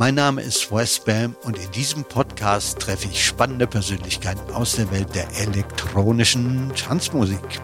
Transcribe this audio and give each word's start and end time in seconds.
Mein 0.00 0.14
Name 0.14 0.40
ist 0.40 0.72
Wes 0.72 0.98
Bam 0.98 1.36
und 1.44 1.58
in 1.58 1.70
diesem 1.72 2.04
Podcast 2.04 2.78
treffe 2.78 3.06
ich 3.12 3.22
spannende 3.22 3.66
Persönlichkeiten 3.66 4.50
aus 4.54 4.76
der 4.76 4.90
Welt 4.92 5.14
der 5.14 5.28
elektronischen 5.38 6.72
Tanzmusik. 6.74 7.60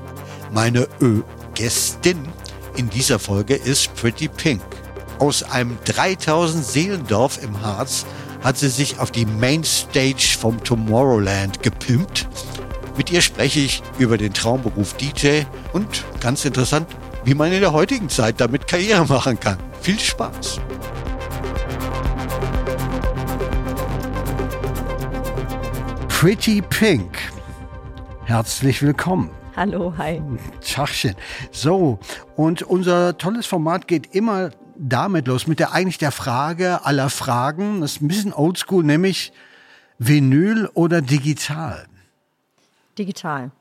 Meine 0.53 0.87
Ö-Gästin 1.01 2.29
in 2.77 2.91
dieser 2.91 3.19
Folge 3.19 3.55
ist 3.55 3.95
Pretty 3.95 4.29
Pink. 4.29 4.61
Aus 5.19 5.45
einem 5.45 5.79
3000 5.87 6.63
Seelendorf 6.63 7.43
im 7.43 7.59
Harz 7.63 8.05
hat 8.45 8.59
sie 8.59 8.69
sich 8.69 8.99
auf 8.99 9.11
die 9.11 9.25
Mainstage 9.25 10.37
vom 10.39 10.63
Tomorrowland 10.63 11.63
gepimpt. 11.63 12.29
Mit 12.99 13.11
ihr 13.11 13.23
spreche 13.23 13.61
ich 13.61 13.83
über 13.99 14.19
den 14.19 14.35
Traumberuf 14.35 14.93
DJ 14.99 15.45
und 15.73 16.05
ganz 16.21 16.45
interessant, 16.45 16.87
wie 17.25 17.33
man 17.33 17.51
in 17.51 17.63
der 17.63 17.73
heutigen 17.73 18.11
Zeit 18.11 18.43
damit 18.43 18.67
Karriere 18.67 19.07
machen 19.07 19.41
kann. 19.41 19.57
Viel 19.81 19.99
Spaß! 19.99 20.61
Pretty 26.27 26.61
Pink. 26.61 27.19
Herzlich 28.25 28.83
willkommen. 28.83 29.31
Hallo, 29.55 29.95
hi. 29.97 30.21
Tachchen. 30.61 31.15
So, 31.53 32.01
und 32.35 32.63
unser 32.63 33.17
tolles 33.17 33.47
Format 33.47 33.87
geht 33.87 34.13
immer 34.13 34.51
damit 34.77 35.29
los, 35.29 35.47
mit 35.47 35.61
der 35.61 35.71
eigentlich 35.71 35.99
der 35.99 36.11
Frage 36.11 36.85
aller 36.85 37.11
Fragen. 37.11 37.81
Das 37.81 37.93
ist 37.93 38.03
ein 38.03 38.09
bisschen 38.09 38.33
oldschool, 38.33 38.83
nämlich 38.83 39.33
Vinyl 40.01 40.69
oder 40.75 41.01
digital? 41.01 41.87
Digital. 42.99 43.53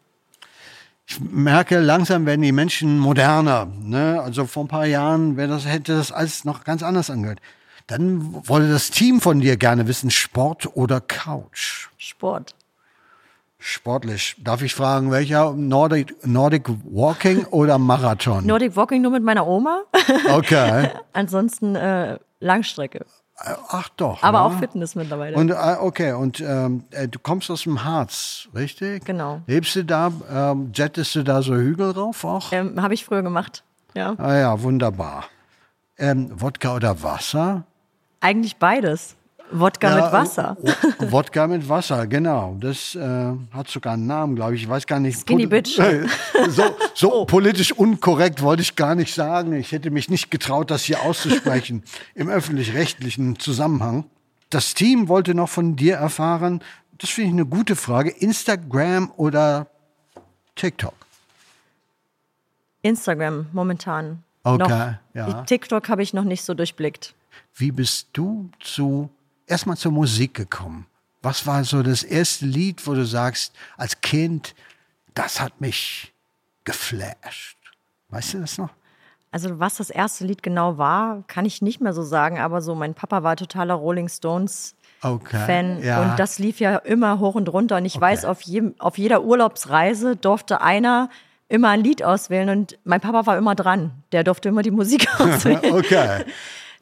Ich 1.06 1.20
merke, 1.20 1.78
langsam 1.78 2.26
werden 2.26 2.42
die 2.42 2.52
Menschen 2.52 2.98
moderner. 2.98 3.68
Ne? 3.80 4.20
Also 4.20 4.48
vor 4.48 4.64
ein 4.64 4.70
paar 4.70 4.88
Jahren 4.88 5.38
wäre 5.38 5.50
das, 5.50 5.68
hätte 5.68 5.95
das 5.95 6.12
alles 6.12 6.45
noch 6.45 6.64
ganz 6.64 6.82
anders 6.82 7.11
angehört. 7.11 7.42
Dann 7.88 8.48
wollte 8.48 8.70
das 8.70 8.89
Team 8.89 9.22
von 9.22 9.39
dir 9.42 9.58
gerne 9.58 9.88
wissen, 9.88 10.09
Sport 10.09 10.76
oder 10.76 11.02
Couch? 11.02 11.89
Sport. 11.98 12.56
Sportlich. 13.67 14.35
Darf 14.38 14.61
ich 14.61 14.75
fragen, 14.75 15.09
welcher? 15.09 15.53
Nordic, 15.53 16.23
Nordic 16.23 16.69
Walking 16.83 17.45
oder 17.45 17.80
Marathon? 17.80 18.45
Nordic 18.45 18.75
Walking 18.75 19.02
nur 19.02 19.09
mit 19.09 19.23
meiner 19.23 19.47
Oma. 19.47 19.81
Okay. 20.31 20.91
Ansonsten 21.13 21.75
äh, 21.75 22.19
Langstrecke. 22.39 23.08
Ach 23.69 23.89
doch. 23.97 24.21
Aber 24.21 24.38
ne? 24.38 24.45
auch 24.45 24.59
Fitness 24.59 24.93
mittlerweile. 24.93 25.36
Und 25.36 25.49
äh, 25.49 25.77
okay, 25.80 26.11
und 26.13 26.41
ähm, 26.41 26.83
äh, 26.91 27.08
du 27.08 27.17
kommst 27.17 27.49
aus 27.49 27.63
dem 27.63 27.83
Harz, 27.83 28.47
richtig? 28.53 29.03
Genau. 29.03 29.41
Lebst 29.47 29.75
du 29.75 29.83
da, 29.83 30.11
ähm, 30.31 30.71
jettest 30.75 31.16
du 31.16 31.23
da 31.23 31.41
so 31.41 31.55
Hügel 31.55 31.89
rauf 31.89 32.23
auch? 32.23 32.52
ähm, 32.52 32.80
Habe 32.80 32.93
ich 32.93 33.03
früher 33.03 33.23
gemacht. 33.23 33.63
Ja. 33.95 34.13
Ah 34.19 34.36
ja, 34.38 34.61
wunderbar. 34.61 35.25
Ähm, 35.97 36.30
Wodka 36.39 36.75
oder 36.75 37.02
Wasser? 37.02 37.63
Eigentlich 38.19 38.58
beides. 38.58 39.16
Wodka 39.59 39.89
Ja, 39.98 40.03
mit 40.03 40.14
Wasser. 40.14 40.58
äh, 40.64 40.67
w- 40.67 41.11
Wodka 41.11 41.48
mit 41.48 41.67
Wasser, 41.70 42.08
genau. 42.08 42.56
Das 42.59 42.95
äh, 42.95 43.31
hat 43.52 43.67
sogar 43.70 43.94
einen 43.94 44.08
Namen, 44.08 44.36
glaube 44.36 44.56
ich. 44.56 44.64
Ich 44.64 44.70
weiß 44.70 44.86
gar 44.88 45.00
nicht. 45.00 45.20
Skinny 45.20 45.45
Bitch. 45.45 45.80
Oh. 45.80 46.50
so 46.50 46.64
so 46.94 47.25
politisch 47.28 47.72
unkorrekt 47.72 48.42
wollte 48.42 48.61
ich 48.61 48.76
gar 48.76 48.95
nicht 48.95 49.14
sagen. 49.14 49.53
Ich 49.53 49.72
hätte 49.72 49.92
mich 49.92 50.09
nicht 50.09 50.31
getraut, 50.31 50.72
das 50.72 50.83
hier 50.83 51.02
auszusprechen 51.03 51.83
im 52.16 52.30
öffentlich-rechtlichen 52.30 53.39
Zusammenhang. 53.39 54.06
Das 54.50 54.73
Team 54.73 55.08
wollte 55.08 55.33
noch 55.36 55.50
von 55.50 55.76
dir 55.76 55.95
erfahren, 55.95 56.61
das 56.98 57.09
finde 57.09 57.28
ich 57.30 57.33
eine 57.33 57.45
gute 57.45 57.76
Frage, 57.76 58.09
Instagram 58.11 59.11
oder 59.17 59.67
TikTok? 60.56 60.94
Instagram 62.81 63.48
momentan. 63.52 64.23
Okay, 64.44 64.58
noch. 64.59 64.70
ja. 65.16 65.44
TikTok 65.44 65.89
habe 65.89 66.03
ich 66.03 66.14
noch 66.14 66.23
nicht 66.23 66.44
so 66.44 66.53
durchblickt. 66.53 67.14
Wie 67.56 67.72
bist 67.72 68.09
du 68.14 68.50
zu 68.59 69.09
erstmal 69.48 69.78
zur 69.78 69.92
Musik 69.92 70.34
gekommen? 70.34 70.86
Was 71.22 71.48
war 71.48 71.64
so 71.64 71.82
das 71.82 72.04
erste 72.04 72.45
Lied, 72.45 72.86
wo 72.86 72.94
du 72.94 73.06
sagst, 73.06 73.54
als 73.78 74.02
Kind, 74.02 74.56
das 75.14 75.42
hat 75.42 75.60
mich 75.60 76.14
geflasht? 76.64 77.58
Weißt 78.10 78.36
du 78.36 78.39
das 78.39 78.58
noch? 78.58 78.70
Also 79.32 79.60
was 79.60 79.76
das 79.76 79.89
erste 79.89 80.26
Lied 80.26 80.44
genau 80.44 80.78
war, 80.78 81.23
kann 81.28 81.45
ich 81.45 81.61
nicht 81.61 81.82
mehr 81.82 81.94
so 81.94 82.04
sagen, 82.04 82.39
aber 82.39 82.61
so 82.61 82.76
mein 82.76 82.94
Papa 82.94 83.23
war 83.23 83.36
totaler 83.36 83.73
Rolling 83.73 84.08
Stones 84.08 84.76
Okay. 85.02 85.45
Fan 85.45 85.84
ja. 85.84 86.02
und 86.02 86.20
das 86.20 86.39
lief 86.39 86.60
ja 86.60 86.78
immer 86.78 87.20
hoch 87.20 87.36
und 87.36 87.48
runter 87.50 87.78
und 87.78 87.86
ich 87.86 88.00
weiß, 88.00 88.26
auf, 88.26 88.42
jedem, 88.42 88.73
auf 88.80 88.98
jeder 88.98 89.23
Urlaubsreise 89.23 90.16
durfte 90.16 90.61
einer 90.61 91.10
immer 91.48 91.70
ein 91.70 91.82
Lied 91.82 92.04
auswählen 92.04 92.50
und 92.50 92.80
mein 92.86 93.02
Papa 93.02 93.28
war 93.28 93.38
immer 93.38 93.54
dran. 93.54 93.92
Der 94.11 94.23
durfte 94.23 94.50
immer 94.50 94.64
die 94.64 94.72
Musik 94.72 95.08
auswählen. 95.20 95.73
okay. 95.73 96.26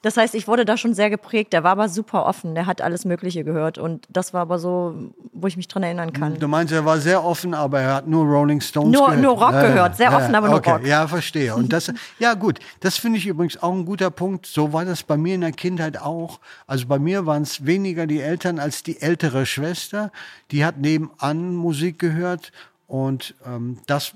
Das 0.04 0.18
heißt, 0.18 0.36
ich 0.36 0.48
wurde 0.48 0.66
da 0.66 0.78
schon 0.78 0.94
sehr 0.94 1.10
geprägt. 1.10 1.54
Der 1.54 1.64
war 1.64 1.72
aber 1.72 1.90
super 1.90 2.26
offen. 2.28 2.54
Der 2.54 2.66
hat 2.68 2.82
alles 2.82 3.06
Mögliche 3.06 3.44
gehört. 3.44 3.78
Und 3.80 4.06
das 4.10 4.34
war 4.34 4.42
aber 4.42 4.60
so, 4.60 4.94
wo 5.32 5.48
ich 5.48 5.58
mich 5.58 5.68
dran 5.68 5.82
erinnern 5.82 6.14
kann. 6.14 6.38
Du 6.38 6.48
meinst, 6.48 6.72
er 6.74 6.84
war 6.86 7.00
sehr 7.00 7.24
offen, 7.24 7.54
aber 7.54 7.80
er 7.80 7.96
hat 7.96 8.08
nur 8.08 8.26
Rolling 8.26 8.60
Stones 8.62 8.92
Nur- 8.92 9.08
gehört. 9.08 9.22
nur 9.24 9.32
Rock 9.42 9.52
gehört, 9.54 9.96
sehr 9.98 10.14
offen, 10.16 10.36
aber 10.36 10.50
nur 10.50 10.58
okay. 10.58 10.72
Rock. 10.74 10.86
Ja, 10.86 11.08
verstehe. 11.08 11.56
Und 11.56 11.74
das, 11.74 11.92
ja 12.20 12.34
gut, 12.36 12.60
das 12.82 12.98
finde 12.98 13.18
ich 13.18 13.26
übrigens 13.26 13.64
auch 13.64 13.72
ein 13.74 13.86
guter 13.86 14.12
Punkt. 14.12 14.46
So 14.46 14.74
war 14.74 14.86
das 14.86 15.04
bei 15.04 15.16
mir 15.18 15.36
in 15.36 15.42
der 15.42 15.54
Kindheit 15.54 15.98
auch. 16.00 16.40
Also 16.68 16.86
bei 16.86 17.00
mir 17.00 17.26
waren 17.26 17.44
es 17.44 17.66
weniger 17.66 18.06
die 18.06 18.20
Eltern 18.20 18.60
als 18.60 18.84
die 18.84 19.02
ältere 19.02 19.46
Schwester. 19.46 20.12
Die 20.52 20.66
hat 20.66 20.78
nebenan 20.80 21.56
Musik 21.56 21.98
gehört. 21.98 22.52
Und 22.88 23.34
ähm, 23.46 23.80
das 23.88 24.14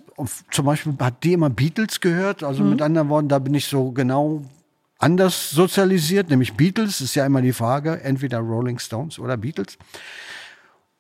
zum 0.52 0.66
Beispiel 0.66 0.94
hat 1.00 1.24
die 1.24 1.32
immer 1.34 1.50
Beatles 1.50 2.02
gehört. 2.02 2.44
Also 2.44 2.62
Mhm. 2.64 2.70
mit 2.72 2.82
anderen 2.82 3.08
Worten, 3.08 3.30
da 3.30 3.40
bin 3.40 3.54
ich 3.54 3.66
so 3.68 3.92
genau 3.92 4.42
anders 5.00 5.52
sozialisiert, 5.52 6.30
nämlich 6.30 6.54
Beatles. 6.54 7.02
Ist 7.02 7.16
ja 7.16 7.26
immer 7.26 7.42
die 7.42 7.54
Frage, 7.54 8.02
entweder 8.04 8.40
Rolling 8.40 8.80
Stones 8.80 9.20
oder 9.20 9.38
Beatles. 9.38 9.78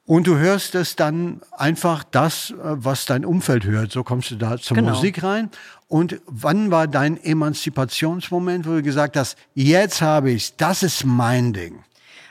Und 0.05 0.25
du 0.25 0.37
hörst 0.37 0.73
es 0.75 0.95
dann 0.95 1.41
einfach 1.51 2.05
das, 2.05 2.51
äh, 2.51 2.55
was 2.61 3.05
dein 3.05 3.25
Umfeld 3.25 3.65
hört. 3.65 3.91
So 3.91 4.03
kommst 4.05 4.31
du 4.31 4.35
da 4.35 4.57
zur 4.57 4.75
Genau. 4.77 4.91
Musik 4.91 5.21
rein. 5.21 5.49
Und 5.89 6.21
wann 6.25 6.71
war 6.71 6.87
dein 6.87 7.21
Emanzipationsmoment, 7.21 8.65
wo 8.65 8.71
du 8.75 8.83
gesagt 8.83 9.17
hast, 9.17 9.37
jetzt 9.53 10.01
habe 10.01 10.31
ich's, 10.31 10.55
das 10.55 10.83
ist 10.83 11.03
mein 11.03 11.51
Ding. 11.51 11.83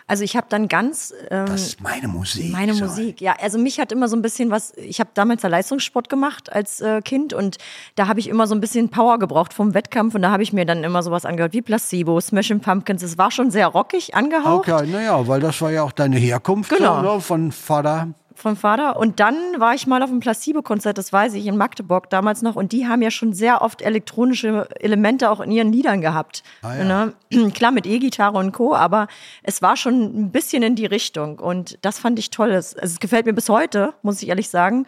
Also 0.08 0.22
ich 0.22 0.36
habe 0.36 0.46
dann 0.48 0.68
ganz 0.68 1.12
ähm, 1.30 1.46
Das 1.46 1.62
ist 1.62 1.80
meine 1.80 2.06
Musik. 2.06 2.52
Meine 2.52 2.74
so. 2.74 2.84
Musik, 2.84 3.20
ja. 3.20 3.34
Also 3.40 3.58
mich 3.58 3.80
hat 3.80 3.90
immer 3.90 4.06
so 4.08 4.16
ein 4.16 4.22
bisschen 4.22 4.50
was, 4.50 4.72
ich 4.76 5.00
habe 5.00 5.10
damals 5.14 5.42
ja 5.42 5.48
Leistungssport 5.48 6.08
gemacht 6.08 6.52
als 6.52 6.80
äh, 6.80 7.00
Kind 7.02 7.32
und 7.32 7.56
da 7.96 8.06
habe 8.06 8.20
ich 8.20 8.28
immer 8.28 8.46
so 8.46 8.54
ein 8.54 8.60
bisschen 8.60 8.88
Power 8.88 9.18
gebraucht 9.18 9.52
vom 9.52 9.74
Wettkampf 9.74 10.14
und 10.14 10.22
da 10.22 10.30
habe 10.30 10.42
ich 10.44 10.52
mir 10.52 10.64
dann 10.64 10.84
immer 10.84 11.02
sowas 11.02 11.24
angehört 11.24 11.54
wie 11.54 11.62
Placebo, 11.62 12.20
Smashing 12.20 12.60
Pumpkins. 12.60 13.02
Es 13.02 13.18
war 13.18 13.30
schon 13.32 13.50
sehr 13.50 13.66
rockig 13.66 14.14
angehaucht 14.14 14.68
Okay, 14.68 14.86
naja, 14.86 15.26
weil 15.26 15.40
das 15.40 15.60
war 15.60 15.72
ja 15.72 15.82
auch 15.82 15.92
deine 15.92 16.18
Herkunft 16.18 16.70
Genau. 16.70 17.02
so, 17.02 17.14
ne, 17.14 17.20
von 17.20 17.50
Vater. 17.52 18.08
Vom 18.36 18.56
Vater. 18.56 18.96
Und 18.96 19.20
dann 19.20 19.34
war 19.58 19.74
ich 19.74 19.86
mal 19.86 20.02
auf 20.02 20.10
einem 20.10 20.20
Placebo-Konzert, 20.20 20.98
das 20.98 21.12
weiß 21.12 21.34
ich, 21.34 21.46
in 21.46 21.56
Magdeburg 21.56 22.10
damals 22.10 22.42
noch. 22.42 22.56
Und 22.56 22.72
die 22.72 22.86
haben 22.86 23.02
ja 23.02 23.10
schon 23.10 23.32
sehr 23.32 23.62
oft 23.62 23.82
elektronische 23.82 24.68
Elemente 24.80 25.30
auch 25.30 25.40
in 25.40 25.50
ihren 25.50 25.72
Liedern 25.72 26.00
gehabt. 26.00 26.42
ne? 26.84 27.12
Klar 27.54 27.72
mit 27.72 27.86
E-Gitarre 27.86 28.38
und 28.38 28.52
Co., 28.52 28.74
aber 28.74 29.08
es 29.42 29.62
war 29.62 29.76
schon 29.76 30.02
ein 30.02 30.30
bisschen 30.30 30.62
in 30.62 30.76
die 30.76 30.86
Richtung. 30.86 31.38
Und 31.38 31.78
das 31.82 31.98
fand 31.98 32.18
ich 32.18 32.30
toll. 32.30 32.50
Es, 32.50 32.72
es 32.72 33.00
gefällt 33.00 33.26
mir 33.26 33.32
bis 33.32 33.48
heute, 33.48 33.94
muss 34.02 34.22
ich 34.22 34.28
ehrlich 34.28 34.48
sagen. 34.48 34.86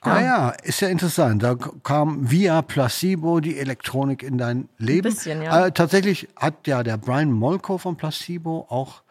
Ah 0.00 0.20
ja, 0.20 0.48
ist 0.62 0.80
ja 0.80 0.88
interessant. 0.88 1.42
Da 1.42 1.56
kam 1.82 2.30
via 2.30 2.62
Placebo 2.62 3.40
die 3.40 3.58
Elektronik 3.58 4.22
in 4.22 4.38
dein 4.38 4.68
Leben. 4.78 5.02
bisschen, 5.02 5.42
ja. 5.42 5.66
Äh, 5.66 5.72
tatsächlich 5.72 6.28
hat 6.36 6.66
ja 6.66 6.82
der 6.82 6.96
Brian 6.96 7.32
Molko 7.32 7.78
von 7.78 7.96
Placebo 7.96 8.66
auch 8.68 9.02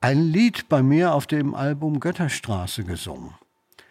ein 0.00 0.20
Lied 0.32 0.68
bei 0.68 0.82
mir 0.82 1.14
auf 1.14 1.26
dem 1.26 1.54
Album 1.54 2.00
Götterstraße 2.00 2.84
gesungen. 2.84 3.34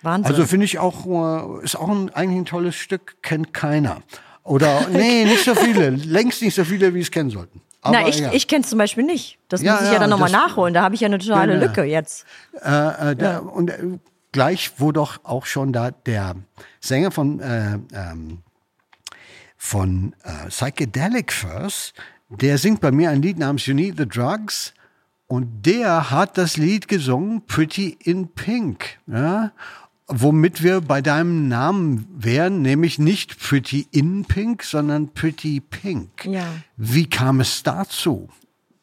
Wahnsinn. 0.01 0.31
Also 0.31 0.45
finde 0.45 0.65
ich 0.65 0.79
auch, 0.79 1.05
äh, 1.05 1.63
ist 1.63 1.75
auch 1.75 1.89
ein, 1.89 2.13
eigentlich 2.13 2.41
ein 2.41 2.45
tolles 2.45 2.75
Stück, 2.75 3.21
kennt 3.21 3.53
keiner. 3.53 4.01
Oder, 4.43 4.87
nee, 4.91 5.25
nicht 5.25 5.43
so 5.43 5.55
viele, 5.55 5.89
längst 5.89 6.41
nicht 6.41 6.55
so 6.55 6.63
viele, 6.63 6.93
wie 6.93 7.01
es 7.01 7.11
kennen 7.11 7.29
sollten. 7.29 7.61
Aber 7.81 8.01
Na, 8.01 8.07
ich, 8.07 8.19
egal. 8.19 8.35
ich 8.35 8.47
kenne 8.47 8.63
es 8.63 8.69
zum 8.69 8.79
Beispiel 8.79 9.03
nicht. 9.03 9.37
Das 9.49 9.61
Ja, 9.61 9.73
muss 9.73 9.81
ich 9.81 9.87
ja, 9.87 9.93
ja 9.93 9.99
dann 9.99 10.09
nochmal 10.09 10.31
nachholen. 10.31 10.73
Da 10.73 10.81
habe 10.81 10.95
ich 10.95 11.01
ja 11.01 11.07
eine 11.07 11.19
totale. 11.19 11.57
Lücke 11.57 11.83
jetzt. 11.83 12.25
Äh, 12.63 13.11
äh, 13.11 13.15
da, 13.15 13.39
Und 13.39 13.69
äh, 13.69 13.99
gleich, 14.31 14.71
wo 14.77 14.91
doch 14.91 15.19
auch 15.23 15.45
schon 15.45 15.73
da 15.73 15.91
der 15.91 16.35
Sänger 16.79 17.11
von, 17.11 17.39
äh, 17.39 17.79
ähm, 17.93 18.39
von 19.57 20.13
äh, 20.23 20.49
Psychedelic 20.49 21.31
First, 21.31 21.93
der 22.29 22.57
singt 22.57 22.81
bei 22.81 22.91
mir 22.91 23.09
ein 23.09 23.21
Lied 23.21 23.37
namens 23.37 23.65
You 23.65 23.73
Need 23.73 23.97
the 23.97 24.07
Drugs. 24.07 24.73
Und 25.27 25.65
der 25.65 26.09
hat 26.09 26.37
das 26.37 26.57
Lied 26.57 26.87
gesungen, 26.87 27.45
Pretty 27.45 27.97
in 28.03 28.29
Pink. 28.29 28.99
Ja? 29.07 29.51
Womit 30.07 30.63
wir 30.63 30.79
bei 30.79 31.01
deinem 31.01 31.49
Namen 31.49 32.07
wären, 32.17 32.61
nämlich 32.61 32.97
nicht 32.97 33.37
Pretty 33.37 33.87
in 33.91 34.23
Pink, 34.23 34.63
sondern 34.63 35.09
Pretty 35.09 35.59
Pink. 35.59 36.25
Ja. 36.25 36.45
Wie 36.77 37.09
kam 37.09 37.41
es 37.41 37.61
dazu? 37.61 38.29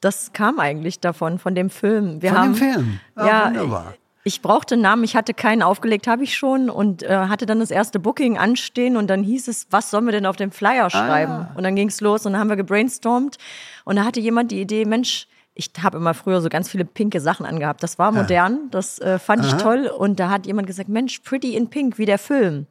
Das 0.02 0.34
kam 0.34 0.60
eigentlich 0.60 1.00
davon, 1.00 1.38
von 1.38 1.54
dem 1.54 1.70
Film. 1.70 2.20
Wir 2.20 2.28
Von 2.28 2.38
haben, 2.38 2.52
dem 2.52 2.56
Film? 2.56 3.00
Ah, 3.14 3.26
ja, 3.26 3.46
wunderbar. 3.46 3.94
Ich 4.26 4.42
brauchte 4.42 4.74
einen 4.74 4.82
Namen, 4.82 5.04
ich 5.04 5.16
hatte 5.16 5.32
keinen 5.32 5.62
aufgelegt, 5.62 6.06
habe 6.06 6.24
ich 6.24 6.36
schon 6.36 6.68
und 6.68 7.02
äh, 7.02 7.08
hatte 7.08 7.46
dann 7.46 7.60
das 7.60 7.70
erste 7.70 7.98
Booking 7.98 8.36
anstehen 8.36 8.98
und 8.98 9.08
dann 9.08 9.22
hieß 9.22 9.48
es, 9.48 9.66
was 9.70 9.90
sollen 9.90 10.04
wir 10.04 10.12
denn 10.12 10.26
auf 10.26 10.36
dem 10.36 10.50
Flyer 10.50 10.90
schreiben? 10.90 11.46
Und 11.54 11.62
dann 11.62 11.74
ging 11.74 11.88
es 11.88 12.02
los 12.02 12.24
und 12.24 12.32
dann 12.32 12.40
haben 12.40 12.48
wir 12.48 12.56
gebrainstormt 12.56 13.36
und 13.84 13.96
da 13.96 14.04
hatte 14.04 14.20
jemand 14.20 14.50
die 14.50 14.60
Idee, 14.60 14.84
Mensch, 14.86 15.26
ich 15.54 15.70
habe 15.80 15.98
immer 15.98 16.14
früher 16.14 16.40
so 16.40 16.48
ganz 16.48 16.68
viele 16.68 16.84
pinke 16.84 17.20
Sachen 17.20 17.46
angehabt. 17.46 17.82
Das 17.82 17.98
war 17.98 18.10
modern, 18.10 18.70
das 18.70 18.98
äh, 18.98 19.18
fand 19.18 19.44
Aha. 19.44 19.48
ich 19.56 19.62
toll. 19.62 19.86
Und 19.86 20.18
da 20.18 20.28
hat 20.28 20.46
jemand 20.46 20.66
gesagt, 20.66 20.88
Mensch, 20.88 21.20
Pretty 21.20 21.54
in 21.54 21.70
Pink, 21.70 21.96
wie 21.96 22.06
der 22.06 22.18
Film. 22.18 22.66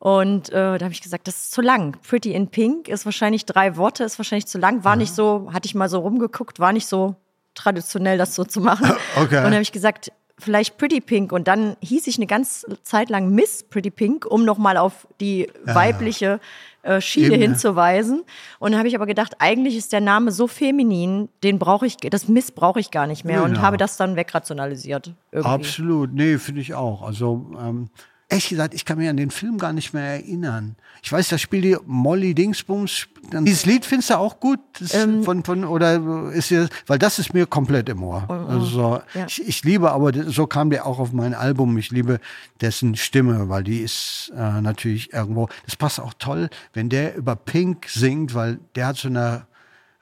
Und 0.00 0.48
äh, 0.48 0.78
da 0.78 0.84
habe 0.84 0.92
ich 0.92 1.00
gesagt, 1.00 1.28
das 1.28 1.36
ist 1.36 1.52
zu 1.52 1.62
lang. 1.62 1.96
Pretty 2.02 2.32
in 2.32 2.48
Pink 2.48 2.88
ist 2.88 3.04
wahrscheinlich 3.04 3.46
drei 3.46 3.76
Worte, 3.76 4.02
ist 4.02 4.18
wahrscheinlich 4.18 4.46
zu 4.46 4.58
lang. 4.58 4.82
War 4.82 4.92
Aha. 4.92 4.96
nicht 4.96 5.14
so, 5.14 5.48
hatte 5.52 5.66
ich 5.66 5.76
mal 5.76 5.88
so 5.88 6.00
rumgeguckt, 6.00 6.58
war 6.58 6.72
nicht 6.72 6.88
so 6.88 7.14
traditionell, 7.54 8.18
das 8.18 8.34
so 8.34 8.44
zu 8.44 8.60
machen. 8.60 8.92
Okay. 9.16 9.36
Und 9.36 9.44
dann 9.44 9.52
habe 9.52 9.62
ich 9.62 9.72
gesagt, 9.72 10.10
vielleicht 10.38 10.76
Pretty 10.76 11.00
Pink. 11.00 11.30
Und 11.30 11.46
dann 11.46 11.76
hieß 11.80 12.08
ich 12.08 12.16
eine 12.16 12.26
ganze 12.26 12.82
Zeit 12.82 13.10
lang 13.10 13.30
Miss 13.30 13.62
Pretty 13.62 13.90
Pink, 13.90 14.26
um 14.26 14.44
nochmal 14.44 14.76
auf 14.76 15.06
die 15.20 15.48
ja. 15.66 15.74
weibliche 15.74 16.40
äh, 16.82 17.00
Schiene 17.00 17.34
Eben, 17.34 17.42
hinzuweisen. 17.42 18.24
Und 18.58 18.72
dann 18.72 18.78
habe 18.78 18.88
ich 18.88 18.94
aber 18.94 19.06
gedacht, 19.06 19.36
eigentlich 19.38 19.76
ist 19.76 19.92
der 19.92 20.00
Name 20.00 20.32
so 20.32 20.46
feminin, 20.46 21.28
den 21.42 21.58
brauche 21.58 21.86
ich, 21.86 21.96
das 21.96 22.28
Miss 22.28 22.50
brauche 22.50 22.80
ich 22.80 22.90
gar 22.90 23.06
nicht 23.06 23.24
mehr 23.24 23.42
genau. 23.42 23.48
und 23.48 23.60
habe 23.62 23.76
das 23.76 23.96
dann 23.96 24.16
wegrationalisiert. 24.16 25.14
Irgendwie. 25.30 25.50
Absolut, 25.50 26.12
nee, 26.12 26.38
finde 26.38 26.60
ich 26.60 26.74
auch. 26.74 27.02
Also 27.02 27.50
ähm, 27.58 27.88
ehrlich 28.32 28.48
gesagt, 28.48 28.72
ich 28.72 28.86
kann 28.86 28.96
mich 28.96 29.08
an 29.10 29.18
den 29.18 29.30
Film 29.30 29.58
gar 29.58 29.74
nicht 29.74 29.92
mehr 29.92 30.14
erinnern. 30.14 30.74
Ich 31.02 31.12
weiß, 31.12 31.28
da 31.28 31.36
spielt 31.36 31.64
die 31.64 31.76
Molly 31.84 32.34
Dingsbums. 32.34 33.06
Dieses 33.30 33.66
Lied 33.66 33.84
findest 33.84 34.10
du 34.10 34.14
auch 34.14 34.40
gut? 34.40 34.58
Ähm, 34.92 35.22
von, 35.22 35.44
von, 35.44 35.64
oder 35.64 36.30
ist 36.32 36.48
hier, 36.48 36.68
weil 36.86 36.98
das 36.98 37.18
ist 37.18 37.34
mir 37.34 37.46
komplett 37.46 37.90
im 37.90 38.02
Ohr. 38.02 38.24
Oh, 38.28 38.32
oh, 38.32 38.46
also, 38.48 39.00
ja. 39.14 39.26
ich, 39.26 39.46
ich, 39.46 39.62
liebe, 39.64 39.92
aber 39.92 40.12
so 40.30 40.46
kam 40.46 40.70
der 40.70 40.86
auch 40.86 40.98
auf 40.98 41.12
mein 41.12 41.34
Album. 41.34 41.76
Ich 41.76 41.90
liebe 41.90 42.20
dessen 42.62 42.96
Stimme, 42.96 43.50
weil 43.50 43.64
die 43.64 43.80
ist 43.80 44.32
äh, 44.34 44.60
natürlich 44.62 45.12
irgendwo, 45.12 45.48
das 45.66 45.76
passt 45.76 46.00
auch 46.00 46.14
toll, 46.18 46.48
wenn 46.72 46.88
der 46.88 47.14
über 47.16 47.36
Pink 47.36 47.86
singt, 47.90 48.34
weil 48.34 48.60
der 48.76 48.86
hat 48.86 48.96
so 48.96 49.08
eine 49.08 49.46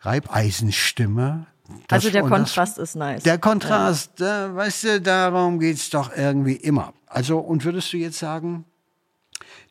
Reibeisenstimme. 0.02 1.46
Das, 1.88 2.04
also 2.04 2.10
der 2.10 2.22
Kontrast 2.22 2.78
das, 2.78 2.90
ist 2.90 2.94
nice. 2.96 3.22
Der 3.22 3.38
Kontrast, 3.38 4.20
ja. 4.20 4.46
äh, 4.46 4.54
weißt 4.54 4.84
du, 4.84 5.00
darum 5.00 5.58
geht's 5.58 5.90
doch 5.90 6.16
irgendwie 6.16 6.54
immer. 6.54 6.92
Also, 7.06 7.38
und 7.38 7.64
würdest 7.64 7.92
du 7.92 7.96
jetzt 7.96 8.18
sagen, 8.18 8.64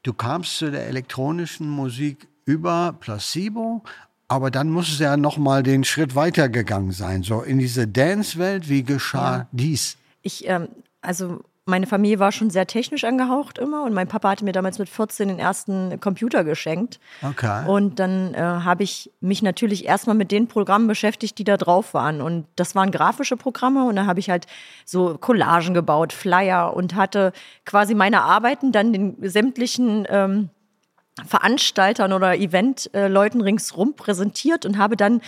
du 0.03 0.13
kamst 0.13 0.57
zu 0.57 0.71
der 0.71 0.87
elektronischen 0.87 1.69
Musik 1.69 2.27
über 2.45 2.95
Placebo, 2.99 3.83
aber 4.27 4.51
dann 4.51 4.69
muss 4.69 4.89
es 4.89 4.99
ja 4.99 5.17
noch 5.17 5.37
mal 5.37 5.63
den 5.63 5.83
Schritt 5.83 6.15
weitergegangen 6.15 6.91
sein, 6.91 7.23
so 7.23 7.41
in 7.41 7.57
diese 7.59 7.87
Dance-Welt. 7.87 8.69
Wie 8.69 8.83
geschah 8.83 9.37
ja. 9.37 9.47
dies? 9.51 9.97
Ich, 10.21 10.47
ähm, 10.47 10.67
also 11.01 11.41
meine 11.69 11.88
Familie 11.88 12.19
war 12.19 12.31
schon 12.31 12.50
sehr 12.50 12.68
technisch 12.68 13.04
angehaucht 13.04 13.57
immer 13.57 13.83
und 13.83 13.94
mein 13.94 14.07
Papa 14.07 14.30
hatte 14.31 14.44
mir 14.44 14.51
damals 14.51 14.80
mit 14.80 14.89
14 14.89 15.30
den 15.30 15.39
ersten 15.39 16.00
Computer 16.00 16.44
geschenkt. 16.44 17.00
Okay. 17.21 17.66
Und 17.68 18.00
dann 18.00 18.33
äh, 18.33 18.39
habe 18.39 18.83
ich 18.83 19.12
mich 19.21 19.42
natürlich 19.42 19.86
erstmal 19.86 20.16
mit 20.16 20.31
den 20.31 20.48
Programmen 20.48 20.88
beschäftigt, 20.88 21.38
die 21.38 21.44
da 21.44 21.57
drauf 21.57 21.94
waren. 21.94 22.21
Und 22.21 22.45
das 22.56 22.75
waren 22.75 22.92
grafische 22.92 23.38
Programme 23.38 23.86
und 23.86 23.95
da 23.95 24.06
habe 24.06 24.19
ich 24.19 24.30
halt 24.30 24.48
so 24.86 25.18
Collagen 25.18 25.74
gebaut, 25.74 26.13
Flyer 26.13 26.75
und 26.75 26.95
hatte 26.95 27.31
quasi 27.66 27.95
meine 27.95 28.24
Arbeiten 28.24 28.71
dann 28.71 28.92
den 28.92 29.18
sämtlichen 29.21 30.06
ähm, 30.10 30.50
Veranstaltern 31.25 32.13
oder 32.13 32.38
Eventleuten 32.38 33.42
ringsrum 33.42 33.95
präsentiert 33.95 34.66
und 34.66 34.77
habe 34.77 34.95
dann 34.95 35.21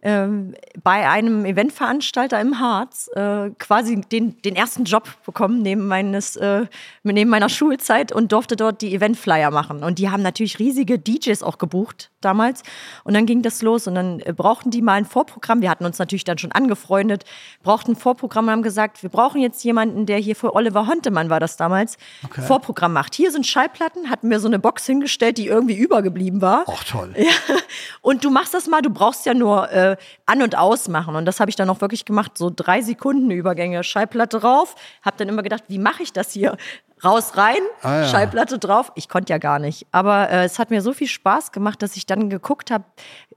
ähm, 0.00 0.54
bei 0.84 1.08
einem 1.08 1.44
Eventveranstalter 1.44 2.40
im 2.40 2.60
Harz 2.60 3.10
äh, 3.14 3.50
quasi 3.58 4.00
den, 4.00 4.40
den 4.42 4.54
ersten 4.54 4.84
Job 4.84 5.08
bekommen 5.26 5.60
neben, 5.62 5.88
meines, 5.88 6.36
äh, 6.36 6.66
neben 7.02 7.30
meiner 7.30 7.48
Schulzeit 7.48 8.12
und 8.12 8.30
durfte 8.30 8.54
dort 8.54 8.80
die 8.80 8.94
Eventflyer 8.94 9.50
machen. 9.50 9.82
Und 9.82 9.98
die 9.98 10.08
haben 10.08 10.22
natürlich 10.22 10.60
riesige 10.60 11.00
DJs 11.00 11.42
auch 11.42 11.58
gebucht 11.58 12.10
damals. 12.20 12.62
Und 13.02 13.14
dann 13.14 13.26
ging 13.26 13.42
das 13.42 13.60
los 13.62 13.88
und 13.88 13.96
dann 13.96 14.20
äh, 14.20 14.32
brauchten 14.32 14.70
die 14.70 14.82
mal 14.82 14.94
ein 14.94 15.04
Vorprogramm. 15.04 15.62
Wir 15.62 15.70
hatten 15.70 15.84
uns 15.84 15.98
natürlich 15.98 16.24
dann 16.24 16.38
schon 16.38 16.52
angefreundet, 16.52 17.24
brauchten 17.64 17.92
ein 17.92 17.96
Vorprogramm 17.96 18.46
und 18.46 18.52
haben 18.52 18.62
gesagt, 18.62 19.02
wir 19.02 19.10
brauchen 19.10 19.40
jetzt 19.40 19.64
jemanden, 19.64 20.06
der 20.06 20.18
hier 20.18 20.36
für 20.36 20.54
Oliver 20.54 20.86
Hontemann 20.86 21.28
war 21.28 21.40
das 21.40 21.56
damals, 21.56 21.96
okay. 22.24 22.42
Vorprogramm 22.42 22.92
macht. 22.92 23.16
Hier 23.16 23.32
sind 23.32 23.46
Schallplatten, 23.46 24.10
hatten 24.10 24.30
wir 24.30 24.38
so 24.38 24.46
eine 24.46 24.60
Box 24.60 24.86
hingestellt, 24.86 25.38
die 25.38 25.48
irgendwie 25.48 25.76
übergeblieben 25.76 26.40
war. 26.40 26.64
Ach 26.68 26.84
toll. 26.84 27.14
Ja. 27.28 27.56
Und 28.00 28.24
du 28.24 28.30
machst 28.30 28.54
das 28.54 28.68
mal, 28.68 28.80
du 28.80 28.90
brauchst 28.90 29.26
ja 29.26 29.34
nur 29.34 29.70
äh, 29.70 29.87
an- 30.26 30.42
und 30.42 30.58
ausmachen. 30.58 31.16
Und 31.16 31.24
das 31.24 31.40
habe 31.40 31.48
ich 31.48 31.56
dann 31.56 31.70
auch 31.70 31.80
wirklich 31.80 32.04
gemacht, 32.04 32.36
so 32.36 32.50
drei 32.54 32.82
Sekunden 32.82 33.30
Übergänge, 33.30 33.82
Schallplatte 33.84 34.42
rauf. 34.42 34.74
Habe 35.02 35.16
dann 35.16 35.28
immer 35.28 35.42
gedacht, 35.42 35.64
wie 35.68 35.78
mache 35.78 36.02
ich 36.02 36.12
das 36.12 36.32
hier? 36.32 36.56
raus, 37.04 37.36
rein, 37.36 37.60
ah, 37.82 38.00
ja. 38.00 38.08
Schallplatte 38.08 38.58
drauf. 38.58 38.92
Ich 38.94 39.08
konnte 39.08 39.32
ja 39.32 39.38
gar 39.38 39.58
nicht. 39.58 39.86
Aber 39.92 40.30
äh, 40.30 40.44
es 40.44 40.58
hat 40.58 40.70
mir 40.70 40.82
so 40.82 40.92
viel 40.92 41.06
Spaß 41.06 41.52
gemacht, 41.52 41.82
dass 41.82 41.96
ich 41.96 42.06
dann 42.06 42.30
geguckt 42.30 42.70
habe, 42.70 42.84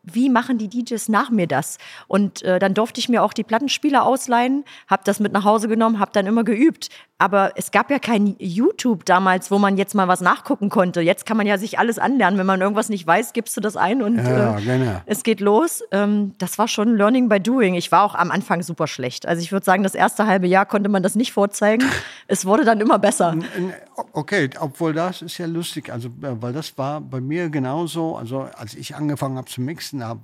wie 0.03 0.29
machen 0.29 0.57
die 0.57 0.67
DJs 0.67 1.09
nach 1.09 1.29
mir 1.29 1.47
das? 1.47 1.77
Und 2.07 2.41
äh, 2.43 2.59
dann 2.59 2.73
durfte 2.73 2.99
ich 2.99 3.09
mir 3.09 3.23
auch 3.23 3.33
die 3.33 3.43
Plattenspieler 3.43 4.05
ausleihen, 4.05 4.65
habe 4.87 5.03
das 5.05 5.19
mit 5.19 5.31
nach 5.31 5.43
Hause 5.43 5.67
genommen, 5.67 5.99
habe 5.99 6.11
dann 6.13 6.25
immer 6.25 6.43
geübt. 6.43 6.89
Aber 7.21 7.51
es 7.55 7.69
gab 7.69 7.91
ja 7.91 7.99
kein 7.99 8.35
YouTube 8.39 9.05
damals, 9.05 9.51
wo 9.51 9.59
man 9.59 9.77
jetzt 9.77 9.93
mal 9.93 10.07
was 10.07 10.21
nachgucken 10.21 10.69
konnte. 10.69 11.01
Jetzt 11.01 11.27
kann 11.27 11.37
man 11.37 11.45
ja 11.45 11.59
sich 11.59 11.77
alles 11.77 11.99
anlernen. 11.99 12.39
Wenn 12.39 12.47
man 12.47 12.61
irgendwas 12.61 12.89
nicht 12.89 13.05
weiß, 13.05 13.33
gibst 13.33 13.55
du 13.55 13.61
das 13.61 13.77
ein 13.77 14.01
und 14.01 14.17
ja, 14.17 14.57
äh, 14.57 14.61
genau. 14.61 15.01
es 15.05 15.21
geht 15.21 15.39
los. 15.39 15.83
Ähm, 15.91 16.33
das 16.39 16.57
war 16.57 16.67
schon 16.67 16.95
Learning 16.97 17.29
by 17.29 17.39
Doing. 17.39 17.75
Ich 17.75 17.91
war 17.91 18.03
auch 18.03 18.15
am 18.15 18.31
Anfang 18.31 18.63
super 18.63 18.87
schlecht. 18.87 19.27
Also 19.27 19.43
ich 19.43 19.51
würde 19.51 19.63
sagen, 19.63 19.83
das 19.83 19.93
erste 19.93 20.25
halbe 20.25 20.47
Jahr 20.47 20.65
konnte 20.65 20.89
man 20.89 21.03
das 21.03 21.13
nicht 21.13 21.31
vorzeigen. 21.31 21.85
es 22.27 22.47
wurde 22.47 22.65
dann 22.65 22.81
immer 22.81 22.97
besser. 22.97 23.35
Okay, 24.13 24.49
obwohl 24.59 24.93
das 24.93 25.21
ist 25.21 25.37
ja 25.37 25.45
lustig. 25.45 25.91
Also, 25.91 26.09
äh, 26.09 26.41
weil 26.41 26.53
das 26.53 26.77
war 26.77 27.01
bei 27.01 27.21
mir 27.21 27.49
genauso. 27.49 28.15
Also 28.15 28.41
als 28.41 28.73
ich 28.75 28.95
angefangen 28.95 29.37
habe 29.37 29.47
zu 29.47 29.61
mixen 29.61 30.03
hab, 30.03 30.19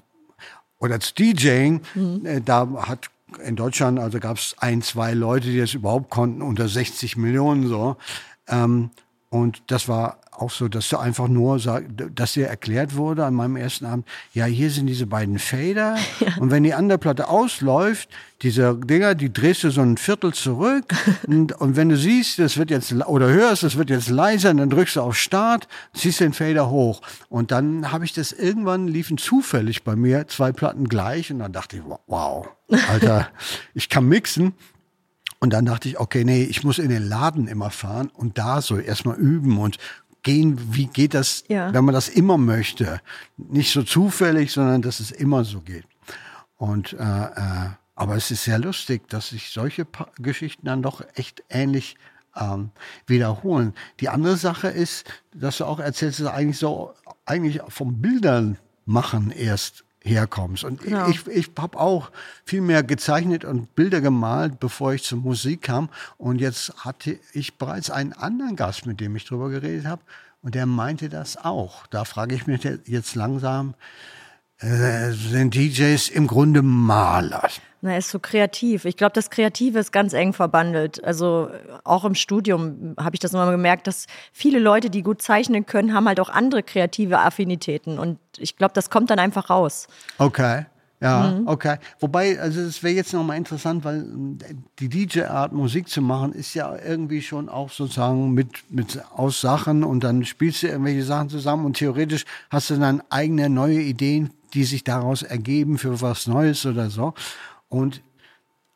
oder 0.79 0.99
zu 0.99 1.13
DJing, 1.15 1.81
mhm. 1.95 2.25
äh, 2.25 2.41
da 2.41 2.67
hat 2.87 3.09
in 3.43 3.55
Deutschland, 3.55 3.99
also 3.99 4.19
gab 4.19 4.37
es 4.37 4.55
ein, 4.59 4.81
zwei 4.81 5.13
Leute, 5.13 5.47
die 5.47 5.59
das 5.59 5.73
überhaupt 5.73 6.09
konnten, 6.09 6.41
unter 6.41 6.67
60 6.67 7.17
Millionen 7.17 7.67
so. 7.67 7.97
Ähm, 8.47 8.91
und 9.29 9.63
das 9.67 9.87
war 9.87 10.19
auch 10.37 10.51
so, 10.51 10.67
dass 10.67 10.89
du 10.89 10.97
einfach 10.97 11.27
nur 11.27 11.59
sag, 11.59 11.85
dass 12.15 12.33
dir 12.33 12.47
erklärt 12.47 12.95
wurde 12.95 13.25
an 13.25 13.33
meinem 13.33 13.55
ersten 13.55 13.85
Abend, 13.85 14.07
ja, 14.33 14.45
hier 14.45 14.69
sind 14.69 14.87
diese 14.87 15.07
beiden 15.07 15.39
Fader. 15.39 15.97
Ja. 16.19 16.37
und 16.39 16.49
wenn 16.49 16.63
die 16.63 16.73
andere 16.73 16.97
Platte 16.97 17.27
ausläuft, 17.27 18.09
diese 18.41 18.75
Dinger, 18.75 19.13
die 19.13 19.31
drehst 19.31 19.63
du 19.63 19.69
so 19.69 19.81
ein 19.81 19.97
Viertel 19.97 20.33
zurück. 20.33 20.85
Und, 21.27 21.53
und 21.53 21.75
wenn 21.75 21.89
du 21.89 21.97
siehst, 21.97 22.39
das 22.39 22.57
wird 22.57 22.71
jetzt 22.71 22.91
oder 22.93 23.27
hörst, 23.27 23.63
das 23.63 23.77
wird 23.77 23.89
jetzt 23.89 24.09
leiser, 24.09 24.53
dann 24.53 24.69
drückst 24.69 24.95
du 24.95 25.01
auf 25.01 25.17
Start, 25.17 25.67
ziehst 25.93 26.19
den 26.19 26.33
Fader 26.33 26.69
hoch. 26.69 27.01
Und 27.29 27.51
dann 27.51 27.91
habe 27.91 28.05
ich 28.05 28.13
das 28.13 28.31
irgendwann 28.31 28.87
liefen 28.87 29.17
zufällig 29.17 29.83
bei 29.83 29.95
mir 29.95 30.27
zwei 30.27 30.51
Platten 30.51 30.87
gleich 30.87 31.31
und 31.31 31.39
dann 31.39 31.51
dachte 31.51 31.77
ich, 31.77 31.83
wow, 32.07 32.47
Alter, 32.89 33.29
ich 33.73 33.89
kann 33.89 34.05
mixen. 34.05 34.53
Und 35.39 35.53
dann 35.53 35.65
dachte 35.65 35.87
ich, 35.89 35.99
okay, 35.99 36.23
nee, 36.23 36.43
ich 36.43 36.63
muss 36.63 36.79
in 36.79 36.89
den 36.89 37.07
Laden 37.07 37.47
immer 37.47 37.69
fahren 37.69 38.09
und 38.13 38.37
da 38.37 38.61
so 38.61 38.77
erstmal 38.77 39.17
üben 39.17 39.59
und 39.59 39.77
gehen, 40.27 40.59
wie 40.75 40.87
geht 40.87 41.13
das, 41.13 41.45
ja. 41.47 41.73
wenn 41.73 41.85
man 41.85 41.93
das 41.93 42.09
immer 42.09 42.37
möchte. 42.37 42.99
Nicht 43.37 43.71
so 43.71 43.81
zufällig, 43.81 44.51
sondern 44.51 44.81
dass 44.81 44.99
es 44.99 45.11
immer 45.11 45.45
so 45.45 45.61
geht. 45.61 45.85
Und 46.57 46.93
äh, 46.93 46.97
äh, 46.97 47.69
aber 47.95 48.15
es 48.15 48.29
ist 48.29 48.43
sehr 48.43 48.59
lustig, 48.59 49.07
dass 49.07 49.29
sich 49.29 49.49
solche 49.49 49.85
pa 49.85 50.09
Geschichten 50.19 50.65
dann 50.65 50.83
doch 50.83 51.01
echt 51.15 51.43
ähnlich 51.49 51.95
ähm, 52.35 52.71
wiederholen. 53.07 53.73
Die 54.01 54.09
andere 54.09 54.35
Sache 54.35 54.67
ist, 54.67 55.05
dass 55.33 55.59
du 55.59 55.65
auch 55.65 55.79
erzählst, 55.79 56.19
dass 56.19 56.27
eigentlich 56.27 56.59
so 56.59 56.93
eigentlich 57.25 57.61
vom 57.69 58.01
Bildern 58.01 58.57
machen 58.85 59.31
erst 59.31 59.85
herkommst. 60.07 60.63
Und 60.63 60.81
genau. 60.81 61.07
ich, 61.07 61.27
ich 61.27 61.51
habe 61.57 61.79
auch 61.79 62.11
viel 62.45 62.61
mehr 62.61 62.83
gezeichnet 62.83 63.45
und 63.45 63.75
Bilder 63.75 64.01
gemalt, 64.01 64.59
bevor 64.59 64.93
ich 64.93 65.03
zur 65.03 65.19
Musik 65.19 65.63
kam. 65.63 65.89
Und 66.17 66.39
jetzt 66.39 66.73
hatte 66.85 67.19
ich 67.33 67.57
bereits 67.57 67.89
einen 67.89 68.13
anderen 68.13 68.55
Gast, 68.55 68.85
mit 68.85 68.99
dem 68.99 69.15
ich 69.15 69.25
drüber 69.25 69.49
geredet 69.49 69.85
habe. 69.85 70.01
Und 70.41 70.55
der 70.55 70.65
meinte 70.65 71.09
das 71.09 71.37
auch. 71.37 71.87
Da 71.87 72.05
frage 72.05 72.35
ich 72.35 72.47
mich 72.47 72.63
jetzt 72.85 73.15
langsam, 73.15 73.75
äh, 74.59 75.11
sind 75.11 75.53
DJs 75.53 76.09
im 76.09 76.27
Grunde 76.27 76.61
Maler? 76.61 77.49
Na, 77.87 77.93
er 77.93 77.99
ist 77.99 78.09
so 78.09 78.19
kreativ. 78.19 78.83
Ich 78.83 78.97
glaube, 78.97 79.13
das 79.13 79.29
Kreative 79.29 79.79
ist 79.79 79.93
ganz 79.93 80.11
eng 80.11 80.33
verbandelt. 80.33 81.01
Also 81.05 81.49
auch 81.85 82.03
im 82.03 82.15
Studium 82.15 82.95
habe 82.99 83.15
ich 83.15 83.21
das 83.21 83.33
immer 83.33 83.49
gemerkt, 83.49 83.87
dass 83.87 84.07
viele 84.33 84.59
Leute, 84.59 84.89
die 84.89 85.03
gut 85.03 85.21
zeichnen 85.21 85.65
können, 85.65 85.93
haben 85.93 86.05
halt 86.05 86.19
auch 86.19 86.29
andere 86.29 86.63
kreative 86.63 87.19
Affinitäten. 87.19 87.97
Und 87.97 88.19
ich 88.37 88.57
glaube, 88.57 88.73
das 88.73 88.89
kommt 88.89 89.09
dann 89.09 89.19
einfach 89.19 89.49
raus. 89.49 89.87
Okay. 90.17 90.65
Ja, 90.99 91.31
mhm. 91.31 91.47
okay. 91.47 91.77
Wobei, 91.99 92.41
also 92.41 92.59
es 92.59 92.81
wäre 92.83 92.95
jetzt 92.95 93.13
nochmal 93.13 93.37
interessant, 93.37 93.85
weil 93.85 94.03
die 94.79 94.89
DJ-Art 94.89 95.53
Musik 95.53 95.87
zu 95.87 96.01
machen, 96.01 96.33
ist 96.33 96.55
ja 96.55 96.75
irgendwie 96.75 97.21
schon 97.21 97.49
auch 97.49 97.69
sozusagen 97.69 98.31
mit, 98.31 98.49
mit 98.69 99.01
aus 99.15 99.39
Sachen 99.39 99.83
und 99.83 100.03
dann 100.03 100.25
spielst 100.25 100.63
du 100.63 100.67
irgendwelche 100.67 101.03
Sachen 101.03 101.29
zusammen 101.29 101.65
und 101.65 101.77
theoretisch 101.77 102.25
hast 102.49 102.71
du 102.71 102.77
dann 102.77 103.03
eigene 103.11 103.47
neue 103.47 103.79
Ideen, 103.79 104.31
die 104.55 104.63
sich 104.63 104.83
daraus 104.83 105.21
ergeben 105.21 105.77
für 105.77 106.01
was 106.01 106.25
Neues 106.25 106.65
oder 106.65 106.89
so. 106.89 107.13
Und 107.69 108.01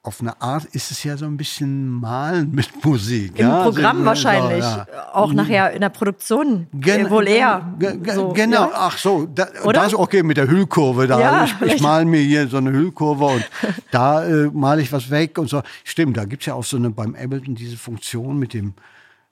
auf 0.04 0.20
eine 0.20 0.42
Art 0.42 0.66
ist 0.66 0.90
es 0.90 1.04
ja 1.04 1.16
so 1.16 1.26
ein 1.26 1.38
bisschen 1.38 1.88
Malen 1.88 2.50
mit 2.52 2.70
Musik. 2.84 3.38
Im 3.38 3.48
ja? 3.48 3.62
Programm 3.64 3.98
also, 3.98 4.06
wahrscheinlich. 4.06 4.64
ja. 4.64 4.88
Auch 5.14 5.32
nachher 5.32 5.72
in 5.74 5.82
der 5.82 5.90
Produktion. 5.90 6.66
Gen 6.74 7.08
wohl 7.12 7.28
eher. 7.28 7.76
ge- 7.78 7.98
ge- 7.98 8.16
so, 8.16 8.30
genau, 8.30 8.70
ja? 8.70 8.72
ach 8.74 8.98
so, 8.98 9.28
da, 9.28 9.48
Oder? 9.64 9.84
das 9.84 9.94
okay 9.94 10.24
mit 10.24 10.38
der 10.38 10.48
Hüllkurve 10.48 11.06
da. 11.06 11.46
Ich 11.46 11.62
ich 11.76 11.82
male 11.82 12.06
mir 12.06 12.22
hier 12.22 12.48
so 12.48 12.58
eine 12.58 12.72
Hüllkurve 12.72 13.26
und 13.26 13.50
da 13.92 14.26
äh, 14.26 14.50
male 14.52 14.82
ich 14.82 14.92
was 14.92 15.12
weg 15.12 15.38
und 15.38 15.50
so. 15.50 15.62
Stimmt, 15.84 16.18
da 16.18 16.26
gibt's 16.26 16.48
ja 16.48 16.56
auch 16.56 16.64
so 16.64 16.78
eine 16.78 16.90
beim 16.90 17.14
Ableton 17.14 17.54
diese 17.54 17.78
Funktion 17.78 18.40
mit 18.40 18.56
dem 18.56 18.74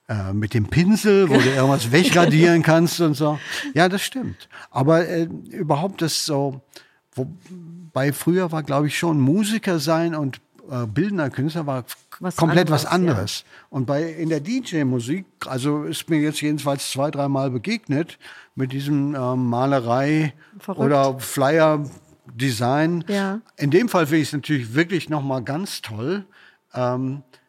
äh, 0.08 0.32
mit 0.32 0.54
dem 0.54 0.66
Pinsel, 0.68 1.28
wo 1.30 1.34
du 1.34 1.48
irgendwas 1.50 1.90
wegradieren 1.92 2.62
kannst 2.62 3.00
und 3.00 3.14
so. 3.14 3.40
Ja, 3.74 3.88
das 3.88 4.02
stimmt. 4.02 4.48
Aber 4.70 5.04
äh, 5.08 5.24
überhaupt 5.50 6.00
das 6.00 6.24
so, 6.24 6.60
wobei 7.14 8.12
früher 8.12 8.52
war, 8.52 8.62
glaube 8.62 8.86
ich, 8.86 8.98
schon 8.98 9.20
Musiker 9.20 9.78
sein 9.78 10.14
und 10.14 10.40
äh, 10.70 10.86
bildender 10.86 11.30
Künstler 11.30 11.66
war 11.66 11.84
Was 12.20 12.36
komplett 12.36 12.70
was 12.70 12.84
anderes, 12.84 12.84
ja. 12.84 13.12
anderes. 13.12 13.44
Und 13.70 13.86
bei 13.86 14.04
in 14.04 14.28
der 14.28 14.40
DJ-Musik, 14.40 15.26
also 15.46 15.84
ist 15.84 16.08
mir 16.08 16.20
jetzt 16.20 16.40
jedenfalls 16.40 16.90
zwei, 16.90 17.10
dreimal 17.10 17.50
begegnet 17.50 18.18
mit 18.54 18.72
diesem 18.72 19.14
ähm, 19.14 19.46
Malerei 19.46 20.34
Verrückt. 20.58 20.84
oder 20.84 21.18
Flyer-Design. 21.18 23.04
Ja. 23.08 23.40
In 23.56 23.70
dem 23.70 23.88
Fall 23.88 24.06
finde 24.06 24.22
ich 24.22 24.28
es 24.28 24.32
natürlich 24.32 24.74
wirklich 24.74 25.08
nochmal 25.08 25.42
ganz 25.42 25.82
toll, 25.82 26.24
ähm, 26.74 27.22
äh, 27.22 27.39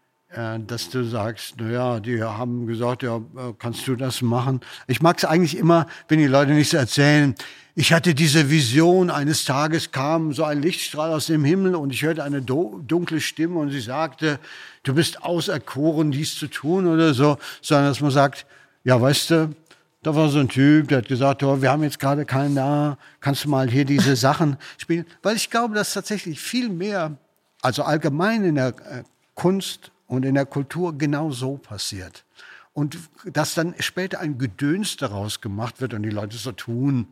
dass 0.65 0.89
du 0.89 1.03
sagst, 1.03 1.59
naja, 1.59 1.99
die 1.99 2.23
haben 2.23 2.65
gesagt, 2.65 3.03
ja, 3.03 3.17
äh, 3.17 3.53
kannst 3.59 3.85
du 3.87 3.95
das 3.95 4.21
machen? 4.21 4.61
Ich 4.87 5.01
mag 5.01 5.17
es 5.17 5.25
eigentlich 5.25 5.57
immer, 5.57 5.87
wenn 6.07 6.19
die 6.19 6.27
Leute 6.27 6.51
nicht 6.51 6.69
so 6.69 6.77
erzählen, 6.77 7.35
ich 7.75 7.93
hatte 7.93 8.13
diese 8.13 8.49
Vision, 8.49 9.09
eines 9.09 9.45
Tages 9.45 9.91
kam 9.91 10.33
so 10.33 10.43
ein 10.43 10.61
Lichtstrahl 10.61 11.11
aus 11.11 11.27
dem 11.27 11.45
Himmel 11.45 11.75
und 11.75 11.91
ich 11.91 12.01
hörte 12.03 12.23
eine 12.23 12.41
dunkle 12.41 13.21
Stimme 13.21 13.59
und 13.59 13.71
sie 13.71 13.79
sagte, 13.79 14.39
du 14.83 14.93
bist 14.93 15.23
auserkoren, 15.23 16.11
dies 16.11 16.35
zu 16.35 16.47
tun 16.47 16.87
oder 16.87 17.13
so, 17.13 17.37
sondern 17.61 17.87
dass 17.87 18.01
man 18.01 18.11
sagt, 18.11 18.45
ja, 18.83 18.99
weißt 18.99 19.31
du, 19.31 19.55
da 20.03 20.15
war 20.15 20.29
so 20.29 20.39
ein 20.39 20.49
Typ, 20.49 20.89
der 20.89 20.99
hat 20.99 21.07
gesagt, 21.07 21.43
oh, 21.43 21.61
wir 21.61 21.71
haben 21.71 21.83
jetzt 21.83 21.99
gerade 21.99 22.25
keinen 22.25 22.55
da, 22.55 22.97
kannst 23.19 23.45
du 23.45 23.49
mal 23.49 23.69
hier 23.69 23.85
diese 23.85 24.15
Sachen 24.17 24.57
spielen? 24.77 25.05
Weil 25.21 25.35
ich 25.35 25.49
glaube, 25.49 25.75
dass 25.75 25.93
tatsächlich 25.93 26.39
viel 26.39 26.69
mehr, 26.69 27.17
also 27.61 27.83
allgemein 27.83 28.43
in 28.43 28.55
der 28.55 28.67
äh, 28.69 29.03
Kunst 29.35 29.91
und 30.11 30.25
in 30.25 30.35
der 30.35 30.45
Kultur 30.45 30.97
genau 30.97 31.31
so 31.31 31.55
passiert. 31.55 32.25
Und 32.73 32.97
dass 33.23 33.53
dann 33.53 33.73
später 33.79 34.19
ein 34.19 34.37
Gedöns 34.37 34.97
daraus 34.97 35.39
gemacht 35.39 35.79
wird 35.79 35.93
und 35.93 36.03
die 36.03 36.09
Leute 36.09 36.35
so 36.35 36.51
tun. 36.51 37.07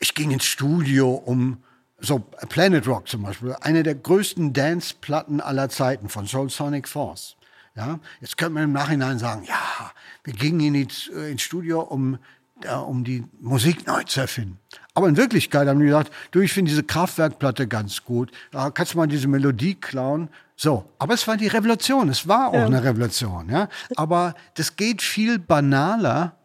Ich 0.00 0.14
ging 0.14 0.30
ins 0.30 0.46
Studio, 0.46 1.12
um 1.12 1.58
so 2.00 2.20
Planet 2.48 2.86
Rock 2.86 3.08
zum 3.08 3.22
Beispiel, 3.22 3.54
eine 3.60 3.82
der 3.82 3.96
größten 3.96 4.54
Dance-Platten 4.54 5.42
aller 5.42 5.68
Zeiten 5.68 6.08
von 6.08 6.26
Soul 6.26 6.48
Sonic 6.48 6.88
Force. 6.88 7.36
Ja, 7.76 7.98
jetzt 8.22 8.38
könnte 8.38 8.54
man 8.54 8.64
im 8.64 8.72
Nachhinein 8.72 9.18
sagen, 9.18 9.44
ja, 9.44 9.92
wir 10.22 10.32
gingen 10.32 10.60
in 10.60 10.72
die, 10.72 10.88
äh, 11.12 11.32
ins 11.32 11.42
Studio, 11.42 11.80
um, 11.80 12.18
äh, 12.62 12.72
um 12.74 13.04
die 13.04 13.24
Musik 13.40 13.86
neu 13.86 14.04
zu 14.04 14.20
erfinden. 14.20 14.58
Aber 14.94 15.08
in 15.08 15.18
Wirklichkeit 15.18 15.68
haben 15.68 15.80
die 15.80 15.86
gesagt, 15.86 16.12
du, 16.30 16.40
ich 16.40 16.52
finde 16.52 16.70
diese 16.70 16.84
Kraftwerkplatte 16.84 17.66
ganz 17.68 18.04
gut. 18.04 18.30
Da 18.52 18.70
kannst 18.70 18.94
du 18.94 18.98
mal 18.98 19.06
diese 19.06 19.28
Melodie 19.28 19.74
klauen. 19.74 20.30
So, 20.56 20.84
aber 20.98 21.14
es 21.14 21.26
war 21.26 21.36
die 21.36 21.48
Revolution. 21.48 22.08
Es 22.08 22.28
war 22.28 22.48
auch 22.48 22.54
eine 22.54 22.82
Revolution, 22.82 23.48
ja. 23.50 23.68
Aber 23.96 24.34
das 24.54 24.76
geht 24.76 25.02
viel 25.02 25.38
banaler 25.38 26.36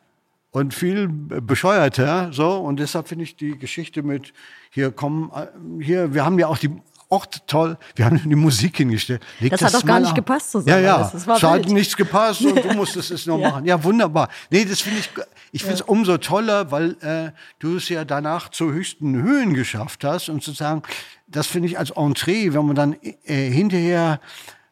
und 0.52 0.74
viel 0.74 1.08
bescheuerter, 1.08 2.34
so. 2.34 2.58
Und 2.58 2.80
deshalb 2.80 3.08
finde 3.08 3.24
ich 3.26 3.36
die 3.36 3.58
Geschichte 3.58 4.02
mit, 4.02 4.34
hier 4.72 4.92
kommen, 4.92 5.32
äh, 5.36 5.48
hier, 5.84 6.14
wir 6.14 6.26
haben 6.26 6.40
ja 6.40 6.48
auch 6.48 6.58
die, 6.58 6.72
auch 7.12 7.26
toll, 7.48 7.78
wir 7.96 8.06
haben 8.06 8.20
die 8.24 8.36
Musik 8.36 8.78
hingestellt. 8.78 9.22
Leg 9.40 9.52
Das 9.52 9.62
hat 9.64 9.74
doch 9.76 9.86
gar 9.86 10.00
nicht 10.00 10.10
an. 10.10 10.16
gepasst 10.16 10.54
Ja, 10.56 10.60
zusammen 10.62 10.84
ja, 10.84 10.96
alles. 10.98 11.12
Das 11.12 11.28
es 11.28 11.44
hat 11.44 11.66
nichts 11.68 11.96
gepasst 11.96 12.42
und 12.44 12.64
du 12.64 12.74
musstest 12.76 13.12
es 13.12 13.26
noch 13.28 13.38
Ja. 13.40 13.50
machen. 13.50 13.66
Ja, 13.66 13.84
wunderbar. 13.84 14.30
Nee, 14.50 14.66
das 14.66 14.82
finde 14.82 15.00
ich, 15.00 15.10
ich 15.52 15.62
finde 15.62 15.76
es 15.76 15.82
umso 15.82 16.18
toller, 16.18 16.72
weil 16.72 16.92
äh, 17.02 17.32
du 17.60 17.78
es 17.78 17.90
ja 17.90 18.06
danach 18.06 18.50
zu 18.50 18.72
höchsten 18.72 19.22
Höhen 19.22 19.54
geschafft 19.56 20.04
hast 20.04 20.30
und 20.30 20.44
sozusagen, 20.44 20.82
das 21.32 21.48
finde 21.48 21.68
ich 21.68 21.78
als 21.78 21.92
Entree, 21.92 22.54
wenn 22.54 22.66
man 22.66 22.76
dann 22.76 22.96
äh, 23.24 23.50
hinterher 23.50 24.20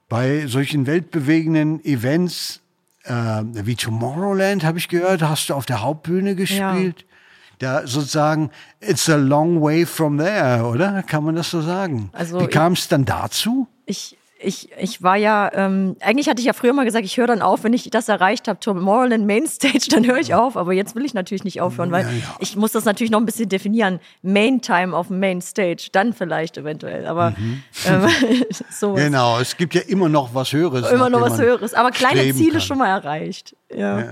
bei 0.10 0.48
solchen 0.48 0.86
weltbewegenden 0.88 1.84
Events 1.84 2.62
äh, 3.04 3.12
wie 3.12 3.76
Tomorrowland, 3.76 4.64
habe 4.64 4.78
ich 4.78 4.88
gehört, 4.88 5.22
hast 5.22 5.50
du 5.50 5.54
auf 5.54 5.66
der 5.66 5.82
Hauptbühne 5.82 6.36
gespielt. 6.36 7.06
Da 7.60 7.88
sozusagen, 7.88 8.52
it's 8.82 9.10
a 9.10 9.16
long 9.16 9.62
way 9.62 9.86
from 9.86 10.20
there, 10.20 10.64
oder? 10.66 11.02
Kann 11.02 11.24
man 11.24 11.36
das 11.36 11.50
so 11.50 11.62
sagen? 11.62 12.12
Also 12.14 12.40
Wie 12.40 12.48
kam 12.48 12.74
es 12.74 12.88
dann 12.88 13.04
dazu? 13.04 13.68
Ich, 13.88 14.16
ich, 14.40 14.70
ich 14.80 15.02
war 15.02 15.16
ja, 15.16 15.52
ähm, 15.54 15.96
eigentlich 16.00 16.30
hatte 16.30 16.40
ich 16.40 16.46
ja 16.46 16.54
früher 16.54 16.74
mal 16.74 16.86
gesagt, 16.86 17.06
ich 17.06 17.18
höre 17.18 17.28
dann 17.28 17.42
auf, 17.42 17.64
wenn 17.64 17.74
ich 17.74 17.90
das 17.90 18.08
erreicht 18.08 18.48
habe, 18.48 18.60
Tomorrowland 18.60 19.26
Mainstage, 19.26 19.86
dann 19.90 20.06
höre 20.06 20.18
ich 20.20 20.34
auf. 20.34 20.58
Aber 20.58 20.74
jetzt 20.74 20.96
will 20.96 21.06
ich 21.06 21.14
natürlich 21.14 21.44
nicht 21.44 21.60
aufhören, 21.62 21.92
weil 21.92 22.06
Ja, 22.06 22.12
ja. 22.12 22.36
ich 22.40 22.56
muss 22.56 22.72
das 22.72 22.86
natürlich 22.86 23.12
noch 23.12 23.20
ein 23.20 23.26
bisschen 23.26 23.50
definieren. 23.50 24.00
Main 24.22 24.62
Time 24.62 24.96
auf 24.96 25.08
dem 25.08 25.20
Mainstage, 25.20 25.88
dann 25.92 26.14
vielleicht 26.14 26.58
eventuell. 26.58 27.08
Aber 27.08 27.34
ähm, 27.88 28.08
so 28.70 28.94
Genau, 28.94 29.40
es 29.40 29.58
gibt 29.58 29.74
ja 29.74 29.82
immer 29.82 30.10
noch 30.10 30.34
was 30.36 30.54
Höheres. 30.54 30.90
immer 30.92 31.10
noch 31.10 31.22
was 31.22 31.40
Höheres. 31.40 31.74
Aber 31.74 31.92
kleine 31.92 32.34
Ziele 32.34 32.54
kann. 32.54 32.62
schon 32.62 32.78
mal 32.78 32.90
erreicht. 32.90 33.56
Ja. 33.76 34.00
Ja, 34.00 34.06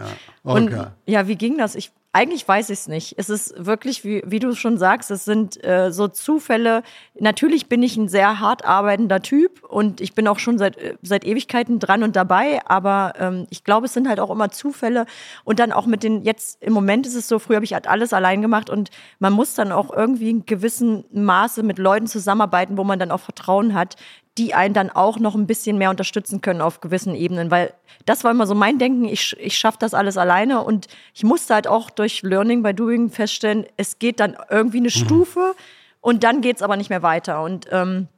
Und 0.43 0.73
okay. 0.73 0.87
ja, 1.05 1.27
wie 1.27 1.35
ging 1.35 1.57
das? 1.57 1.75
Ich, 1.75 1.91
eigentlich 2.15 2.47
weiß 2.47 2.69
ich 2.69 2.79
es 2.79 2.87
nicht. 2.87 3.15
Es 3.17 3.29
ist 3.29 3.53
wirklich, 3.57 4.05
wie, 4.05 4.23
wie 4.25 4.39
du 4.39 4.55
schon 4.55 4.77
sagst, 4.77 5.11
es 5.11 5.25
sind 5.25 5.61
äh, 5.65 5.91
so 5.91 6.07
Zufälle. 6.07 6.81
Natürlich 7.19 7.67
bin 7.67 7.83
ich 7.83 7.97
ein 7.97 8.07
sehr 8.07 8.39
hart 8.39 8.63
arbeitender 8.63 9.21
Typ 9.21 9.61
und 9.65 9.99
ich 9.99 10.15
bin 10.15 10.25
auch 10.29 10.39
schon 10.39 10.57
seit, 10.57 10.77
äh, 10.77 10.95
seit 11.01 11.25
Ewigkeiten 11.25 11.77
dran 11.77 12.03
und 12.03 12.15
dabei, 12.15 12.61
aber 12.67 13.15
ähm, 13.19 13.47
ich 13.49 13.65
glaube, 13.65 13.87
es 13.87 13.93
sind 13.93 14.07
halt 14.07 14.21
auch 14.21 14.29
immer 14.29 14.49
Zufälle. 14.49 15.07
Und 15.43 15.59
dann 15.59 15.73
auch 15.73 15.87
mit 15.87 16.03
den, 16.03 16.23
jetzt 16.23 16.63
im 16.63 16.71
Moment 16.71 17.05
ist 17.05 17.15
es 17.15 17.27
so, 17.27 17.37
früher 17.37 17.57
habe 17.57 17.65
ich 17.65 17.73
halt 17.73 17.85
alles 17.85 18.13
allein 18.13 18.41
gemacht 18.41 18.69
und 18.69 18.91
man 19.19 19.33
muss 19.33 19.53
dann 19.53 19.73
auch 19.73 19.91
irgendwie 19.91 20.29
in 20.29 20.45
gewissem 20.45 21.03
Maße 21.11 21.63
mit 21.63 21.79
Leuten 21.79 22.07
zusammenarbeiten, 22.07 22.77
wo 22.77 22.85
man 22.85 22.97
dann 22.97 23.11
auch 23.11 23.19
Vertrauen 23.19 23.73
hat, 23.73 23.97
die 24.37 24.53
einen 24.53 24.73
dann 24.73 24.89
auch 24.89 25.17
noch 25.17 25.35
ein 25.35 25.47
bisschen 25.47 25.77
mehr 25.77 25.89
unterstützen 25.89 26.41
können 26.41 26.61
auf 26.61 26.81
gewissen 26.81 27.15
Ebenen, 27.15 27.51
weil 27.51 27.73
das 28.05 28.23
war 28.23 28.31
immer 28.31 28.47
so 28.47 28.55
mein 28.55 28.77
Denken, 28.79 29.05
ich, 29.05 29.35
ich 29.39 29.57
schaffe 29.57 29.77
das 29.79 29.93
alles 29.93 30.17
alleine 30.17 30.61
und 30.61 30.87
ich 31.13 31.23
musste 31.23 31.53
halt 31.53 31.67
auch 31.67 31.89
durch 31.89 32.21
Learning 32.21 32.61
by 32.61 32.73
Doing 32.73 33.09
feststellen, 33.09 33.65
es 33.77 33.99
geht 33.99 34.19
dann 34.19 34.35
irgendwie 34.49 34.79
eine 34.79 34.89
Stufe 34.89 35.55
und 36.01 36.23
dann 36.23 36.41
geht's 36.41 36.61
aber 36.61 36.75
nicht 36.75 36.89
mehr 36.89 37.03
weiter 37.03 37.43
und 37.43 37.67
ähm, 37.71 38.09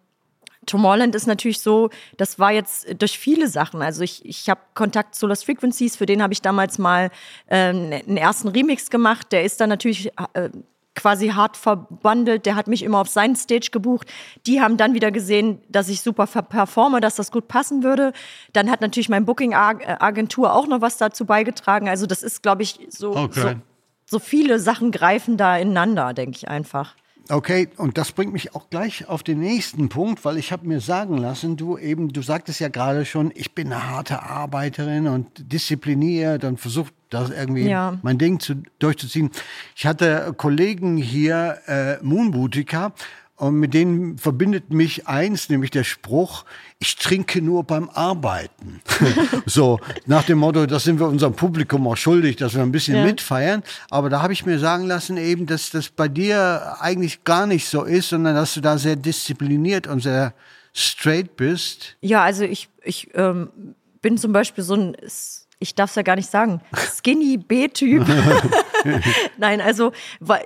Tomorrowland 0.68 1.16
ist 1.16 1.28
natürlich 1.28 1.62
so, 1.62 1.90
das 2.18 2.38
war 2.38 2.52
jetzt 2.52 3.02
durch 3.02 3.18
viele 3.18 3.48
Sachen. 3.48 3.82
Also 3.82 4.04
ich, 4.04 4.24
ich 4.26 4.50
habe 4.50 4.60
Kontakt 4.76 5.16
zu 5.16 5.26
Lost 5.26 5.46
Frequencies, 5.46 5.96
für 5.96 6.06
den 6.06 6.22
habe 6.22 6.34
ich 6.34 6.42
damals 6.42 6.78
mal 6.78 7.10
äh, 7.48 7.70
einen 7.70 8.18
ersten 8.18 8.50
Remix 8.50 8.90
gemacht. 8.90 9.32
Der 9.32 9.44
ist 9.44 9.60
dann 9.60 9.70
natürlich 9.70 10.12
äh, 10.34 10.50
quasi 10.98 11.30
hart 11.30 11.56
verbandelt. 11.56 12.46
Der 12.46 12.56
hat 12.56 12.68
mich 12.68 12.84
immer 12.84 13.00
auf 13.00 13.08
seinen 13.08 13.36
Stage 13.38 13.70
gebucht. 13.72 14.08
Die 14.46 14.60
haben 14.62 14.76
dann 14.76 14.94
wieder 14.94 15.12
gesehen, 15.12 15.62
dass 15.70 15.88
ich 15.88 16.02
super 16.02 16.26
performe, 16.26 17.00
dass 17.00 17.16
das 17.16 17.32
gut 17.32 17.48
passen 17.48 17.84
würde. 17.84 18.12
Dann 18.52 18.70
hat 18.70 18.82
natürlich 18.82 19.08
mein 19.08 19.26
Booking-Agentur 19.26 20.54
auch 20.54 20.68
noch 20.68 20.82
was 20.82 20.98
dazu 20.98 21.26
beigetragen. 21.26 21.88
Also 21.88 22.06
das 22.06 22.24
ist, 22.24 22.44
glaube 22.44 22.64
ich, 22.64 22.80
so, 22.90 23.16
Okay. 23.16 23.40
so, 23.40 23.54
so 24.06 24.20
viele 24.20 24.60
Sachen 24.60 24.92
greifen 24.92 25.38
da 25.38 25.56
ineinander, 25.58 26.14
denke 26.14 26.36
ich 26.36 26.48
einfach. 26.50 26.96
Okay, 27.30 27.68
und 27.78 27.98
das 27.98 28.14
bringt 28.14 28.32
mich 28.32 28.56
auch 28.56 28.70
gleich 28.70 29.08
auf 29.10 29.22
den 29.22 29.40
nächsten 29.40 29.90
Punkt, 29.90 30.24
weil 30.24 30.38
ich 30.38 30.52
habe 30.52 30.66
mir 30.68 30.80
sagen 30.80 31.18
lassen, 31.18 31.58
du 31.58 31.78
eben, 31.78 32.14
du 32.14 32.22
sagtest 32.22 32.60
ja 32.62 32.70
gerade 32.70 33.04
schon, 33.06 33.32
ich 33.36 33.54
bin 33.54 33.68
eine 33.74 33.90
harte 33.90 34.24
Arbeiterin 34.24 35.08
und 35.08 35.52
diszipliniert 35.52 36.44
und 36.46 36.60
versucht 36.60 36.94
das 37.10 37.30
irgendwie 37.30 37.68
Ja. 37.68 37.98
mein 38.02 38.18
Ding 38.18 38.40
zu, 38.40 38.56
durchzuziehen. 38.80 39.30
Ich 39.76 39.86
hatte 39.86 40.34
Kollegen 40.38 40.96
hier, 40.98 41.58
äh, 41.68 41.98
Moonbootiker, 42.02 42.94
und 43.38 43.56
mit 43.56 43.74
denen 43.76 44.18
verbindet 44.18 44.72
mich 44.74 45.08
eins, 45.08 45.48
nämlich 45.48 45.70
der 45.70 45.84
Spruch, 45.84 46.44
ich 46.80 46.96
trinke 46.96 47.40
nur 47.42 47.64
beim 47.64 47.88
Arbeiten. 47.90 48.82
so, 49.46 49.80
nach 50.08 50.24
dem 50.24 50.40
Motto, 50.40 50.66
das 50.66 50.84
sind 50.84 51.00
wir 51.00 51.08
unserem 51.08 51.34
Publikum 51.34 51.88
auch 51.88 51.96
schuldig, 51.98 52.36
dass 52.38 52.56
wir 52.56 52.64
ein 52.64 52.72
bisschen 52.72 52.96
Ja. 52.98 53.06
mitfeiern. 53.06 53.62
Aber 53.92 54.10
da 54.10 54.24
habe 54.24 54.34
ich 54.34 54.46
mir 54.46 54.58
sagen 54.58 54.86
lassen 54.88 55.18
eben, 55.18 55.46
dass 55.46 55.70
das 55.70 55.90
bei 55.90 56.08
dir 56.08 56.78
eigentlich 56.80 57.24
gar 57.24 57.46
nicht 57.46 57.68
so 57.68 57.84
ist, 57.84 58.10
sondern 58.10 58.34
dass 58.36 58.56
du 58.56 58.62
da 58.62 58.78
sehr 58.80 58.96
diszipliniert 58.96 59.86
und 59.86 60.02
sehr 60.02 60.34
straight 60.74 61.36
bist. 61.38 61.96
Ja, 62.02 62.24
also 62.24 62.44
ich, 62.44 62.70
ich 62.84 63.10
ähm, 63.14 63.50
bin 64.02 64.18
zum 64.18 64.32
Beispiel 64.34 64.64
so 64.64 64.76
ein, 64.76 64.98
ich 65.60 65.74
darf 65.74 65.90
es 65.90 65.96
ja 65.96 66.04
gar 66.04 66.16
nicht 66.16 66.30
sagen, 66.30 66.62
Skinny 66.76 67.38
B-Typ. 67.38 68.06
Nein, 69.38 69.60
also 69.60 69.92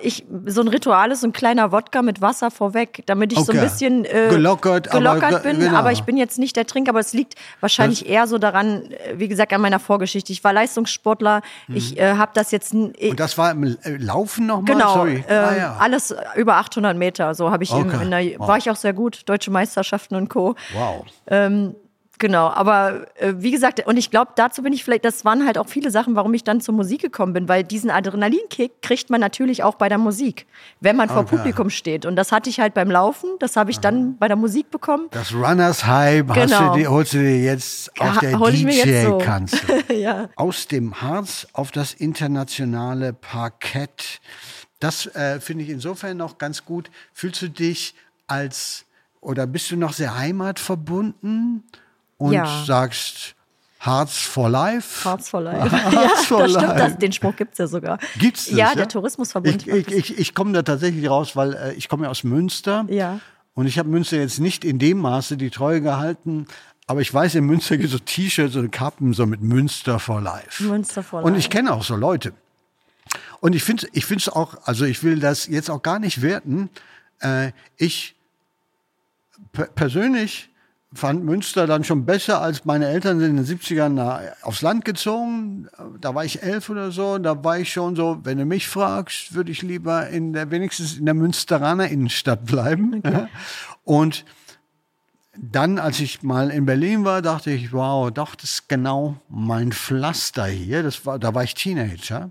ich 0.00 0.24
so 0.46 0.62
ein 0.62 0.68
Ritual 0.68 1.10
ist 1.10 1.20
so 1.20 1.26
ein 1.26 1.34
kleiner 1.34 1.70
Wodka 1.70 2.00
mit 2.00 2.22
Wasser 2.22 2.50
vorweg, 2.50 3.02
damit 3.06 3.32
ich 3.32 3.38
okay. 3.38 3.46
so 3.46 3.52
ein 3.52 3.60
bisschen 3.60 4.04
äh, 4.06 4.28
gelockert, 4.30 4.90
gelockert 4.90 5.34
aber, 5.34 5.38
bin. 5.40 5.58
Genau. 5.58 5.76
Aber 5.76 5.92
ich 5.92 6.02
bin 6.04 6.16
jetzt 6.16 6.38
nicht 6.38 6.56
der 6.56 6.66
Trinker, 6.66 6.90
aber 6.90 7.00
es 7.00 7.12
liegt 7.12 7.34
wahrscheinlich 7.60 8.00
das 8.00 8.08
eher 8.08 8.26
so 8.26 8.38
daran, 8.38 8.90
äh, 8.90 9.18
wie 9.18 9.28
gesagt, 9.28 9.52
an 9.52 9.60
meiner 9.60 9.80
Vorgeschichte. 9.80 10.32
Ich 10.32 10.42
war 10.44 10.54
Leistungssportler, 10.54 11.42
mhm. 11.68 11.76
ich 11.76 11.98
äh, 11.98 12.14
habe 12.14 12.32
das 12.34 12.50
jetzt. 12.50 12.72
Äh, 12.72 13.10
Und 13.10 13.20
das 13.20 13.36
war 13.36 13.50
im 13.50 13.76
Laufen 13.98 14.46
nochmal? 14.46 14.74
Genau, 14.74 14.94
Sorry. 14.94 15.24
Äh, 15.28 15.34
ah, 15.34 15.56
ja. 15.56 15.76
alles 15.78 16.14
über 16.36 16.56
800 16.56 16.96
Meter. 16.96 17.34
So 17.34 17.50
habe 17.50 17.64
ich 17.64 17.72
okay. 17.72 17.96
in, 17.96 18.02
in 18.02 18.10
der, 18.10 18.38
wow. 18.38 18.48
war 18.48 18.56
ich 18.56 18.70
auch 18.70 18.76
sehr 18.76 18.94
gut, 18.94 19.28
deutsche 19.28 19.50
Meisterschaften 19.50 20.14
und 20.14 20.30
Co. 20.30 20.54
Wow. 20.72 21.04
Ähm, 21.26 21.74
Genau, 22.22 22.50
aber 22.50 23.08
äh, 23.16 23.34
wie 23.38 23.50
gesagt, 23.50 23.84
und 23.84 23.96
ich 23.96 24.12
glaube, 24.12 24.30
dazu 24.36 24.62
bin 24.62 24.72
ich 24.72 24.84
vielleicht, 24.84 25.04
das 25.04 25.24
waren 25.24 25.44
halt 25.44 25.58
auch 25.58 25.66
viele 25.66 25.90
Sachen, 25.90 26.14
warum 26.14 26.32
ich 26.34 26.44
dann 26.44 26.60
zur 26.60 26.72
Musik 26.72 27.02
gekommen 27.02 27.32
bin, 27.32 27.48
weil 27.48 27.64
diesen 27.64 27.90
Adrenalinkick 27.90 28.80
kriegt 28.80 29.10
man 29.10 29.20
natürlich 29.20 29.64
auch 29.64 29.74
bei 29.74 29.88
der 29.88 29.98
Musik, 29.98 30.46
wenn 30.78 30.94
man 30.94 31.08
vor 31.08 31.24
Publikum 31.24 31.68
steht. 31.68 32.06
Und 32.06 32.14
das 32.14 32.30
hatte 32.30 32.48
ich 32.48 32.60
halt 32.60 32.74
beim 32.74 32.92
Laufen, 32.92 33.28
das 33.40 33.56
habe 33.56 33.72
ich 33.72 33.80
dann 33.80 34.18
bei 34.18 34.28
der 34.28 34.36
Musik 34.36 34.70
bekommen. 34.70 35.08
Das 35.10 35.34
Runners 35.34 35.84
High 35.84 36.24
genau. 36.24 36.76
du 36.76 36.86
holst 36.86 37.14
du 37.14 37.18
dir 37.18 37.42
jetzt 37.42 37.90
auf 38.00 38.20
der 38.20 38.38
DJ-Kanzel. 38.38 39.82
So. 39.88 39.92
ja. 39.92 40.28
Aus 40.36 40.68
dem 40.68 41.02
Harz 41.02 41.48
auf 41.54 41.72
das 41.72 41.92
internationale 41.92 43.14
Parkett. 43.14 44.20
Das 44.78 45.06
äh, 45.06 45.40
finde 45.40 45.64
ich 45.64 45.70
insofern 45.70 46.18
noch 46.18 46.38
ganz 46.38 46.64
gut. 46.64 46.88
Fühlst 47.12 47.42
du 47.42 47.50
dich 47.50 47.96
als 48.28 48.84
oder 49.20 49.48
bist 49.48 49.72
du 49.72 49.76
noch 49.76 49.92
sehr 49.92 50.16
heimatverbunden? 50.16 51.64
Und 52.22 52.32
ja. 52.32 52.64
sagst 52.64 53.34
Hearts 53.84 54.18
for 54.18 54.48
Life. 54.48 55.08
Hearts 55.08 55.28
for 55.28 55.40
Life. 55.40 55.70
Hearts 55.90 55.94
ja, 55.94 56.06
for 56.24 56.42
das 56.42 56.52
life. 56.52 56.64
stimmt, 56.64 56.80
das, 56.80 56.98
den 56.98 57.12
Spruch 57.12 57.36
gibt 57.36 57.52
es 57.52 57.58
ja 57.58 57.66
sogar. 57.66 57.98
Gibt's 58.18 58.46
das? 58.46 58.56
Ja, 58.56 58.68
ja? 58.68 58.74
der 58.76 58.88
Tourismusverbund. 58.88 59.66
Ich, 59.66 59.72
ich, 59.72 59.92
ich, 59.92 60.18
ich 60.18 60.34
komme 60.34 60.52
da 60.52 60.62
tatsächlich 60.62 61.08
raus, 61.10 61.34
weil 61.34 61.54
äh, 61.54 61.72
ich 61.74 61.88
komme 61.88 62.04
ja 62.04 62.10
aus 62.10 62.22
Münster. 62.22 62.86
Ja. 62.88 63.18
Und 63.54 63.66
ich 63.66 63.78
habe 63.78 63.88
Münster 63.88 64.18
jetzt 64.18 64.38
nicht 64.38 64.64
in 64.64 64.78
dem 64.78 64.98
Maße 64.98 65.36
die 65.36 65.50
Treue 65.50 65.80
gehalten. 65.80 66.46
Aber 66.86 67.00
ich 67.00 67.12
weiß, 67.12 67.34
in 67.34 67.44
Münster 67.44 67.76
gibt 67.76 67.86
es 67.86 67.92
so 67.92 67.98
T-Shirts 67.98 68.54
und 68.54 68.70
Kappen 68.70 69.14
so 69.14 69.26
mit 69.26 69.40
Münster 69.40 69.98
for 69.98 70.20
Life. 70.20 70.62
Münster 70.62 71.02
for 71.02 71.20
Life. 71.20 71.26
Und 71.26 71.38
ich 71.38 71.50
kenne 71.50 71.72
auch 71.72 71.82
so 71.82 71.96
Leute. 71.96 72.32
Und 73.40 73.54
ich 73.54 73.64
finde 73.64 73.88
ich 73.92 74.08
es 74.08 74.28
auch, 74.28 74.54
also 74.64 74.84
ich 74.84 75.02
will 75.02 75.18
das 75.18 75.48
jetzt 75.48 75.70
auch 75.70 75.82
gar 75.82 75.98
nicht 75.98 76.22
werten. 76.22 76.70
Äh, 77.20 77.50
ich 77.76 78.14
persönlich 79.74 80.50
fand 80.94 81.24
Münster 81.24 81.66
dann 81.66 81.84
schon 81.84 82.04
besser, 82.04 82.42
als 82.42 82.64
meine 82.64 82.86
Eltern 82.86 83.18
sind 83.18 83.36
in 83.38 83.44
den 83.44 83.46
70ern 83.46 84.32
aufs 84.42 84.62
Land 84.62 84.84
gezogen. 84.84 85.68
Da 86.00 86.14
war 86.14 86.24
ich 86.24 86.42
elf 86.42 86.68
oder 86.68 86.90
so. 86.90 87.18
Da 87.18 87.42
war 87.42 87.58
ich 87.58 87.72
schon 87.72 87.96
so, 87.96 88.20
wenn 88.24 88.38
du 88.38 88.44
mich 88.44 88.68
fragst, 88.68 89.34
würde 89.34 89.50
ich 89.50 89.62
lieber 89.62 90.08
in 90.08 90.32
der, 90.32 90.50
wenigstens 90.50 90.98
in 90.98 91.06
der 91.06 91.14
Münsteraner 91.14 91.88
Innenstadt 91.88 92.44
bleiben. 92.44 93.02
Okay. 93.12 93.26
Und 93.84 94.24
dann, 95.36 95.78
als 95.78 95.98
ich 95.98 96.22
mal 96.22 96.50
in 96.50 96.66
Berlin 96.66 97.04
war, 97.04 97.20
dachte 97.22 97.50
ich, 97.50 97.72
wow, 97.72 98.10
doch, 98.10 98.34
das 98.34 98.50
ist 98.50 98.68
genau 98.68 99.16
mein 99.28 99.72
Pflaster 99.72 100.46
hier. 100.46 100.82
Das 100.82 101.04
war, 101.04 101.18
da 101.18 101.34
war 101.34 101.42
ich 101.42 101.54
Teenager. 101.54 102.30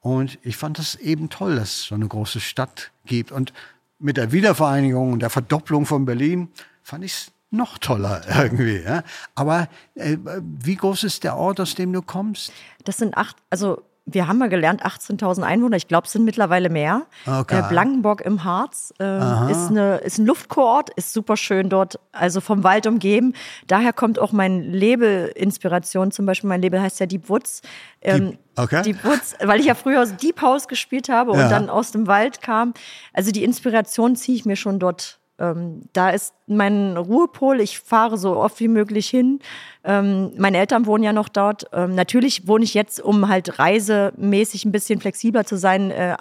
Und 0.00 0.38
ich 0.42 0.56
fand 0.56 0.78
das 0.78 0.94
eben 0.94 1.28
toll, 1.28 1.56
dass 1.56 1.70
es 1.70 1.82
so 1.84 1.94
eine 1.94 2.06
große 2.06 2.40
Stadt 2.40 2.92
gibt. 3.04 3.32
Und 3.32 3.52
mit 3.98 4.16
der 4.16 4.32
Wiedervereinigung 4.32 5.12
und 5.12 5.20
der 5.20 5.30
Verdopplung 5.30 5.86
von 5.86 6.04
Berlin 6.04 6.48
fand 6.82 7.04
ich 7.04 7.12
es 7.12 7.32
noch 7.50 7.78
toller 7.78 8.22
irgendwie. 8.42 8.82
Ja? 8.82 9.02
Aber 9.34 9.68
äh, 9.94 10.16
wie 10.42 10.76
groß 10.76 11.04
ist 11.04 11.24
der 11.24 11.36
Ort, 11.36 11.60
aus 11.60 11.74
dem 11.74 11.92
du 11.92 12.02
kommst? 12.02 12.52
Das 12.84 12.98
sind 12.98 13.16
acht, 13.16 13.36
also 13.50 13.82
wir 14.12 14.26
haben 14.26 14.38
mal 14.38 14.48
gelernt, 14.48 14.84
18.000 14.84 15.42
Einwohner. 15.42 15.76
Ich 15.76 15.88
glaube, 15.88 16.06
es 16.06 16.12
sind 16.12 16.24
mittlerweile 16.24 16.68
mehr. 16.68 17.06
Okay. 17.26 17.60
Äh, 17.60 17.68
Blankenburg 17.68 18.22
im 18.22 18.44
Harz 18.44 18.92
äh, 18.98 19.50
ist, 19.50 19.68
eine, 19.68 19.98
ist 19.98 20.18
ein 20.18 20.26
Luftkurort, 20.26 20.90
ist 20.90 21.12
super 21.12 21.36
schön 21.36 21.68
dort, 21.68 21.98
also 22.12 22.40
vom 22.40 22.64
Wald 22.64 22.86
umgeben. 22.86 23.34
Daher 23.66 23.92
kommt 23.92 24.18
auch 24.18 24.32
mein 24.32 24.72
Label-Inspiration. 24.72 26.10
Zum 26.10 26.26
Beispiel, 26.26 26.48
mein 26.48 26.62
Label 26.62 26.80
heißt 26.80 27.00
ja 27.00 27.06
Deep 27.06 27.28
Woods. 27.28 27.62
Ähm, 28.00 28.30
Deep, 28.30 28.38
okay. 28.56 28.82
Deep 28.82 29.04
Woods, 29.04 29.36
weil 29.42 29.60
ich 29.60 29.66
ja 29.66 29.74
früher 29.74 30.04
Deep 30.06 30.42
House 30.42 30.66
gespielt 30.66 31.08
habe 31.08 31.36
ja. 31.36 31.44
und 31.44 31.50
dann 31.50 31.70
aus 31.70 31.92
dem 31.92 32.06
Wald 32.06 32.42
kam. 32.42 32.74
Also 33.12 33.30
die 33.30 33.44
Inspiration 33.44 34.16
ziehe 34.16 34.36
ich 34.36 34.44
mir 34.44 34.56
schon 34.56 34.78
dort 34.78 35.19
ähm, 35.40 35.82
da 35.92 36.10
ist 36.10 36.34
mein 36.46 36.96
Ruhepol. 36.96 37.60
Ich 37.60 37.80
fahre 37.80 38.18
so 38.18 38.36
oft 38.36 38.60
wie 38.60 38.68
möglich 38.68 39.08
hin. 39.08 39.40
Ähm, 39.82 40.32
meine 40.36 40.58
Eltern 40.58 40.84
wohnen 40.84 41.02
ja 41.02 41.12
noch 41.12 41.30
dort. 41.30 41.64
Ähm, 41.72 41.94
natürlich 41.94 42.46
wohne 42.46 42.64
ich 42.64 42.74
jetzt, 42.74 43.00
um 43.00 43.28
halt 43.28 43.58
reisemäßig 43.58 44.66
ein 44.66 44.72
bisschen 44.72 45.00
flexibler 45.00 45.44
zu 45.44 45.56
sein. 45.56 45.90
Äh, 45.90 46.16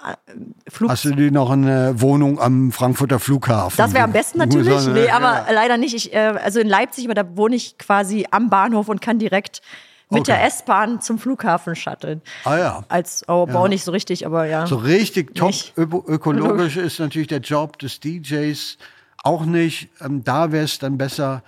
Flug 0.67 0.89
Hast 0.89 1.05
du 1.05 1.11
dir 1.11 1.31
noch 1.31 1.51
eine 1.51 1.99
Wohnung 1.99 2.39
am 2.39 2.71
Frankfurter 2.71 3.19
Flughafen? 3.19 3.75
Das 3.77 3.93
wäre 3.93 4.05
am 4.05 4.13
besten 4.13 4.39
natürlich. 4.39 4.87
Nee, 4.87 5.09
aber 5.09 5.45
ja. 5.47 5.53
leider 5.53 5.77
nicht. 5.77 5.93
Ich, 5.93 6.13
äh, 6.13 6.17
also 6.17 6.61
in 6.61 6.69
Leipzig, 6.69 7.05
aber 7.05 7.15
da 7.15 7.35
wohne 7.35 7.55
ich 7.55 7.77
quasi 7.77 8.25
am 8.31 8.49
Bahnhof 8.49 8.87
und 8.87 9.01
kann 9.01 9.19
direkt 9.19 9.61
mit 10.11 10.21
okay. 10.21 10.31
der 10.31 10.45
S-Bahn 10.45 11.01
zum 11.01 11.19
Flughafen 11.19 11.75
shutteln. 11.75 12.21
Ah 12.43 12.57
ja. 12.57 12.83
Als 12.87 13.23
oh, 13.27 13.45
ja. 13.47 13.55
auch 13.55 13.67
nicht 13.67 13.83
so 13.83 13.91
richtig, 13.91 14.25
aber 14.25 14.45
ja. 14.45 14.65
So 14.65 14.77
richtig 14.77 15.35
top 15.35 15.53
ökologisch 15.77 16.77
ist 16.77 16.99
natürlich 16.99 17.27
der 17.27 17.41
Job 17.41 17.77
des 17.77 17.99
DJs 17.99 18.77
auch 19.23 19.45
nicht. 19.45 19.89
Ähm, 20.01 20.23
da 20.23 20.51
wäre 20.51 20.65
es 20.65 20.79
dann 20.79 20.97
besser, 20.97 21.43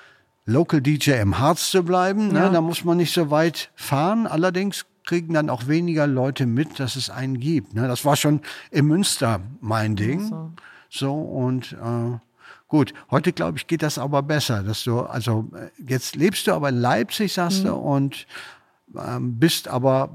Local 0.45 0.81
DJ 0.81 1.11
im 1.21 1.39
Harz 1.39 1.69
zu 1.71 1.83
bleiben. 1.83 2.29
Ne? 2.29 2.39
Ja. 2.39 2.49
Da 2.49 2.61
muss 2.61 2.83
man 2.83 2.97
nicht 2.97 3.13
so 3.13 3.29
weit 3.29 3.69
fahren. 3.75 4.27
Allerdings 4.27 4.85
kriegen 5.05 5.33
dann 5.33 5.49
auch 5.49 5.67
weniger 5.67 6.07
Leute 6.07 6.45
mit, 6.45 6.79
dass 6.79 6.95
es 6.95 7.09
einen 7.09 7.39
gibt. 7.39 7.73
Ne? 7.73 7.87
Das 7.87 8.05
war 8.05 8.15
schon 8.15 8.41
im 8.71 8.87
Münster 8.87 9.41
mein 9.59 9.95
Ding. 9.95 10.27
So, 10.27 10.51
so 10.89 11.13
und 11.13 11.73
äh, 11.73 12.17
gut, 12.67 12.93
heute 13.09 13.33
glaube 13.33 13.57
ich 13.57 13.67
geht 13.67 13.83
das 13.83 13.97
aber 13.97 14.23
besser, 14.23 14.63
dass 14.63 14.83
du 14.83 15.01
also 15.01 15.47
äh, 15.55 15.69
jetzt 15.89 16.15
lebst 16.15 16.47
du 16.47 16.53
aber 16.53 16.69
in 16.69 16.79
Leipzig, 16.79 17.33
sagst 17.33 17.63
mhm. 17.63 17.67
du, 17.67 17.73
und 17.75 18.27
ähm, 18.95 19.39
bist 19.39 19.67
aber 19.67 20.09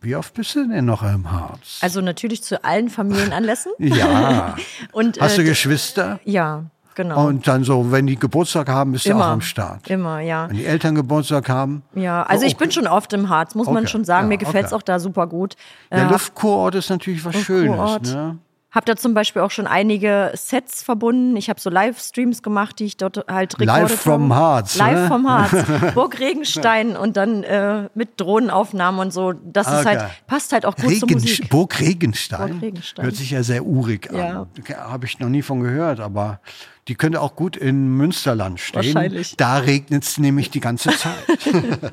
wie 0.00 0.16
oft 0.16 0.34
bist 0.34 0.54
du 0.54 0.68
denn 0.68 0.84
noch 0.84 1.02
im 1.02 1.32
Harz? 1.32 1.78
Also 1.80 2.02
natürlich 2.02 2.42
zu 2.42 2.62
allen 2.62 2.90
Familienanlässen. 2.90 3.72
ja. 3.78 4.54
und, 4.92 5.18
Hast 5.18 5.34
äh, 5.34 5.42
du 5.42 5.44
Geschwister? 5.44 6.20
Ja. 6.24 6.64
Genau. 6.94 7.26
Und 7.26 7.46
dann 7.48 7.64
so, 7.64 7.90
wenn 7.90 8.06
die 8.06 8.16
Geburtstag 8.16 8.68
haben, 8.68 8.92
bist 8.92 9.06
immer, 9.06 9.18
du 9.18 9.24
auch 9.24 9.32
am 9.32 9.40
Start. 9.40 9.88
Immer, 9.88 10.20
ja. 10.20 10.48
Wenn 10.48 10.56
die 10.56 10.66
Eltern 10.66 10.94
Geburtstag 10.94 11.48
haben. 11.48 11.82
Ja, 11.94 12.22
also 12.22 12.42
so, 12.42 12.46
ich 12.46 12.56
bin 12.56 12.70
schon 12.70 12.86
oft 12.86 13.12
im 13.12 13.28
Harz, 13.28 13.54
muss 13.54 13.66
okay. 13.66 13.74
man 13.74 13.86
schon 13.88 14.04
sagen. 14.04 14.26
Ja, 14.26 14.28
Mir 14.28 14.38
gefällt 14.38 14.66
es 14.66 14.72
okay. 14.72 14.80
auch 14.80 14.82
da 14.82 14.98
super 14.98 15.26
gut. 15.26 15.56
Der 15.90 16.06
äh, 16.06 16.10
Luftkurort 16.10 16.74
ist 16.76 16.90
natürlich 16.90 17.24
was 17.24 17.36
Schönes. 17.36 18.12
Ne? 18.12 18.38
Habe 18.74 18.86
da 18.86 18.96
zum 18.96 19.14
Beispiel 19.14 19.40
auch 19.40 19.52
schon 19.52 19.68
einige 19.68 20.32
Sets 20.34 20.82
verbunden. 20.82 21.36
Ich 21.36 21.48
habe 21.48 21.60
so 21.60 21.70
Livestreams 21.70 22.42
gemacht, 22.42 22.80
die 22.80 22.86
ich 22.86 22.96
dort 22.96 23.24
halt 23.28 23.60
rekordet 23.60 23.90
Live 23.90 24.00
vom 24.00 24.34
Harz. 24.34 24.76
Live 24.76 25.02
ne? 25.02 25.06
vom 25.06 25.30
Harz. 25.30 25.64
Burg 25.94 26.18
Regenstein 26.18 26.96
und 26.96 27.16
dann 27.16 27.44
äh, 27.44 27.88
mit 27.94 28.20
Drohnenaufnahmen 28.20 29.00
und 29.00 29.12
so. 29.12 29.32
Das 29.32 29.68
okay. 29.68 29.78
ist 29.78 29.86
halt, 29.86 30.10
passt 30.26 30.52
halt 30.52 30.66
auch 30.66 30.74
gut 30.74 30.90
Regen, 30.90 30.98
zur 30.98 31.10
Musik. 31.12 31.50
Burg 31.50 31.78
Regenstein. 31.78 32.50
Burg 32.50 32.62
Regenstein. 32.62 33.04
Hört 33.04 33.14
sich 33.14 33.30
ja 33.30 33.44
sehr 33.44 33.64
urig 33.64 34.10
ja. 34.12 34.40
an. 34.40 34.48
Habe 34.76 35.06
ich 35.06 35.20
noch 35.20 35.28
nie 35.28 35.42
von 35.42 35.60
gehört, 35.60 36.00
aber 36.00 36.40
die 36.88 36.94
könnte 36.94 37.20
auch 37.20 37.34
gut 37.36 37.56
in 37.56 37.96
Münsterland 37.96 38.60
stehen. 38.60 38.94
Wahrscheinlich. 38.94 39.36
Da 39.36 39.58
regnet 39.58 40.04
es 40.04 40.18
nämlich 40.18 40.50
die 40.50 40.60
ganze 40.60 40.90
Zeit. 40.90 41.14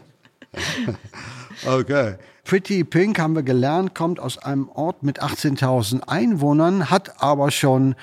okay. 1.65 2.15
Pretty 2.43 2.83
Pink 2.83 3.19
haben 3.19 3.35
wir 3.35 3.43
gelernt, 3.43 3.95
kommt 3.95 4.19
aus 4.19 4.37
einem 4.37 4.67
Ort 4.69 5.03
mit 5.03 5.21
18.000 5.21 6.07
Einwohnern, 6.07 6.89
hat 6.89 7.21
aber 7.21 7.51
schon 7.51 7.95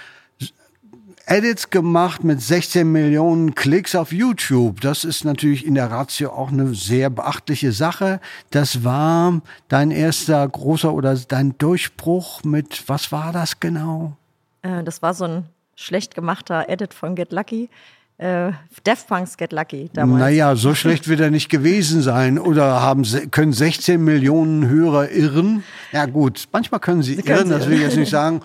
Edits 1.27 1.68
gemacht 1.68 2.24
mit 2.24 2.40
16 2.40 2.90
Millionen 2.90 3.55
Klicks 3.55 3.94
auf 3.94 4.12
YouTube. 4.12 4.81
Das 4.81 5.05
ist 5.05 5.24
natürlich 5.24 5.66
in 5.66 5.74
der 5.74 5.90
Ratio 5.90 6.31
auch 6.31 6.51
eine 6.51 6.74
sehr 6.74 7.11
beachtliche 7.11 7.72
Sache. 7.72 8.20
Das 8.51 8.83
war 8.83 9.42
dein 9.68 9.90
erster 9.90 10.48
großer 10.48 10.94
oder 10.94 11.14
dein 11.16 11.59
Durchbruch 11.59 12.44
mit, 12.44 12.88
was 12.88 13.12
war 13.12 13.33
das 13.33 13.61
genau? 13.61 14.16
Äh, 14.62 14.83
das 14.85 15.03
war 15.03 15.12
so 15.12 15.24
ein 15.24 15.44
schlecht 15.79 16.14
gemachter 16.14 16.69
Edit 16.69 16.93
von 16.93 17.14
Get 17.14 17.33
Lucky 17.33 17.71
äh, 18.19 18.51
Def 18.85 19.07
Punk's 19.07 19.37
Get 19.37 19.53
Lucky 19.53 19.91
damals. 19.93 20.21
Naja, 20.21 20.57
so 20.57 20.75
schlecht 20.75 21.09
wird 21.09 21.21
er 21.21 21.31
nicht 21.31 21.49
gewesen 21.49 22.03
sein. 22.03 22.38
Oder 22.38 22.83
haben, 22.83 23.07
können 23.31 23.53
16 23.53 24.03
Millionen 24.03 24.69
Hörer 24.69 25.11
irren? 25.11 25.62
Ja 25.93 26.07
gut, 26.07 26.49
manchmal 26.53 26.81
können 26.81 27.03
sie, 27.03 27.14
sie 27.14 27.21
irren, 27.21 27.37
können 27.38 27.51
das 27.51 27.69
will 27.69 27.77
ich 27.77 27.83
jetzt 27.83 27.97
nicht 27.97 28.11
sagen. 28.11 28.43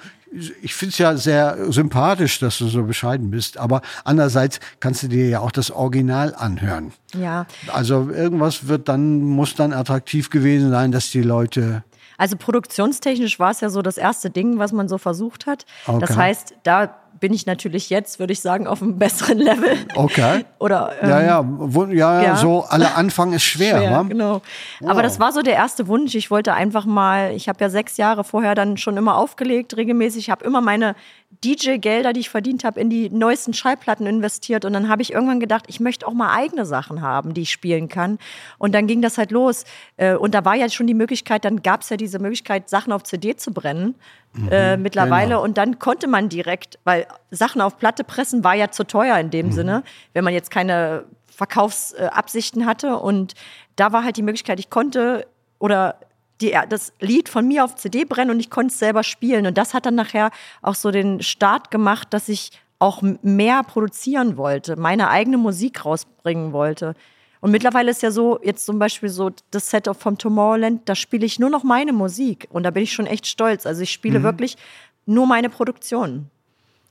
Ich 0.63 0.73
finde 0.73 0.91
es 0.91 0.97
ja 0.97 1.15
sehr 1.15 1.71
sympathisch, 1.71 2.39
dass 2.39 2.57
du 2.57 2.67
so 2.67 2.83
bescheiden 2.83 3.29
bist. 3.29 3.57
Aber 3.57 3.81
andererseits 4.03 4.59
kannst 4.79 5.03
du 5.03 5.07
dir 5.07 5.27
ja 5.27 5.39
auch 5.39 5.51
das 5.51 5.69
Original 5.69 6.33
anhören. 6.35 6.91
Ja. 7.13 7.45
Also 7.71 8.09
irgendwas 8.09 8.67
wird 8.67 8.89
dann, 8.89 9.21
muss 9.21 9.53
dann 9.53 9.73
attraktiv 9.73 10.31
gewesen 10.31 10.71
sein, 10.71 10.91
dass 10.91 11.11
die 11.11 11.21
Leute 11.21 11.83
also 12.15 12.37
produktionstechnisch 12.37 13.39
war 13.39 13.51
es 13.51 13.61
ja 13.61 13.69
so 13.69 13.81
das 13.81 13.97
erste 13.97 14.29
Ding, 14.29 14.59
was 14.59 14.71
man 14.71 14.87
so 14.87 14.99
versucht 14.99 15.47
hat. 15.47 15.65
Okay. 15.87 15.99
Das 15.99 16.15
heißt, 16.15 16.55
da 16.63 16.95
bin 17.19 17.33
ich 17.33 17.45
natürlich 17.45 17.89
jetzt, 17.89 18.19
würde 18.19 18.33
ich 18.33 18.41
sagen, 18.41 18.67
auf 18.67 18.81
einem 18.81 18.97
besseren 18.99 19.37
Level. 19.37 19.77
Okay. 19.95 20.45
Oder, 20.59 20.93
ähm, 21.01 21.09
ja, 21.09 21.21
ja, 21.21 21.45
wo, 21.45 21.85
ja, 21.85 22.21
ja, 22.21 22.35
so 22.35 22.63
alle 22.63 22.95
Anfang 22.95 23.33
ist 23.33 23.43
schwer. 23.43 23.77
schwer 23.77 23.91
wa? 23.91 24.01
Genau. 24.03 24.41
Wow. 24.79 24.89
Aber 24.89 25.03
das 25.03 25.19
war 25.19 25.31
so 25.31 25.41
der 25.41 25.53
erste 25.53 25.87
Wunsch. 25.87 26.15
Ich 26.15 26.31
wollte 26.31 26.53
einfach 26.53 26.85
mal, 26.85 27.31
ich 27.33 27.49
habe 27.49 27.59
ja 27.61 27.69
sechs 27.69 27.97
Jahre 27.97 28.23
vorher 28.23 28.55
dann 28.55 28.77
schon 28.77 28.97
immer 28.97 29.17
aufgelegt, 29.17 29.75
regelmäßig. 29.77 30.23
Ich 30.23 30.29
habe 30.29 30.43
immer 30.45 30.61
meine 30.61 30.95
DJ-Gelder, 31.43 32.13
die 32.13 32.21
ich 32.21 32.29
verdient 32.29 32.63
habe, 32.63 32.79
in 32.79 32.89
die 32.89 33.09
neuesten 33.09 33.53
Schallplatten 33.53 34.05
investiert. 34.05 34.65
Und 34.65 34.73
dann 34.73 34.89
habe 34.89 35.01
ich 35.01 35.13
irgendwann 35.13 35.39
gedacht, 35.39 35.65
ich 35.67 35.79
möchte 35.79 36.07
auch 36.07 36.13
mal 36.13 36.33
eigene 36.33 36.65
Sachen 36.65 37.01
haben, 37.01 37.33
die 37.33 37.41
ich 37.41 37.51
spielen 37.51 37.89
kann. 37.89 38.19
Und 38.57 38.73
dann 38.73 38.87
ging 38.87 39.01
das 39.01 39.17
halt 39.17 39.31
los. 39.31 39.65
Äh, 39.97 40.15
und 40.15 40.33
da 40.35 40.45
war 40.45 40.55
ja 40.55 40.69
schon 40.69 40.87
die 40.87 40.93
Möglichkeit, 40.93 41.45
dann 41.45 41.61
gab 41.63 41.81
es 41.81 41.89
ja 41.89 41.97
diese 41.97 42.19
Möglichkeit, 42.19 42.69
Sachen 42.69 42.93
auf 42.93 43.03
CD 43.03 43.35
zu 43.35 43.51
brennen. 43.51 43.95
Mhm, 44.33 44.49
äh, 44.51 44.77
mittlerweile. 44.77 45.29
Genau. 45.29 45.43
Und 45.43 45.57
dann 45.57 45.79
konnte 45.79 46.07
man 46.07 46.29
direkt, 46.29 46.79
weil 46.83 47.07
Sachen 47.31 47.61
auf 47.61 47.77
Platte 47.77 48.03
pressen 48.03 48.43
war 48.43 48.55
ja 48.55 48.71
zu 48.71 48.83
teuer 48.83 49.17
in 49.19 49.29
dem 49.29 49.47
mhm. 49.47 49.51
Sinne, 49.51 49.83
wenn 50.13 50.23
man 50.23 50.33
jetzt 50.33 50.51
keine 50.51 51.05
Verkaufsabsichten 51.27 52.65
hatte. 52.65 52.97
Und 52.97 53.33
da 53.75 53.91
war 53.91 54.03
halt 54.03 54.17
die 54.17 54.23
Möglichkeit, 54.23 54.59
ich 54.59 54.69
konnte 54.69 55.27
oder 55.59 55.95
die, 56.41 56.55
das 56.69 56.93
Lied 56.99 57.29
von 57.29 57.47
mir 57.47 57.63
auf 57.63 57.75
CD 57.75 58.05
brennen 58.05 58.31
und 58.31 58.39
ich 58.39 58.49
konnte 58.49 58.71
es 58.71 58.79
selber 58.79 59.03
spielen. 59.03 59.45
Und 59.45 59.57
das 59.57 59.73
hat 59.73 59.85
dann 59.85 59.95
nachher 59.95 60.31
auch 60.61 60.75
so 60.75 60.91
den 60.91 61.21
Start 61.21 61.71
gemacht, 61.71 62.09
dass 62.11 62.29
ich 62.29 62.51
auch 62.79 63.01
mehr 63.21 63.63
produzieren 63.63 64.35
wollte, 64.35 64.75
meine 64.75 65.09
eigene 65.09 65.37
Musik 65.37 65.85
rausbringen 65.85 66.51
wollte. 66.51 66.95
Und 67.39 67.51
mittlerweile 67.51 67.91
ist 67.91 68.01
ja 68.01 68.11
so, 68.11 68.39
jetzt 68.41 68.65
zum 68.65 68.79
Beispiel 68.79 69.09
so 69.09 69.31
das 69.51 69.69
Setup 69.69 70.01
vom 70.01 70.17
Tomorrowland, 70.17 70.81
da 70.87 70.95
spiele 70.95 71.25
ich 71.25 71.39
nur 71.39 71.49
noch 71.49 71.63
meine 71.63 71.93
Musik. 71.93 72.47
Und 72.49 72.63
da 72.63 72.71
bin 72.71 72.83
ich 72.83 72.93
schon 72.93 73.05
echt 73.05 73.27
stolz. 73.27 73.65
Also 73.65 73.81
ich 73.81 73.91
spiele 73.91 74.19
mhm. 74.19 74.23
wirklich 74.23 74.57
nur 75.05 75.27
meine 75.27 75.49
Produktionen. 75.49 76.29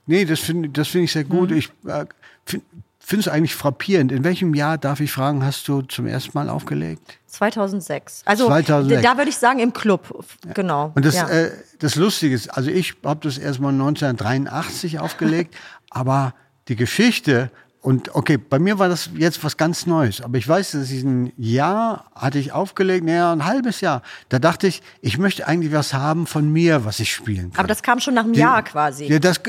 Nee, 0.07 0.25
das 0.25 0.41
finde 0.41 0.69
das 0.69 0.89
find 0.89 1.05
ich 1.05 1.13
sehr 1.13 1.25
gut. 1.25 1.51
Mhm. 1.51 1.57
Ich 1.57 1.69
äh, 1.87 2.07
finde 2.45 2.67
finde 3.13 3.29
es 3.29 3.35
eigentlich 3.35 3.55
frappierend. 3.55 4.11
In 4.11 4.25
welchem 4.25 4.55
Jahr, 4.55 4.79
darf 4.79 5.01
ich 5.01 5.13
fragen, 5.13 5.45
hast 5.45 5.69
du 5.69 5.83
zum 5.83 6.07
ersten 6.07 6.31
Mal 6.33 6.49
aufgelegt? 6.49 7.19
2006. 7.27 8.23
Also 8.25 8.47
2006. 8.47 9.03
da 9.03 9.19
würde 9.19 9.29
ich 9.29 9.37
sagen 9.37 9.59
im 9.59 9.75
Club, 9.75 10.25
ja. 10.47 10.55
genau. 10.55 10.93
Und 10.95 11.05
das, 11.05 11.17
ja. 11.17 11.29
äh, 11.29 11.51
das 11.79 11.97
Lustige 11.97 12.35
ist, 12.35 12.49
also 12.49 12.71
ich 12.71 12.95
habe 13.05 13.21
das 13.23 13.37
erstmal 13.37 13.73
1983 13.73 14.99
aufgelegt, 14.99 15.55
aber 15.91 16.33
die 16.69 16.77
Geschichte 16.77 17.51
und 17.83 18.15
okay, 18.15 18.37
bei 18.37 18.61
mir 18.61 18.79
war 18.79 18.89
das 18.89 19.11
jetzt 19.17 19.43
was 19.43 19.57
ganz 19.57 19.87
Neues. 19.87 20.21
Aber 20.21 20.39
ich 20.39 20.47
weiß, 20.47 20.71
dass 20.71 20.89
ich 20.93 21.03
ein 21.03 21.33
Jahr 21.37 22.05
hatte 22.15 22.39
ich 22.39 22.53
aufgelegt, 22.53 23.05
naja, 23.05 23.33
ein 23.33 23.45
halbes 23.45 23.81
Jahr. 23.81 24.03
Da 24.29 24.39
dachte 24.39 24.69
ich, 24.69 24.83
ich 25.01 25.19
möchte 25.19 25.49
eigentlich 25.49 25.73
was 25.73 25.93
haben 25.93 26.29
von 26.29 26.51
mir, 26.53 26.85
was 26.85 27.01
ich 27.01 27.13
spielen 27.13 27.51
kann. 27.51 27.59
Aber 27.59 27.67
das 27.67 27.83
kam 27.83 27.99
schon 27.99 28.15
nach 28.15 28.23
einem 28.23 28.35
die, 28.35 28.39
Jahr 28.39 28.63
quasi. 28.63 29.07
Ja, 29.07 29.19
das, 29.19 29.41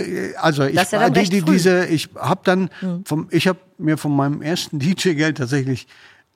also 0.42 0.64
ich, 0.64 0.74
ja 0.74 1.10
die, 1.12 1.30
die, 1.30 1.44
diese, 1.44 1.86
ich 1.86 2.10
habe 2.16 2.42
dann, 2.44 2.72
hm. 2.80 3.06
vom, 3.06 3.28
ich 3.30 3.48
habe 3.48 3.60
mir 3.78 4.00
von 4.00 4.16
meinem 4.16 4.42
ersten 4.42 4.80
DJ-Geld 4.80 5.38
tatsächlich 5.38 5.86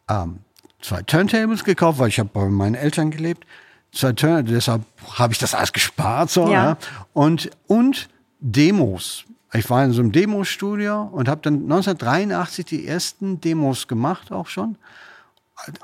ähm, 0.08 0.42
zwei 0.80 1.02
Turntables 1.02 1.64
gekauft, 1.64 1.98
weil 1.98 2.10
ich 2.10 2.20
habe 2.20 2.30
bei 2.32 2.48
meinen 2.48 2.76
Eltern 2.76 3.10
gelebt. 3.10 3.44
Zwei 3.92 4.14
Turntables, 4.14 4.54
deshalb 4.54 4.84
habe 5.16 5.34
ich 5.34 5.40
das 5.40 5.56
alles 5.56 5.74
gespart 5.74 6.30
so. 6.30 6.46
Ja. 6.46 6.52
ja. 6.52 6.78
Und 7.14 7.50
und 7.66 8.08
Demos 8.40 9.26
ich 9.58 9.70
war 9.70 9.84
in 9.84 9.92
so 9.92 10.02
einem 10.02 10.12
Demostudio 10.12 11.04
und 11.04 11.28
habe 11.28 11.42
dann 11.42 11.64
1983 11.64 12.66
die 12.66 12.88
ersten 12.88 13.42
Demos 13.42 13.88
gemacht 13.88 14.32
auch 14.32 14.48
schon. 14.48 14.78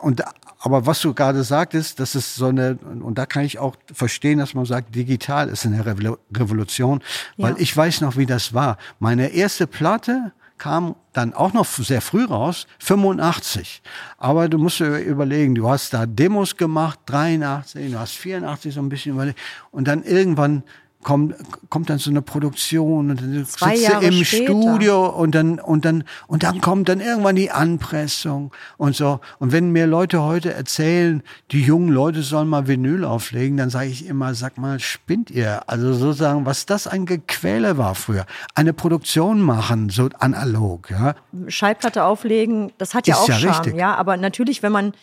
Und, 0.02 0.24
aber 0.60 0.86
was 0.86 1.02
du 1.02 1.14
gerade 1.14 1.44
sagtest, 1.44 2.00
das 2.00 2.16
ist 2.16 2.36
so 2.36 2.48
eine, 2.48 2.78
und 2.78 3.18
da 3.18 3.26
kann 3.26 3.44
ich 3.44 3.60
auch 3.60 3.76
verstehen, 3.92 4.40
dass 4.40 4.54
man 4.54 4.66
sagt, 4.66 4.94
digital 4.96 5.50
ist 5.50 5.66
eine 5.66 5.86
Revolution, 5.86 7.02
weil 7.38 7.54
ja. 7.54 7.60
ich 7.60 7.76
weiß 7.76 8.02
noch, 8.02 8.18
wie 8.18 8.26
das 8.26 8.54
war. 8.54 8.78
Meine 9.00 9.30
erste 9.30 9.68
Platte 9.68 10.32
kam 10.58 10.96
dann 11.12 11.34
auch 11.34 11.52
noch 11.52 11.66
sehr 11.66 12.02
früh 12.02 12.24
raus, 12.24 12.68
85. 12.80 13.82
Aber 14.18 14.48
du 14.48 14.58
musst 14.58 14.80
dir 14.80 15.00
überlegen, 15.00 15.56
du 15.56 15.70
hast 15.70 15.94
da 15.94 16.06
Demos 16.06 16.56
gemacht, 16.56 17.00
83, 17.08 17.92
du 17.92 18.00
hast 18.00 18.14
84 18.14 18.74
so 18.74 18.80
ein 18.80 18.90
bisschen 18.90 19.16
überlegt, 19.16 19.40
und 19.72 19.88
dann 19.88 20.04
irgendwann 20.04 20.64
kommt, 21.04 21.36
kommt 21.70 21.89
dann 21.89 22.00
so 22.00 22.10
eine 22.10 22.22
Produktion 22.22 23.12
und 23.12 23.22
dann 23.22 23.46
Zwei 23.46 23.76
sitzt 23.76 23.89
Jahre 23.89 24.06
im 24.06 24.24
später. 24.24 24.44
Studio 24.44 25.08
und 25.08 25.36
dann, 25.36 25.60
und 25.60 25.86
dann, 25.86 26.04
und 26.28 26.44
dann 26.44 26.62
kommt 26.62 26.89
dann 26.89 27.00
irgendwann 27.02 27.36
die 27.36 27.52
Anpressung 27.52 28.52
und 28.78 28.96
so. 28.96 29.20
Und 29.39 29.52
wenn 29.52 29.72
mir 29.72 29.88
Leute 29.88 30.24
heute 30.24 30.54
erzählen, 30.54 31.24
die 31.52 31.62
jungen 31.62 31.89
Leute 31.89 32.22
sollen 32.22 32.48
mal 32.48 32.68
Vinyl 32.68 33.06
auflegen, 33.06 33.58
dann 33.58 33.70
sage 33.70 33.89
ich 33.89 34.06
immer, 34.08 34.34
sag 34.34 34.58
mal, 34.58 34.80
spinnt 34.80 35.30
ihr? 35.32 35.70
Also 35.70 35.94
sozusagen, 35.94 36.46
was 36.46 36.66
das 36.66 36.88
ein 36.88 37.06
Gequäle 37.06 37.78
war 37.78 37.96
früher. 37.96 38.26
Eine 38.56 38.74
Produktion 38.74 39.42
machen, 39.42 39.89
so 39.89 40.10
analog, 40.20 40.89
ja. 40.89 41.16
Schallplatte 41.48 42.04
auflegen, 42.04 42.72
das 42.78 42.94
hat 42.94 43.08
ja 43.08 43.16
auch 43.16 43.28
ja 43.28 43.36
Charme, 43.36 43.58
richtig. 43.58 43.76
ja. 43.76 43.96
Aber 43.96 44.18
natürlich, 44.18 44.63
wenn 44.63 44.72
man 44.72 44.94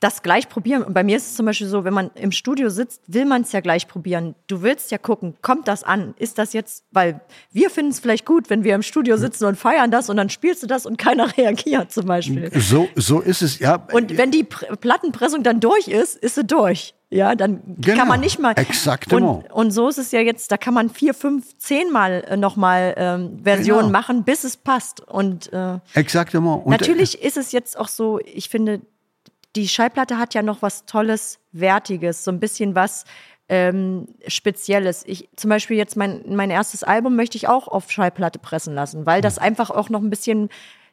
das 0.00 0.22
gleich 0.22 0.48
probieren. 0.48 0.82
Und 0.82 0.94
bei 0.94 1.04
mir 1.04 1.16
ist 1.16 1.26
es 1.26 1.34
zum 1.36 1.46
Beispiel 1.46 1.68
so, 1.68 1.84
wenn 1.84 1.92
man 1.92 2.10
im 2.14 2.32
Studio 2.32 2.70
sitzt, 2.70 3.02
will 3.06 3.26
man 3.26 3.42
es 3.42 3.52
ja 3.52 3.60
gleich 3.60 3.86
probieren. 3.86 4.34
Du 4.46 4.62
willst 4.62 4.90
ja 4.90 4.98
gucken, 4.98 5.34
kommt 5.42 5.68
das 5.68 5.84
an? 5.84 6.14
Ist 6.18 6.38
das 6.38 6.54
jetzt, 6.54 6.84
weil 6.90 7.20
wir 7.52 7.70
finden 7.70 7.92
es 7.92 8.00
vielleicht 8.00 8.24
gut, 8.24 8.48
wenn 8.48 8.64
wir 8.64 8.74
im 8.74 8.82
Studio 8.82 9.18
sitzen 9.18 9.44
und 9.44 9.56
feiern 9.56 9.90
das 9.90 10.08
und 10.08 10.16
dann 10.16 10.30
spielst 10.30 10.62
du 10.62 10.66
das 10.66 10.86
und 10.86 10.96
keiner 10.96 11.36
reagiert 11.36 11.92
zum 11.92 12.06
Beispiel. 12.06 12.50
So, 12.60 12.88
so 12.96 13.20
ist 13.20 13.42
es, 13.42 13.58
ja. 13.58 13.86
Und 13.92 14.16
wenn 14.16 14.30
die 14.30 14.44
Plattenpressung 14.44 15.42
dann 15.42 15.60
durch 15.60 15.86
ist, 15.86 16.16
ist 16.16 16.34
sie 16.34 16.44
durch. 16.44 16.94
Ja, 17.12 17.34
dann 17.34 17.60
genau, 17.80 17.98
kann 17.98 18.08
man 18.08 18.20
nicht 18.20 18.38
mal. 18.38 18.52
Exakt. 18.52 19.12
Und, 19.12 19.50
und 19.50 19.72
so 19.72 19.88
ist 19.88 19.98
es 19.98 20.12
ja 20.12 20.20
jetzt, 20.20 20.52
da 20.52 20.56
kann 20.56 20.72
man 20.72 20.88
vier, 20.88 21.12
fünf, 21.12 21.58
zehnmal 21.58 22.24
äh, 22.28 22.36
nochmal 22.36 22.94
ähm, 22.96 23.40
Versionen 23.42 23.80
genau. 23.80 23.92
machen, 23.92 24.22
bis 24.22 24.44
es 24.44 24.56
passt. 24.56 25.00
Und 25.00 25.52
äh, 25.52 25.78
Exaktement. 25.94 26.64
Und 26.64 26.70
natürlich 26.70 27.20
äh, 27.20 27.26
ist 27.26 27.36
es 27.36 27.50
jetzt 27.50 27.76
auch 27.76 27.88
so, 27.88 28.20
ich 28.24 28.48
finde, 28.48 28.80
die 29.56 29.68
Schallplatte 29.68 30.18
hat 30.18 30.34
ja 30.34 30.42
noch 30.42 30.62
was 30.62 30.86
Tolles, 30.86 31.38
Wertiges, 31.52 32.24
so 32.24 32.30
ein 32.30 32.40
bisschen 32.40 32.74
was 32.74 33.04
ähm, 33.48 34.06
Spezielles. 34.28 35.02
Ich, 35.06 35.28
zum 35.36 35.50
Beispiel 35.50 35.76
jetzt 35.76 35.96
mein, 35.96 36.22
mein 36.28 36.50
erstes 36.50 36.84
Album 36.84 37.16
möchte 37.16 37.36
ich 37.36 37.48
auch 37.48 37.66
auf 37.66 37.90
Schallplatte 37.90 38.38
pressen 38.38 38.74
lassen, 38.74 39.06
weil 39.06 39.20
das 39.20 39.36
hm. 39.36 39.44
einfach 39.44 39.70
auch 39.70 39.90
noch 39.90 40.00
ein 40.00 40.10
bisschen 40.10 40.48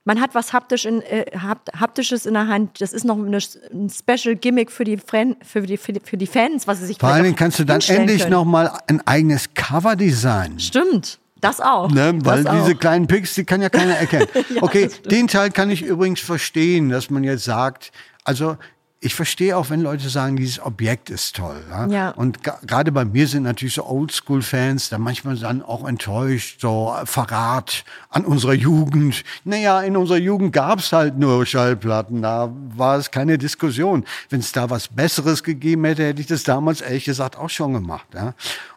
man 0.08 0.22
hat 0.22 0.34
was 0.36 0.54
haptisch 0.54 0.86
in, 0.86 1.02
äh, 1.02 1.26
haptisches 1.38 2.26
in 2.26 2.34
der 2.34 2.48
Hand. 2.48 2.80
Das 2.80 2.93
ist 2.93 3.04
noch 3.04 3.17
eine, 3.17 3.39
ein 3.74 3.89
Special 3.89 4.38
Gimmick 4.38 4.72
für 4.72 4.86
die, 4.86 4.96
Fan, 4.96 5.36
für, 5.43 5.62
die, 5.63 5.76
für, 5.76 5.91
die, 5.91 6.00
für 6.00 6.15
die 6.15 6.28
Fans, 6.28 6.65
was 6.65 6.80
sie 6.80 6.86
sich 6.86 6.98
Vor 6.98 7.10
allen 7.10 7.26
Dingen 7.26 7.36
kannst 7.36 7.60
du 7.60 7.65
dann 7.65 7.82
endlich 7.82 8.22
können. 8.22 8.32
noch 8.32 8.46
mal 8.46 8.72
ein 8.88 9.06
eigenes 9.06 9.54
Cover 9.54 9.98
designen. 9.98 10.62
Stimmt. 10.62 11.20
Das 11.41 11.60
auch. 11.60 11.91
Ne, 11.91 12.17
weil 12.24 12.43
das 12.43 12.56
diese 12.56 12.76
auch. 12.76 12.80
kleinen 12.80 13.06
Picks, 13.06 13.36
die 13.36 13.43
kann 13.43 13.62
ja 13.62 13.70
keiner 13.70 13.96
erkennen. 13.96 14.28
ja, 14.56 14.63
okay, 14.63 14.89
den 15.12 15.28
Teil 15.28 15.52
kann 15.52 15.70
ich 15.70 15.84
übrigens 15.84 16.22
verstehen, 16.22 16.89
dass 16.89 17.10
man 17.10 17.26
jetzt 17.26 17.43
sagt, 17.43 17.91
also 18.28 18.58
ich 19.00 19.16
verstehe 19.16 19.56
auch, 19.56 19.70
wenn 19.70 19.82
Leute 19.82 20.10
sagen, 20.10 20.36
dieses 20.36 20.60
Objekt 20.60 21.10
ist 21.10 21.36
toll. 21.36 21.63
Ja? 21.70 21.88
ja. 21.88 22.10
Und 22.10 22.40
gerade 22.44 22.92
bei 22.92 23.06
mir 23.06 23.28
sind 23.28 23.44
natürlich 23.44 23.76
so 23.76 23.86
Oldschool-Fans 23.86 24.90
da 24.90 24.98
manchmal 24.98 25.38
dann 25.38 25.62
auch 25.62 25.88
enttäuscht, 25.88 26.60
so 26.60 26.94
Verrat 27.06 27.86
an 28.10 28.26
unserer 28.26 28.54
Jugend. 28.54 29.24
Naja, 29.46 29.82
in 29.82 29.96
unserer 29.96 30.18
Jugend 30.18 30.52
gab's 30.52 30.92
halt 30.92 31.18
nur 31.18 31.46
Schallplatten, 31.46 32.22
da 32.22 32.52
war 32.76 32.98
es 32.98 33.12
keine 33.12 33.38
Diskussion. 33.38 34.04
Wenn 34.30 34.42
es 34.42 34.52
da 34.52 34.70
was 34.70 34.90
Besseres 34.90 35.44
gegeben 35.44 35.86
hätte, 35.86 36.04
hätte 36.04 36.20
ich 36.20 36.28
das 36.28 36.44
damals 36.44 36.82
ehrlich 36.82 37.06
gesagt 37.06 37.38
auch 37.38 37.50
schon 37.50 37.72
gemacht. 37.74 38.08
Ja? 38.13 38.34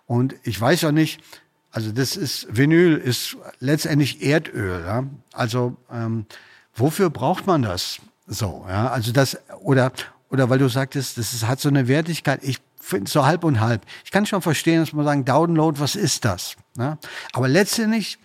Und 0.07 0.37
ich 0.45 0.61
weiß 0.61 0.85
auch 0.85 0.93
nicht, 0.93 1.21
also 1.73 1.91
das 1.91 2.17
ist, 2.17 2.47
Vinyl 2.55 2.97
ist 2.99 3.37
letztendlich 3.59 4.23
Erdöl. 4.23 4.85
Ja? 4.87 5.05
Also 5.33 5.77
ähm, 5.91 6.27
wofür 6.75 7.11
braucht 7.11 7.49
man 7.49 7.63
das? 7.63 8.01
So, 8.31 8.65
ja, 8.69 8.89
also 8.89 9.11
das, 9.11 9.37
oder, 9.61 9.93
oder 10.31 10.49
weil 10.49 10.59
du 10.61 10.69
sagtest, 10.69 11.19
das 11.19 11.33
ist, 11.35 11.49
hat 11.49 11.61
so 11.61 11.69
eine 11.69 11.89
Wertigkeit. 11.89 12.39
Ich 12.45 12.59
finde 12.81 13.11
so 13.11 13.27
halb 13.27 13.43
und 13.43 13.61
halb. 13.61 13.83
Ich 14.05 14.13
kann 14.13 14.25
schon 14.25 14.41
verstehen, 14.41 14.79
dass 14.79 14.93
man 14.93 15.05
sagen, 15.05 15.25
Download, 15.25 15.81
was 15.81 15.97
ist 15.97 16.25
das? 16.25 16.57
Ja? 16.79 16.97
Aber 17.33 17.49
letztendlich, 17.49 18.19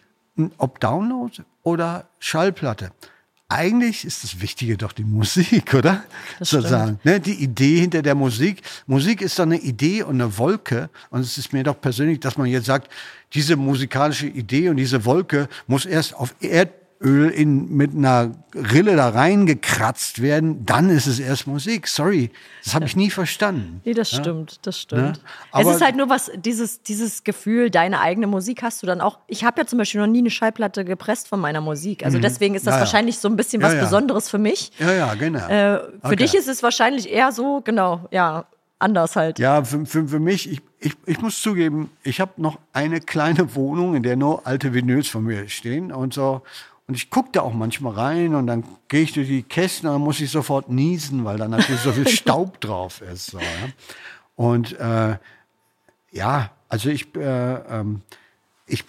ob 0.60 0.80
Download 0.80 1.42
oder 1.64 2.08
Schallplatte, 2.20 2.92
eigentlich 3.48 4.06
ist 4.06 4.24
das 4.24 4.42
Wichtige 4.42 4.78
doch 4.78 4.92
die 4.92 5.04
Musik, 5.04 5.74
oder? 5.74 6.04
Das 6.38 6.52
Sozusagen. 6.52 7.00
Ne? 7.04 7.20
Die 7.20 7.44
Idee 7.44 7.80
hinter 7.80 8.04
der 8.04 8.16
Musik. 8.16 8.62
Musik 8.86 9.22
ist 9.22 9.40
doch 9.40 9.44
eine 9.44 9.58
Idee 9.58 10.04
und 10.04 10.22
eine 10.22 10.38
Wolke. 10.38 10.90
Und 11.10 11.22
es 11.22 11.38
ist 11.40 11.52
mir 11.52 11.64
doch 11.64 11.80
persönlich, 11.82 12.20
dass 12.20 12.38
man 12.38 12.48
jetzt 12.48 12.66
sagt, 12.66 12.92
diese 13.34 13.56
musikalische 13.56 14.28
Idee 14.28 14.70
und 14.70 14.78
diese 14.78 15.04
Wolke 15.04 15.48
muss 15.66 15.86
erst 15.86 16.14
auf 16.14 16.36
Erd 16.42 16.70
Öl 17.02 17.30
in, 17.30 17.76
mit 17.76 17.94
einer 17.94 18.32
Rille 18.54 18.96
da 18.96 19.10
reingekratzt 19.10 20.22
werden, 20.22 20.66
dann 20.66 20.90
ist 20.90 21.08
es 21.08 21.20
erst 21.20 21.46
Musik. 21.46 21.88
Sorry, 21.88 22.32
das 22.64 22.74
habe 22.74 22.86
ich 22.86 22.96
nie 22.96 23.10
verstanden. 23.10 23.82
Nee, 23.84 23.94
das 23.94 24.12
ja? 24.12 24.20
stimmt, 24.20 24.66
das 24.66 24.80
stimmt. 24.80 25.22
Ja? 25.54 25.60
es 25.60 25.68
ist 25.68 25.82
halt 25.82 25.98
nur 25.98 26.10
was, 26.10 26.32
dieses, 26.36 26.82
dieses 26.84 27.24
Gefühl, 27.24 27.70
deine 27.70 28.00
eigene 28.00 28.28
Musik 28.28 28.64
hast 28.64 28.82
du 28.82 28.88
dann 28.88 29.02
auch. 29.02 29.20
Ich 29.28 29.44
habe 29.44 29.60
ja 29.62 29.68
zum 29.68 29.78
Beispiel 29.80 30.00
noch 30.00 30.08
nie 30.08 30.20
eine 30.20 30.30
Schallplatte 30.30 30.86
gepresst 30.86 31.28
von 31.28 31.40
meiner 31.40 31.62
Musik. 31.62 32.06
Also 32.06 32.18
mhm. 32.18 32.22
deswegen 32.22 32.56
ist 32.56 32.66
das 32.66 32.76
ja, 32.76 32.80
wahrscheinlich 32.80 33.20
so 33.20 33.28
ein 33.28 33.36
bisschen 33.36 33.62
was 33.62 33.76
Besonderes 33.76 34.30
für 34.30 34.38
mich. 34.38 34.72
Ja, 34.80 34.94
ja, 34.94 35.14
genau. 35.16 35.48
Äh, 35.48 35.80
für 35.80 36.00
okay. 36.02 36.16
dich 36.16 36.34
ist 36.34 36.48
es 36.48 36.64
wahrscheinlich 36.64 37.12
eher 37.12 37.32
so, 37.32 37.62
genau, 37.62 38.08
ja, 38.12 38.46
anders 38.80 39.16
halt. 39.16 39.40
Ja, 39.40 39.64
für, 39.64 39.86
für, 39.86 40.08
für 40.08 40.20
mich, 40.20 40.50
ich, 40.50 40.62
ich, 40.80 40.94
ich 41.06 41.22
muss 41.22 41.42
zugeben, 41.42 41.90
ich 42.04 42.20
habe 42.20 42.34
noch 42.38 42.60
eine 42.74 43.02
kleine 43.02 43.56
Wohnung, 43.56 43.96
in 43.96 44.04
der 44.04 44.16
nur 44.16 44.46
alte 44.46 44.74
Vinyls 44.74 45.08
von 45.08 45.24
mir 45.24 45.50
stehen 45.50 45.92
und 45.92 46.14
so. 46.14 46.42
Und 46.88 46.96
ich 46.96 47.10
gucke 47.10 47.30
da 47.32 47.42
auch 47.42 47.54
manchmal 47.54 47.94
rein 47.94 48.36
und 48.36 48.46
dann 48.46 48.64
gehe 48.88 49.02
ich 49.02 49.14
durch 49.14 49.28
die 49.28 49.42
Kästen 49.42 49.88
und 49.88 49.96
dann 49.96 50.02
muss 50.02 50.22
ich 50.22 50.30
sofort 50.30 50.70
niesen, 50.70 51.26
weil 51.26 51.38
da 51.38 51.48
natürlich 51.48 51.82
so 51.82 51.92
viel 51.92 52.08
Staub 52.10 52.62
drauf 52.62 53.02
ist. 53.02 53.28
So, 53.28 53.40
ja. 53.40 53.46
Und 54.36 54.78
äh, 54.80 55.18
ja, 56.12 56.52
also 56.70 56.90
ich, 56.90 57.16
äh, 57.16 57.54
ähm, 57.80 58.02
ich, 58.68 58.84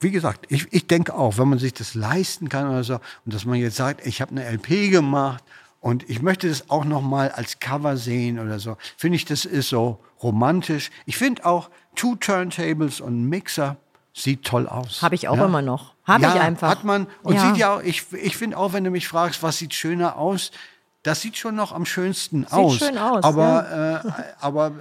wie 0.00 0.10
gesagt, 0.10 0.46
ich, 0.48 0.72
ich 0.72 0.86
denke 0.86 1.14
auch, 1.14 1.36
wenn 1.36 1.48
man 1.48 1.58
sich 1.58 1.74
das 1.74 1.94
leisten 1.94 2.48
kann 2.48 2.68
oder 2.68 2.82
so, 2.82 2.94
und 2.94 3.34
dass 3.34 3.44
man 3.44 3.58
jetzt 3.58 3.76
sagt, 3.76 4.06
ich 4.06 4.22
habe 4.22 4.30
eine 4.30 4.48
LP 4.50 4.90
gemacht 4.90 5.44
und 5.80 6.08
ich 6.08 6.22
möchte 6.22 6.48
das 6.48 6.70
auch 6.70 6.86
noch 6.86 7.02
mal 7.02 7.30
als 7.30 7.60
Cover 7.60 7.98
sehen 7.98 8.38
oder 8.38 8.58
so, 8.58 8.78
finde 8.96 9.16
ich, 9.16 9.26
das 9.26 9.44
ist 9.44 9.68
so 9.68 10.00
romantisch. 10.22 10.90
Ich 11.04 11.18
finde 11.18 11.44
auch 11.44 11.68
Two 11.94 12.16
Turntables 12.16 13.02
und 13.02 13.28
Mixer 13.28 13.76
sieht 14.14 14.44
toll 14.44 14.68
aus. 14.68 15.02
Habe 15.02 15.16
ich 15.16 15.28
auch 15.28 15.36
ja? 15.36 15.44
immer 15.44 15.60
noch. 15.60 15.92
Habe 16.04 16.22
ja, 16.22 16.34
ich 16.34 16.40
einfach. 16.40 16.68
Hat 16.68 16.84
man 16.84 17.08
und 17.22 17.34
ja. 17.34 17.48
sieht 17.48 17.56
ja 17.58 17.74
auch. 17.74 17.82
Ich, 17.82 18.04
ich 18.12 18.36
finde 18.36 18.56
auch, 18.56 18.72
wenn 18.72 18.84
du 18.84 18.90
mich 18.90 19.08
fragst, 19.08 19.42
was 19.42 19.58
sieht 19.58 19.74
schöner 19.74 20.16
aus, 20.16 20.52
das 21.02 21.20
sieht 21.20 21.36
schon 21.36 21.56
noch 21.56 21.72
am 21.72 21.84
schönsten 21.84 22.44
sieht 22.44 22.52
aus. 22.52 22.78
Schön 22.78 22.96
aus. 22.96 23.24
Aber 23.24 23.42
ja. 23.42 23.96
äh, 23.96 24.12
aber 24.40 24.72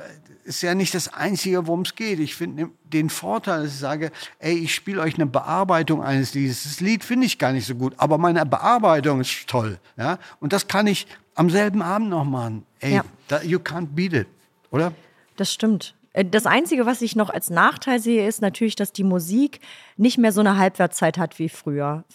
ist 0.46 0.62
ja 0.62 0.76
nicht 0.76 0.94
das 0.94 1.14
Einzige, 1.14 1.68
worum 1.68 1.82
es 1.82 1.96
geht. 1.96 2.20
Ich 2.20 2.36
finde 2.36 2.70
den 2.84 3.10
Vorteil, 3.10 3.64
dass 3.64 3.74
ich 3.74 3.80
sage, 3.80 4.12
ey, 4.40 4.54
ich 4.58 4.76
spiele 4.76 5.02
euch 5.02 5.16
eine 5.16 5.26
Bearbeitung 5.26 6.04
eines 6.04 6.34
Liedes. 6.34 6.64
Das 6.64 6.80
Lied 6.80 7.04
finde 7.04 7.26
ich 7.26 7.40
gar 7.40 7.54
nicht 7.54 7.66
so 7.66 7.76
gut, 7.76 7.94
aber 7.98 8.18
meine 8.18 8.46
Bearbeitung 8.46 9.22
ist 9.22 9.48
toll. 9.48 9.80
Ja? 9.98 10.20
Und 10.40 10.54
das 10.54 10.68
kann 10.68 10.88
ich 10.88 11.08
am 11.36 11.50
selben 11.50 11.82
Abend 11.82 12.10
noch 12.10 12.26
machen. 12.26 12.66
Ey, 12.80 12.96
ja. 12.96 13.06
da, 13.28 13.42
you 13.42 13.58
can't 13.58 13.88
beat 13.96 14.14
it, 14.14 14.28
oder? 14.70 14.92
Das 15.38 15.52
stimmt. 15.52 15.96
Äh, 16.14 16.26
das 16.26 16.46
Einzige, 16.46 16.86
was 16.86 17.02
ich 17.02 17.16
noch 17.16 17.30
als 17.30 17.50
Nachteil 17.50 18.00
sehe, 18.00 18.28
ist 18.28 18.42
natürlich, 18.42 18.76
dass 18.76 18.94
die 18.94 19.04
Musik 19.04 19.60
nicht 19.98 20.18
mehr 20.18 20.32
so 20.32 20.40
eine 20.40 20.58
Halbwertszeit 20.58 21.18
hat 21.18 21.40
wie 21.40 21.50
früher. 21.50 22.06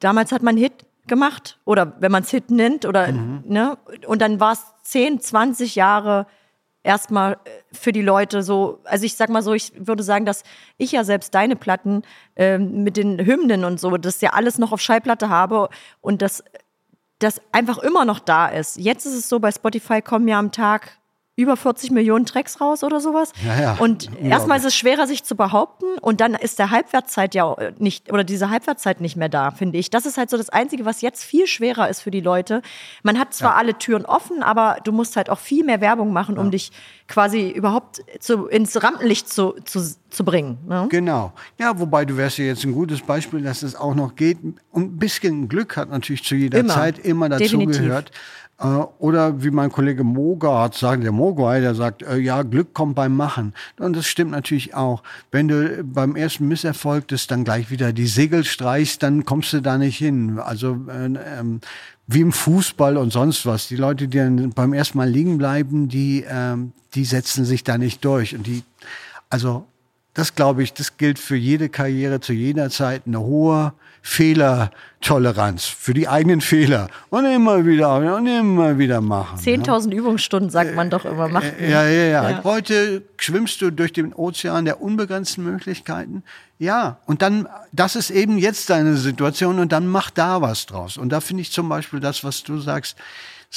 Damals 0.00 0.32
hat 0.32 0.42
man 0.42 0.56
Hit 0.56 0.86
gemacht 1.06 1.58
oder 1.64 1.94
wenn 2.00 2.12
man 2.12 2.22
es 2.22 2.30
Hit 2.30 2.50
nennt 2.50 2.86
oder 2.86 3.10
mhm. 3.10 3.42
ne 3.46 3.76
und 4.06 4.22
dann 4.22 4.40
war 4.40 4.52
es 4.52 4.64
10, 4.84 5.20
20 5.20 5.74
Jahre 5.74 6.26
erstmal 6.82 7.32
äh, 7.32 7.36
für 7.72 7.92
die 7.92 8.02
Leute 8.02 8.42
so, 8.42 8.80
also 8.84 9.04
ich 9.04 9.16
sag 9.16 9.28
mal 9.28 9.42
so, 9.42 9.52
ich 9.52 9.72
würde 9.76 10.02
sagen, 10.02 10.24
dass 10.24 10.44
ich 10.78 10.92
ja 10.92 11.04
selbst 11.04 11.34
deine 11.34 11.56
Platten 11.56 12.02
äh, 12.36 12.58
mit 12.58 12.96
den 12.96 13.18
Hymnen 13.18 13.64
und 13.64 13.80
so, 13.80 13.96
das 13.96 14.20
ja 14.20 14.30
alles 14.30 14.58
noch 14.58 14.72
auf 14.72 14.80
Schallplatte 14.80 15.28
habe 15.28 15.68
und 16.00 16.22
das 16.22 16.42
das 17.18 17.42
einfach 17.52 17.76
immer 17.78 18.06
noch 18.06 18.18
da 18.18 18.48
ist. 18.48 18.78
Jetzt 18.78 19.04
ist 19.04 19.12
es 19.12 19.28
so, 19.28 19.40
bei 19.40 19.52
Spotify 19.52 20.00
kommen 20.00 20.26
ja 20.26 20.38
am 20.38 20.52
Tag 20.52 20.99
über 21.40 21.56
40 21.56 21.90
Millionen 21.90 22.26
Tracks 22.26 22.60
raus 22.60 22.84
oder 22.84 23.00
sowas. 23.00 23.32
Ja, 23.46 23.60
ja. 23.60 23.76
Und 23.78 24.10
erstmal 24.22 24.58
ist 24.58 24.64
es 24.64 24.74
schwerer, 24.74 25.06
sich 25.06 25.24
zu 25.24 25.36
behaupten 25.36 25.86
und 26.00 26.20
dann 26.20 26.34
ist 26.34 26.58
der 26.58 26.70
Halbwertszeit 26.70 27.34
ja 27.34 27.56
nicht, 27.78 28.12
oder 28.12 28.24
diese 28.24 28.50
Halbwertszeit 28.50 29.00
nicht 29.00 29.16
mehr 29.16 29.28
da, 29.28 29.50
finde 29.50 29.78
ich. 29.78 29.90
Das 29.90 30.06
ist 30.06 30.18
halt 30.18 30.30
so 30.30 30.36
das 30.36 30.48
Einzige, 30.48 30.84
was 30.84 31.00
jetzt 31.00 31.24
viel 31.24 31.46
schwerer 31.46 31.88
ist 31.88 32.00
für 32.00 32.10
die 32.10 32.20
Leute. 32.20 32.62
Man 33.02 33.18
hat 33.18 33.34
zwar 33.34 33.52
ja. 33.52 33.56
alle 33.56 33.78
Türen 33.78 34.04
offen, 34.04 34.42
aber 34.42 34.78
du 34.84 34.92
musst 34.92 35.16
halt 35.16 35.30
auch 35.30 35.38
viel 35.38 35.64
mehr 35.64 35.80
Werbung 35.80 36.12
machen, 36.12 36.38
um 36.38 36.50
dich 36.50 36.70
quasi 37.10 37.50
überhaupt 37.50 38.02
zu, 38.20 38.46
ins 38.46 38.80
Rampenlicht 38.82 39.28
zu, 39.28 39.56
zu, 39.64 39.80
zu 40.10 40.24
bringen. 40.24 40.58
Ne? 40.66 40.86
Genau. 40.90 41.32
Ja, 41.58 41.78
wobei 41.78 42.04
du 42.04 42.16
wärst 42.16 42.38
ja 42.38 42.44
jetzt 42.44 42.64
ein 42.64 42.72
gutes 42.72 43.02
Beispiel, 43.02 43.42
dass 43.42 43.62
es 43.62 43.74
auch 43.74 43.96
noch 43.96 44.14
geht. 44.14 44.38
Und 44.70 44.94
ein 44.94 44.96
bisschen 44.96 45.48
Glück 45.48 45.76
hat 45.76 45.90
natürlich 45.90 46.22
zu 46.22 46.36
jeder 46.36 46.60
immer. 46.60 46.72
Zeit 46.72 47.00
immer 47.00 47.28
dazugehört. 47.28 48.12
Äh, 48.60 48.64
oder 48.98 49.42
wie 49.42 49.50
mein 49.50 49.72
Kollege 49.72 50.04
Mogart 50.04 50.74
sagt, 50.74 51.02
der 51.02 51.10
Mogwai, 51.10 51.60
der 51.60 51.74
sagt, 51.74 52.02
äh, 52.02 52.16
ja, 52.18 52.42
Glück 52.42 52.74
kommt 52.74 52.94
beim 52.94 53.16
Machen. 53.16 53.54
Und 53.80 53.96
das 53.96 54.06
stimmt 54.06 54.30
natürlich 54.30 54.74
auch. 54.74 55.02
Wenn 55.32 55.48
du 55.48 55.82
beim 55.82 56.14
ersten 56.14 56.46
Misserfolg 56.46 57.08
das 57.08 57.26
dann 57.26 57.42
gleich 57.42 57.70
wieder 57.70 57.92
die 57.92 58.06
Segel 58.06 58.44
streichst, 58.44 59.02
dann 59.02 59.24
kommst 59.24 59.52
du 59.52 59.60
da 59.60 59.78
nicht 59.78 59.98
hin. 59.98 60.38
Also 60.38 60.78
äh, 60.88 61.06
ähm, 61.38 61.60
wie 62.12 62.20
im 62.20 62.32
Fußball 62.32 62.96
und 62.96 63.12
sonst 63.12 63.46
was. 63.46 63.68
Die 63.68 63.76
Leute, 63.76 64.08
die 64.08 64.18
dann 64.18 64.50
beim 64.50 64.72
ersten 64.72 64.98
Mal 64.98 65.08
liegen 65.08 65.38
bleiben, 65.38 65.88
die, 65.88 66.24
ähm, 66.28 66.72
die 66.94 67.04
setzen 67.04 67.44
sich 67.44 67.62
da 67.62 67.78
nicht 67.78 68.04
durch. 68.04 68.34
Und 68.34 68.46
die, 68.46 68.64
also 69.28 69.66
das 70.14 70.34
glaube 70.34 70.62
ich, 70.62 70.72
das 70.72 70.96
gilt 70.96 71.18
für 71.18 71.36
jede 71.36 71.68
Karriere 71.68 72.20
zu 72.20 72.32
jeder 72.32 72.70
Zeit. 72.70 73.02
Eine 73.06 73.20
hohe 73.20 73.72
Fehlertoleranz 74.02 75.66
für 75.66 75.94
die 75.94 76.08
eigenen 76.08 76.40
Fehler 76.40 76.88
und 77.10 77.26
immer 77.26 77.64
wieder 77.66 77.96
und 78.16 78.26
immer 78.26 78.78
wieder 78.78 79.00
machen. 79.00 79.38
10.000 79.38 79.88
ne? 79.88 79.94
Übungsstunden 79.94 80.50
sagt 80.50 80.74
man 80.74 80.90
doch 80.90 81.04
immer 81.04 81.28
machen. 81.28 81.52
Ja, 81.60 81.84
ja, 81.84 81.88
ja, 81.88 82.30
ja. 82.30 82.44
Heute 82.44 83.02
schwimmst 83.18 83.60
du 83.60 83.70
durch 83.70 83.92
den 83.92 84.12
Ozean 84.14 84.64
der 84.64 84.80
unbegrenzten 84.80 85.44
Möglichkeiten. 85.44 86.22
Ja, 86.58 86.98
und 87.06 87.22
dann, 87.22 87.46
das 87.72 87.94
ist 87.94 88.10
eben 88.10 88.38
jetzt 88.38 88.70
deine 88.70 88.96
Situation 88.96 89.58
und 89.58 89.72
dann 89.72 89.86
mach 89.86 90.10
da 90.10 90.40
was 90.42 90.66
draus. 90.66 90.96
Und 90.96 91.10
da 91.10 91.20
finde 91.20 91.42
ich 91.42 91.52
zum 91.52 91.68
Beispiel 91.68 92.00
das, 92.00 92.24
was 92.24 92.42
du 92.42 92.58
sagst, 92.58 92.96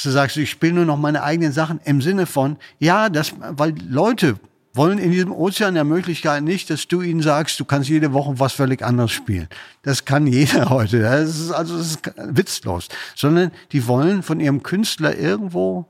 du 0.02 0.10
sagst, 0.10 0.36
ich 0.36 0.50
spiele 0.50 0.74
nur 0.74 0.84
noch 0.84 0.98
meine 0.98 1.22
eigenen 1.22 1.52
Sachen 1.52 1.80
im 1.84 2.00
Sinne 2.00 2.26
von, 2.26 2.56
ja, 2.78 3.08
das, 3.08 3.32
weil 3.38 3.74
Leute 3.88 4.36
wollen 4.74 4.98
in 4.98 5.12
diesem 5.12 5.32
Ozean 5.32 5.74
der 5.74 5.84
Möglichkeiten 5.84 6.44
nicht, 6.44 6.68
dass 6.68 6.88
du 6.88 7.00
ihnen 7.00 7.22
sagst, 7.22 7.58
du 7.60 7.64
kannst 7.64 7.88
jede 7.88 8.12
Woche 8.12 8.38
was 8.38 8.52
völlig 8.52 8.82
anderes 8.82 9.12
spielen. 9.12 9.48
Das 9.82 10.04
kann 10.04 10.26
jeder 10.28 10.68
heute. 10.68 11.00
Das 11.00 11.38
ist 11.38 11.52
also 11.52 11.78
das 11.78 11.90
ist 11.92 12.12
witzlos. 12.16 12.88
Sondern 13.14 13.52
die 13.72 13.86
wollen 13.86 14.22
von 14.22 14.40
ihrem 14.40 14.62
Künstler 14.62 15.16
irgendwo 15.16 15.86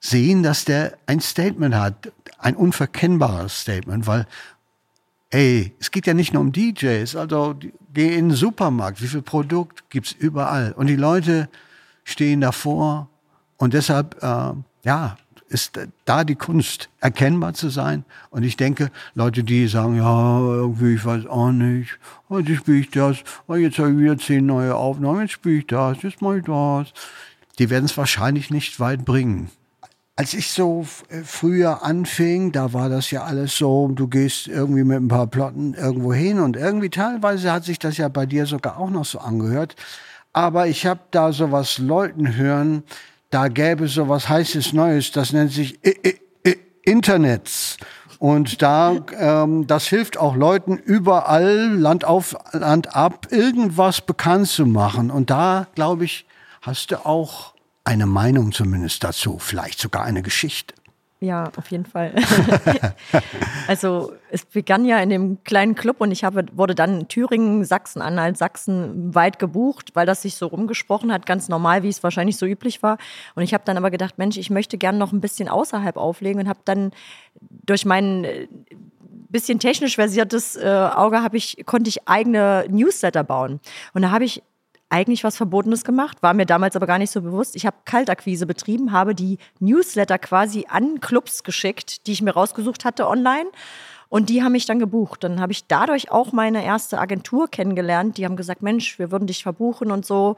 sehen, 0.00 0.42
dass 0.42 0.64
der 0.64 0.98
ein 1.06 1.20
Statement 1.20 1.74
hat, 1.74 2.12
ein 2.38 2.56
unverkennbares 2.56 3.60
Statement, 3.62 4.06
weil 4.06 4.26
Ey, 5.30 5.74
es 5.78 5.90
geht 5.90 6.06
ja 6.06 6.14
nicht 6.14 6.32
nur 6.32 6.40
um 6.40 6.52
DJs, 6.52 7.14
also 7.14 7.54
geh 7.92 8.16
in 8.16 8.30
den 8.30 8.34
Supermarkt, 8.34 9.02
wie 9.02 9.08
viel 9.08 9.20
Produkt 9.20 9.90
gibt's 9.90 10.12
überall 10.12 10.72
und 10.72 10.86
die 10.86 10.96
Leute 10.96 11.50
stehen 12.02 12.40
davor 12.40 13.10
und 13.58 13.74
deshalb 13.74 14.22
äh, 14.22 14.52
ja 14.84 15.18
ist 15.48 15.78
da 16.04 16.24
die 16.24 16.34
Kunst, 16.34 16.88
erkennbar 17.00 17.54
zu 17.54 17.70
sein. 17.70 18.04
Und 18.30 18.42
ich 18.42 18.56
denke, 18.56 18.90
Leute, 19.14 19.44
die 19.44 19.66
sagen, 19.66 19.96
ja, 19.96 20.40
irgendwie, 20.40 20.94
ich 20.94 21.04
weiß 21.04 21.26
auch 21.26 21.50
nicht, 21.50 21.98
heute 22.28 22.56
spiele 22.56 22.78
ich 22.78 22.90
das, 22.90 23.18
oh, 23.46 23.54
jetzt 23.54 23.78
habe 23.78 23.90
ich 23.90 23.98
wieder 23.98 24.18
zehn 24.18 24.46
neue 24.46 24.74
Aufnahmen, 24.74 25.22
jetzt 25.22 25.32
spiele 25.32 25.58
ich 25.58 25.66
das, 25.66 26.02
jetzt 26.02 26.20
mache 26.22 26.38
ich 26.38 26.44
das. 26.44 26.92
Die 27.58 27.70
werden 27.70 27.86
es 27.86 27.96
wahrscheinlich 27.96 28.50
nicht 28.50 28.78
weit 28.78 29.04
bringen. 29.04 29.50
Als 30.16 30.34
ich 30.34 30.50
so 30.50 30.84
äh, 31.10 31.22
früher 31.22 31.84
anfing, 31.84 32.50
da 32.52 32.72
war 32.72 32.88
das 32.88 33.10
ja 33.10 33.22
alles 33.22 33.56
so, 33.56 33.88
du 33.88 34.08
gehst 34.08 34.48
irgendwie 34.48 34.84
mit 34.84 34.96
ein 34.96 35.08
paar 35.08 35.28
Plotten 35.28 35.74
irgendwo 35.74 36.12
hin 36.12 36.40
und 36.40 36.56
irgendwie 36.56 36.90
teilweise 36.90 37.52
hat 37.52 37.64
sich 37.64 37.78
das 37.78 37.96
ja 37.98 38.08
bei 38.08 38.26
dir 38.26 38.46
sogar 38.46 38.78
auch 38.78 38.90
noch 38.90 39.04
so 39.04 39.20
angehört. 39.20 39.76
Aber 40.32 40.66
ich 40.66 40.86
habe 40.86 41.00
da 41.10 41.32
so 41.32 41.52
was 41.52 41.78
Leuten 41.78 42.36
hören, 42.36 42.82
da 43.30 43.48
gäbe 43.48 43.84
es 43.84 43.94
so 43.94 44.08
was 44.08 44.28
heißes 44.28 44.72
Neues, 44.72 45.12
das 45.12 45.32
nennt 45.32 45.52
sich 45.52 45.78
I 45.84 45.96
I 46.04 46.20
I 46.46 46.56
Internets. 46.84 47.76
Und 48.18 48.62
da, 48.62 48.96
ähm, 49.16 49.66
das 49.68 49.86
hilft 49.86 50.18
auch 50.18 50.34
Leuten 50.34 50.76
überall, 50.76 51.72
Land 51.72 52.04
auf, 52.04 52.36
Land 52.52 52.96
ab, 52.96 53.28
irgendwas 53.30 54.00
bekannt 54.00 54.48
zu 54.48 54.66
machen. 54.66 55.10
Und 55.10 55.30
da, 55.30 55.68
glaube 55.76 56.04
ich, 56.04 56.26
hast 56.60 56.90
du 56.90 57.06
auch 57.06 57.54
eine 57.84 58.06
Meinung 58.06 58.50
zumindest 58.50 59.04
dazu, 59.04 59.38
vielleicht 59.38 59.78
sogar 59.80 60.02
eine 60.02 60.22
Geschichte. 60.22 60.74
Ja, 61.20 61.50
auf 61.56 61.68
jeden 61.72 61.84
Fall. 61.84 62.14
also 63.66 64.12
es 64.30 64.44
begann 64.44 64.84
ja 64.84 64.98
in 65.00 65.10
dem 65.10 65.42
kleinen 65.42 65.74
Club 65.74 66.00
und 66.00 66.12
ich 66.12 66.22
habe, 66.22 66.44
wurde 66.52 66.76
dann 66.76 67.00
in 67.00 67.08
Thüringen, 67.08 67.64
Sachsen-Anhalt, 67.64 68.38
Sachsen 68.38 69.12
weit 69.16 69.40
gebucht, 69.40 69.90
weil 69.94 70.06
das 70.06 70.22
sich 70.22 70.36
so 70.36 70.46
rumgesprochen 70.46 71.12
hat, 71.12 71.26
ganz 71.26 71.48
normal, 71.48 71.82
wie 71.82 71.88
es 71.88 72.04
wahrscheinlich 72.04 72.36
so 72.36 72.46
üblich 72.46 72.84
war. 72.84 72.98
Und 73.34 73.42
ich 73.42 73.52
habe 73.52 73.64
dann 73.66 73.76
aber 73.76 73.90
gedacht, 73.90 74.16
Mensch, 74.18 74.36
ich 74.36 74.48
möchte 74.48 74.78
gern 74.78 74.96
noch 74.96 75.12
ein 75.12 75.20
bisschen 75.20 75.48
außerhalb 75.48 75.96
auflegen 75.96 76.40
und 76.42 76.48
habe 76.48 76.60
dann 76.64 76.92
durch 77.40 77.84
mein 77.84 78.22
äh, 78.22 78.46
bisschen 79.28 79.58
technisch 79.58 79.96
versiertes 79.96 80.56
äh, 80.56 80.66
Auge 80.94 81.22
habe 81.22 81.36
ich 81.36 81.64
konnte 81.66 81.88
ich 81.90 82.08
eigene 82.08 82.64
Newsletter 82.70 83.24
bauen 83.24 83.60
und 83.92 84.00
da 84.00 84.10
habe 84.10 84.24
ich 84.24 84.42
eigentlich 84.90 85.24
was 85.24 85.36
Verbotenes 85.36 85.84
gemacht, 85.84 86.22
war 86.22 86.34
mir 86.34 86.46
damals 86.46 86.76
aber 86.76 86.86
gar 86.86 86.98
nicht 86.98 87.10
so 87.10 87.20
bewusst. 87.20 87.56
Ich 87.56 87.66
habe 87.66 87.76
Kaltakquise 87.84 88.46
betrieben, 88.46 88.92
habe 88.92 89.14
die 89.14 89.38
Newsletter 89.60 90.18
quasi 90.18 90.66
an 90.68 91.00
Clubs 91.00 91.42
geschickt, 91.42 92.06
die 92.06 92.12
ich 92.12 92.22
mir 92.22 92.32
rausgesucht 92.32 92.84
hatte 92.84 93.06
online. 93.06 93.50
Und 94.08 94.30
die 94.30 94.42
haben 94.42 94.52
mich 94.52 94.64
dann 94.64 94.78
gebucht. 94.78 95.22
Dann 95.22 95.40
habe 95.40 95.52
ich 95.52 95.66
dadurch 95.66 96.10
auch 96.10 96.32
meine 96.32 96.64
erste 96.64 96.98
Agentur 96.98 97.48
kennengelernt. 97.48 98.16
Die 98.16 98.24
haben 98.24 98.36
gesagt, 98.36 98.62
Mensch, 98.62 98.98
wir 98.98 99.10
würden 99.10 99.26
dich 99.26 99.42
verbuchen 99.42 99.90
und 99.90 100.06
so. 100.06 100.36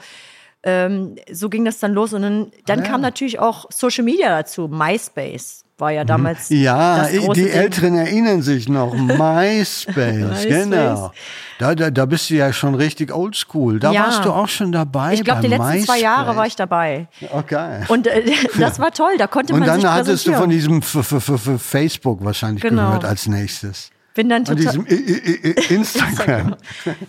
Ähm, 0.63 1.17
so 1.33 1.49
ging 1.49 1.65
das 1.65 1.79
dann 1.79 1.93
los 1.95 2.13
und 2.13 2.23
dann, 2.23 2.51
dann 2.67 2.81
Ah, 2.81 2.83
ja. 2.85 2.89
kam 2.91 3.01
natürlich 3.01 3.39
auch 3.39 3.67
Social 3.71 4.05
Media 4.05 4.29
dazu. 4.29 4.69
MySpace 4.69 5.65
war 5.79 5.91
ja 5.91 6.05
damals. 6.05 6.51
Ja, 6.51 7.07
die 7.07 7.19
Ding. 7.33 7.47
Älteren 7.47 7.97
erinnern 7.97 8.43
sich 8.43 8.69
noch. 8.69 8.93
MySpace, 8.95 9.97
MySpace. 9.97 10.45
genau. 10.47 11.13
Da, 11.59 11.75
da, 11.75 11.91
da 11.91 12.05
bist 12.05 12.29
du 12.29 12.35
ja 12.35 12.53
schon 12.53 12.75
richtig 12.75 13.15
oldschool. 13.15 13.81
Da 13.81 13.91
Ja. 13.93 14.05
warst 14.05 14.25
du 14.27 14.31
auch 14.31 14.49
schon 14.49 14.73
dabei. 14.73 15.15
Ich 15.15 15.25
glaube, 15.25 15.41
die 15.41 15.47
letzten 15.49 15.81
zwei 15.85 15.99
Jahre 16.01 16.35
MySpace. 16.35 16.37
war 16.37 16.47
ich 16.47 16.57
dabei. 16.57 17.09
Okay. 17.33 17.85
Und 17.89 18.07
äh, 18.07 18.23
das 18.59 18.79
war 18.79 18.91
toll, 18.93 19.13
da 19.19 19.27
konnte 19.27 19.55
Und 19.55 19.61
man 19.61 19.69
dann 19.69 19.81
sich 19.81 19.89
hattest 19.91 20.27
du 20.27 20.35
von 20.35 20.51
diesem 20.51 20.79
F 20.81 20.95
F 20.95 21.29
F 21.31 21.63
Facebook 21.63 22.23
wahrscheinlich 22.23 22.63
Genau. 22.63 22.87
gehört 22.89 23.07
als 23.07 23.27
nächstes. 23.27 23.91
Bin 24.15 24.29
dann 24.29 24.45
total, 24.45 24.63
diesem 24.63 24.87
I 24.87 24.95
I 24.95 25.49
I 25.49 25.55
Instagram. 25.75 26.57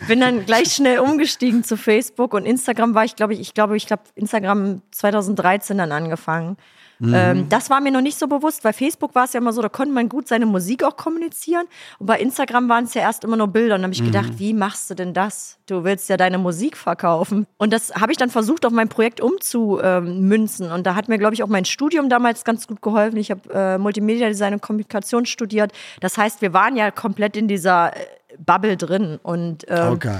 bin 0.07 0.19
dann 0.19 0.45
gleich 0.45 0.73
schnell 0.73 0.99
umgestiegen 0.99 1.63
zu 1.63 1.77
Facebook 1.77 2.33
und 2.33 2.45
Instagram 2.45 2.93
war 2.93 3.05
ich, 3.05 3.15
glaube 3.15 3.33
ich, 3.33 3.39
ich 3.39 3.53
glaube, 3.53 3.75
ich 3.77 3.87
glaube, 3.87 4.03
Instagram 4.15 4.81
2013 4.91 5.77
dann 5.77 5.91
angefangen. 5.91 6.57
Mhm. 7.01 7.13
Ähm, 7.15 7.49
das 7.49 7.69
war 7.71 7.81
mir 7.81 7.91
noch 7.91 8.01
nicht 8.01 8.17
so 8.19 8.27
bewusst, 8.27 8.63
weil 8.63 8.73
Facebook 8.73 9.15
war 9.15 9.25
es 9.25 9.33
ja 9.33 9.39
immer 9.39 9.53
so, 9.53 9.61
da 9.61 9.69
konnte 9.69 9.91
man 9.93 10.07
gut 10.07 10.27
seine 10.27 10.45
Musik 10.45 10.83
auch 10.83 10.95
kommunizieren. 10.97 11.65
Und 11.97 12.05
bei 12.05 12.19
Instagram 12.19 12.69
waren 12.69 12.83
es 12.83 12.93
ja 12.93 13.01
erst 13.01 13.23
immer 13.23 13.37
nur 13.37 13.47
Bilder. 13.47 13.75
Und 13.75 13.81
dann 13.81 13.85
habe 13.89 13.93
ich 13.93 14.01
Mhm. 14.01 14.05
gedacht, 14.05 14.31
wie 14.37 14.53
machst 14.53 14.89
du 14.89 14.93
denn 14.93 15.13
das? 15.13 15.57
Du 15.65 15.83
willst 15.83 16.09
ja 16.09 16.17
deine 16.17 16.37
Musik 16.37 16.77
verkaufen. 16.77 17.47
Und 17.57 17.73
das 17.73 17.93
habe 17.95 18.11
ich 18.11 18.17
dann 18.19 18.29
versucht, 18.29 18.65
auf 18.65 18.71
mein 18.71 18.87
Projekt 18.87 19.19
umzumünzen. 19.19 20.71
Und 20.71 20.85
da 20.85 20.95
hat 20.95 21.09
mir, 21.09 21.17
glaube 21.17 21.33
ich, 21.33 21.43
auch 21.43 21.47
mein 21.47 21.65
Studium 21.65 22.09
damals 22.09 22.43
ganz 22.43 22.67
gut 22.67 22.81
geholfen. 22.81 23.17
Ich 23.17 23.31
habe 23.31 23.41
äh, 23.53 23.77
Multimedia 23.77 24.27
Design 24.27 24.53
und 24.53 24.61
Kommunikation 24.61 25.25
studiert. 25.25 25.71
Das 26.01 26.17
heißt, 26.17 26.41
wir 26.41 26.53
waren 26.53 26.75
ja 26.75 26.91
komplett 26.91 27.35
in 27.37 27.47
dieser 27.47 27.95
äh, 27.95 27.99
Bubble 28.45 28.77
drin. 28.77 29.19
Und 29.23 29.65
ähm, 29.67 29.93
Okay. 29.93 30.19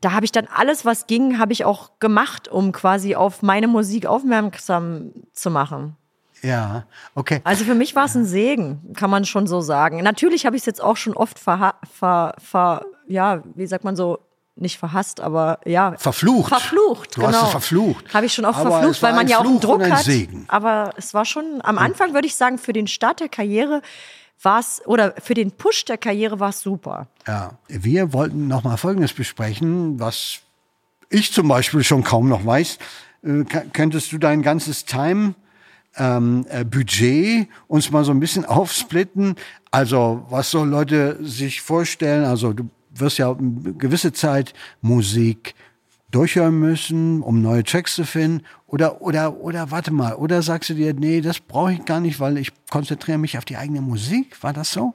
Da 0.00 0.12
habe 0.12 0.24
ich 0.24 0.32
dann 0.32 0.48
alles, 0.54 0.84
was 0.84 1.06
ging, 1.06 1.38
habe 1.38 1.52
ich 1.52 1.64
auch 1.64 1.90
gemacht, 1.98 2.48
um 2.48 2.72
quasi 2.72 3.14
auf 3.14 3.42
meine 3.42 3.68
Musik 3.68 4.06
aufmerksam 4.06 5.12
zu 5.32 5.50
machen. 5.50 5.96
Ja, 6.42 6.84
okay. 7.14 7.40
Also 7.44 7.64
für 7.64 7.74
mich 7.74 7.94
war 7.94 8.06
es 8.06 8.14
ein 8.14 8.24
Segen, 8.24 8.94
kann 8.94 9.10
man 9.10 9.26
schon 9.26 9.46
so 9.46 9.60
sagen. 9.60 10.02
Natürlich 10.02 10.46
habe 10.46 10.56
ich 10.56 10.62
es 10.62 10.66
jetzt 10.66 10.82
auch 10.82 10.96
schon 10.96 11.14
oft 11.14 11.38
verha 11.38 11.74
ver, 11.92 12.34
ver, 12.38 12.86
ja, 13.06 13.42
wie 13.54 13.66
sagt 13.66 13.84
man 13.84 13.94
so, 13.94 14.18
nicht 14.56 14.78
verhasst, 14.78 15.20
aber 15.20 15.58
ja. 15.64 15.94
Verflucht. 15.96 16.48
Verflucht, 16.48 17.16
Du 17.16 17.20
genau. 17.22 17.32
hast 17.32 17.44
es 17.44 17.50
verflucht. 17.50 18.12
Habe 18.12 18.26
ich 18.26 18.34
schon 18.34 18.44
oft 18.44 18.58
Aber 18.58 18.70
verflucht, 18.70 19.02
weil 19.02 19.14
man 19.14 19.26
ja 19.28 19.38
auch 19.38 19.44
einen 19.44 19.60
Druck 19.60 19.82
ein 19.82 19.92
hat. 19.92 20.06
Aber 20.48 20.92
es 20.96 21.14
war 21.14 21.24
schon, 21.24 21.60
am 21.62 21.78
Anfang 21.78 22.14
würde 22.14 22.26
ich 22.26 22.36
sagen, 22.36 22.58
für 22.58 22.72
den 22.72 22.86
Start 22.86 23.20
der 23.20 23.28
Karriere 23.28 23.80
war 24.42 24.60
es, 24.60 24.82
oder 24.86 25.14
für 25.18 25.34
den 25.34 25.50
Push 25.52 25.84
der 25.84 25.98
Karriere 25.98 26.40
war 26.40 26.50
es 26.50 26.60
super. 26.60 27.08
Ja, 27.26 27.58
wir 27.68 28.12
wollten 28.12 28.48
noch 28.48 28.64
mal 28.64 28.76
Folgendes 28.76 29.12
besprechen, 29.12 30.00
was 30.00 30.40
ich 31.10 31.32
zum 31.32 31.48
Beispiel 31.48 31.84
schon 31.84 32.04
kaum 32.04 32.28
noch 32.28 32.44
weiß. 32.46 32.78
Äh, 33.22 33.44
könntest 33.72 34.12
du 34.12 34.18
dein 34.18 34.42
ganzes 34.42 34.84
Time 34.84 35.34
ähm, 35.96 36.46
äh, 36.48 36.64
Budget 36.64 37.48
uns 37.68 37.90
mal 37.90 38.04
so 38.04 38.12
ein 38.12 38.20
bisschen 38.20 38.44
aufsplitten? 38.46 39.36
Also 39.70 40.24
was 40.30 40.50
so 40.50 40.64
Leute 40.64 41.18
sich 41.20 41.60
vorstellen? 41.60 42.24
Also 42.24 42.52
du 42.52 42.68
wirst 42.90 43.18
ja 43.18 43.30
eine 43.30 43.74
gewisse 43.74 44.12
Zeit 44.12 44.54
Musik 44.80 45.54
durchhören 46.10 46.58
müssen, 46.58 47.22
um 47.22 47.40
neue 47.42 47.64
Tracks 47.64 47.94
zu 47.94 48.04
finden. 48.04 48.42
Oder, 48.66 49.00
oder, 49.02 49.36
oder 49.38 49.70
warte 49.70 49.92
mal, 49.92 50.14
oder 50.14 50.42
sagst 50.42 50.70
du 50.70 50.74
dir, 50.74 50.94
nee, 50.94 51.20
das 51.20 51.40
brauche 51.40 51.72
ich 51.72 51.84
gar 51.84 52.00
nicht, 52.00 52.20
weil 52.20 52.38
ich 52.38 52.50
konzentriere 52.70 53.18
mich 53.18 53.36
auf 53.38 53.44
die 53.44 53.56
eigene 53.56 53.80
Musik? 53.80 54.42
War 54.42 54.52
das 54.52 54.72
so? 54.72 54.94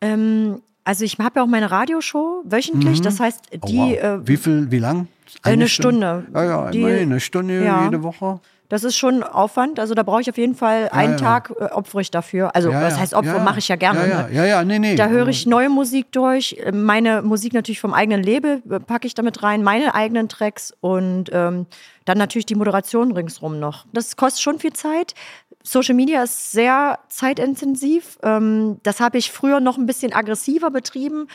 Ähm, 0.00 0.60
also 0.84 1.04
ich 1.04 1.18
habe 1.18 1.40
ja 1.40 1.42
auch 1.44 1.48
meine 1.48 1.70
Radioshow 1.70 2.42
wöchentlich, 2.44 3.00
das 3.00 3.20
heißt, 3.20 3.40
Oh, 3.60 3.66
die, 3.66 3.76
wow. 3.78 3.92
äh, 4.22 4.26
wie 4.28 4.36
viel, 4.36 4.70
wie 4.70 4.78
lang? 4.78 5.08
eine 5.42 5.68
Stunde. 5.68 6.26
Ja, 6.34 6.44
ja, 6.44 6.70
Die- 6.70 6.84
eine 6.84 7.20
Stunde 7.20 7.64
ja. 7.64 7.84
jede 7.84 8.02
Woche. 8.02 8.40
Das 8.70 8.84
ist 8.84 8.96
schon 8.96 9.22
Aufwand. 9.22 9.78
Also 9.78 9.92
da 9.94 10.02
brauche 10.02 10.22
ich 10.22 10.30
auf 10.30 10.38
jeden 10.38 10.54
Fall 10.54 10.88
einen 10.90 11.12
ja. 11.14 11.18
Tag 11.18 11.52
äh, 11.60 11.64
opfere 11.64 12.00
ich 12.00 12.10
dafür. 12.10 12.54
Also 12.56 12.70
Ja, 12.70 12.80
was 12.80 12.94
ja. 12.94 13.00
heißt 13.00 13.14
Opfer, 13.14 13.32
Ja, 13.32 13.36
ja. 13.36 13.42
mache 13.42 13.58
ich 13.58 13.68
ja 13.68 13.76
gerne. 13.76 14.00
Ja, 14.00 14.06
ja, 14.06 14.22
ne? 14.22 14.34
ja, 14.34 14.44
ja, 14.46 14.64
nee, 14.64 14.78
nee. 14.78 14.94
Da 14.94 15.08
höre 15.08 15.28
ich 15.28 15.44
neue 15.46 15.68
Musik 15.68 16.12
durch. 16.12 16.56
Meine 16.72 17.20
Musik 17.20 17.52
natürlich 17.52 17.80
vom 17.80 17.92
eigenen 17.92 18.22
Label 18.22 18.62
äh, 18.70 18.80
packe 18.80 19.06
ich 19.06 19.14
damit 19.14 19.42
rein, 19.42 19.62
meine 19.62 19.94
eigenen 19.94 20.28
Tracks 20.30 20.72
und 20.80 21.26
ähm, 21.32 21.66
dann 22.06 22.16
natürlich 22.16 22.46
die 22.46 22.54
Moderation 22.54 23.12
ringsrum 23.12 23.60
noch. 23.60 23.84
Das 23.92 24.16
kostet 24.16 24.40
schon 24.40 24.58
viel 24.58 24.72
Zeit. 24.72 25.14
Social 25.62 25.94
Media 25.94 26.22
ist 26.22 26.52
sehr 26.52 26.98
zeitintensiv. 27.08 28.18
Ähm, 28.22 28.78
das 28.82 29.00
habe 29.00 29.18
ich 29.18 29.30
früher 29.30 29.60
noch 29.60 29.76
ein 29.76 29.86
bisschen 29.86 30.12
aggressiver 30.12 30.70
betrieben. 30.70 31.28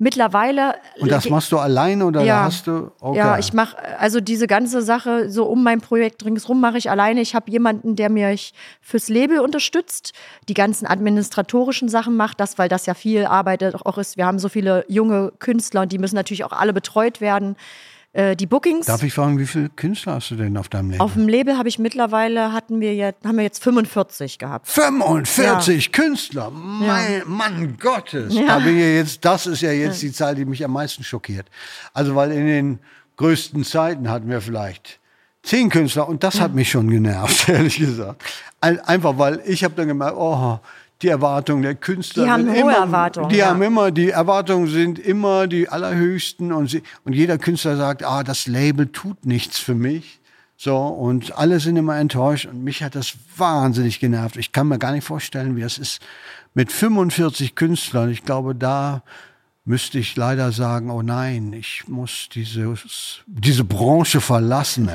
Mittlerweile 0.00 0.74
Und 1.00 1.10
das 1.10 1.28
machst 1.28 1.50
du 1.50 1.58
alleine 1.58 2.06
oder 2.06 2.22
ja. 2.22 2.44
hast 2.44 2.66
du? 2.66 2.92
Okay. 3.00 3.18
Ja, 3.18 3.38
ich 3.38 3.52
mache 3.52 3.76
also 3.98 4.20
diese 4.20 4.46
ganze 4.46 4.82
Sache 4.82 5.28
so 5.28 5.44
um 5.46 5.64
mein 5.64 5.80
Projekt 5.80 6.24
ringsrum 6.24 6.60
mache 6.60 6.78
ich 6.78 6.90
alleine. 6.90 7.20
Ich 7.20 7.34
habe 7.34 7.50
jemanden, 7.50 7.96
der 7.96 8.08
mich 8.08 8.52
fürs 8.80 9.08
Label 9.08 9.40
unterstützt, 9.40 10.12
die 10.48 10.54
ganzen 10.54 10.86
administratorischen 10.86 11.88
Sachen 11.88 12.16
macht, 12.16 12.38
das, 12.38 12.58
weil 12.58 12.68
das 12.68 12.86
ja 12.86 12.94
viel 12.94 13.26
Arbeit 13.26 13.74
auch 13.84 13.98
ist. 13.98 14.16
Wir 14.16 14.26
haben 14.26 14.38
so 14.38 14.48
viele 14.48 14.84
junge 14.88 15.32
Künstler 15.38 15.82
und 15.82 15.92
die 15.92 15.98
müssen 15.98 16.16
natürlich 16.16 16.44
auch 16.44 16.52
alle 16.52 16.72
betreut 16.72 17.20
werden. 17.20 17.56
Äh, 18.18 18.34
die 18.34 18.46
Bookings 18.46 18.86
Darf 18.86 19.04
ich 19.04 19.14
fragen, 19.14 19.38
wie 19.38 19.46
viele 19.46 19.68
Künstler 19.68 20.14
hast 20.14 20.32
du 20.32 20.34
denn 20.34 20.56
auf 20.56 20.68
deinem 20.68 20.90
Label? 20.90 21.02
auf 21.04 21.12
dem 21.12 21.28
Label 21.28 21.56
habe 21.56 21.68
ich 21.68 21.78
mittlerweile 21.78 22.52
hatten 22.52 22.80
wir 22.80 22.92
jetzt 22.96 23.24
haben 23.24 23.36
wir 23.36 23.44
jetzt 23.44 23.62
45 23.62 24.38
gehabt. 24.40 24.66
45 24.66 25.92
Künstler, 25.92 26.50
mein 26.50 27.22
Mann 27.26 27.76
Gottes. 27.78 28.34
Ja. 28.34 28.46
Da 28.46 28.58
bin 28.58 28.76
ich 28.76 28.82
jetzt, 28.84 29.24
das 29.24 29.46
ist 29.46 29.60
ja 29.62 29.70
jetzt 29.70 30.02
die 30.02 30.10
Zahl, 30.12 30.34
die 30.34 30.44
mich 30.44 30.64
am 30.64 30.72
meisten 30.72 31.04
schockiert. 31.04 31.46
Also, 31.94 32.16
weil 32.16 32.32
in 32.32 32.46
den 32.46 32.78
größten 33.18 33.62
Zeiten 33.62 34.10
hatten 34.10 34.28
wir 34.28 34.40
vielleicht 34.40 34.98
zehn 35.44 35.70
Künstler 35.70 36.08
und 36.08 36.24
das 36.24 36.40
hat 36.40 36.54
mich 36.54 36.70
schon 36.70 36.90
genervt, 36.90 37.48
ehrlich 37.48 37.78
gesagt. 37.78 38.22
Ein- 38.60 38.80
Einfach, 38.80 39.16
weil 39.18 39.40
ich 39.46 39.62
habe 39.62 39.74
dann 39.74 39.86
gemerkt, 39.86 40.16
oh, 40.16 40.58
die 41.02 41.08
Erwartungen 41.08 41.62
der 41.62 41.74
Künstler. 41.74 42.24
Die 42.24 42.30
haben 42.30 42.44
sind 42.44 42.52
hohe 42.52 42.60
immer, 42.60 42.76
Erwartungen, 42.76 43.28
Die 43.28 43.36
ja. 43.36 43.46
haben 43.48 43.62
immer, 43.62 43.90
die 43.90 44.10
Erwartungen 44.10 44.66
sind 44.66 44.98
immer 44.98 45.46
die 45.46 45.68
allerhöchsten 45.68 46.52
und, 46.52 46.68
sie, 46.68 46.82
und 47.04 47.12
jeder 47.12 47.38
Künstler 47.38 47.76
sagt, 47.76 48.04
ah, 48.04 48.24
das 48.24 48.46
Label 48.46 48.88
tut 48.88 49.24
nichts 49.24 49.58
für 49.58 49.74
mich. 49.74 50.20
So, 50.56 50.76
und 50.76 51.38
alle 51.38 51.60
sind 51.60 51.76
immer 51.76 51.96
enttäuscht 51.98 52.46
und 52.46 52.64
mich 52.64 52.82
hat 52.82 52.96
das 52.96 53.14
wahnsinnig 53.36 54.00
genervt. 54.00 54.36
Ich 54.36 54.50
kann 54.50 54.66
mir 54.66 54.78
gar 54.78 54.90
nicht 54.90 55.04
vorstellen, 55.04 55.54
wie 55.54 55.60
das 55.60 55.78
ist 55.78 56.00
mit 56.52 56.72
45 56.72 57.54
Künstlern. 57.54 58.10
Ich 58.10 58.24
glaube, 58.24 58.56
da 58.56 59.04
müsste 59.64 60.00
ich 60.00 60.16
leider 60.16 60.50
sagen, 60.50 60.90
oh 60.90 61.02
nein, 61.02 61.52
ich 61.52 61.86
muss 61.86 62.28
dieses, 62.34 63.20
diese 63.26 63.62
Branche 63.62 64.20
verlassen. 64.20 64.90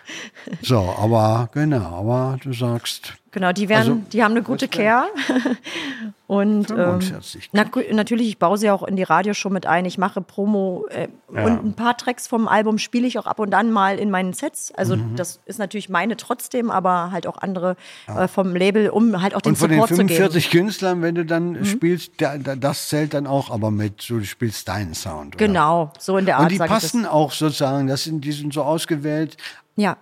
so, 0.62 0.80
aber 0.98 1.48
genau, 1.54 2.00
aber 2.00 2.38
du 2.42 2.52
sagst, 2.52 3.14
Genau, 3.32 3.52
die 3.52 3.68
werden, 3.68 3.78
Also, 3.92 4.02
die 4.12 4.24
haben 4.24 4.32
eine 4.32 4.42
gute 4.42 4.66
Care. 4.68 5.04
Und 6.26 6.70
ähm, 6.70 6.76
45. 7.00 7.50
na, 7.52 7.64
natürlich, 7.92 8.28
ich 8.28 8.38
baue 8.38 8.56
sie 8.56 8.70
auch 8.70 8.84
in 8.84 8.94
die 8.94 9.02
Radioshow 9.02 9.50
mit 9.50 9.66
ein. 9.66 9.84
Ich 9.84 9.98
mache 9.98 10.20
Promo 10.20 10.86
äh, 10.90 11.08
Ja. 11.34 11.44
und 11.44 11.64
ein 11.64 11.72
paar 11.74 11.96
Tracks 11.96 12.28
vom 12.28 12.46
Album 12.46 12.78
spiele 12.78 13.06
ich 13.06 13.18
auch 13.18 13.26
ab 13.26 13.40
und 13.40 13.52
an 13.52 13.72
mal 13.72 13.98
in 13.98 14.10
meinen 14.10 14.32
Sets. 14.32 14.72
Also 14.72 14.96
Mhm. 14.96 15.16
das 15.16 15.40
ist 15.46 15.58
natürlich 15.58 15.88
meine 15.88 16.16
trotzdem, 16.16 16.70
aber 16.70 17.10
halt 17.10 17.26
auch 17.26 17.38
andere 17.38 17.74
äh, 18.06 18.28
vom 18.28 18.54
Label, 18.54 18.90
um 18.90 19.20
halt 19.22 19.34
auch 19.34 19.40
den 19.40 19.50
und 19.52 19.56
von 19.56 19.68
den 19.70 19.80
Support 19.80 19.88
zu 19.88 19.94
geben. 19.96 20.06
Mhm. 20.06 20.16
45 20.16 20.50
Künstlern, 20.50 21.02
wenn 21.02 21.14
du 21.16 21.24
dann 21.24 21.64
spielst, 21.64 22.20
der, 22.20 22.38
der, 22.38 22.54
das 22.54 22.88
zählt 22.88 23.12
dann 23.14 23.26
auch 23.26 23.50
aber 23.50 23.72
mit, 23.72 24.08
du 24.08 24.22
spielst 24.22 24.68
deinen 24.68 24.94
Sound. 24.94 25.34
Oder? 25.34 25.46
Genau, 25.46 25.92
so 25.98 26.16
in 26.16 26.26
der 26.26 26.36
Art 26.38 26.44
Und 26.44 26.52
die 26.52 26.58
passen 26.58 27.06
auch 27.06 27.32
sozusagen, 27.32 27.88
das 27.88 28.04
sind, 28.04 28.24
die 28.24 28.32
sind 28.32 28.52
so 28.54 28.62
ausgewählt, 28.62 29.36
Ja, 29.76 29.96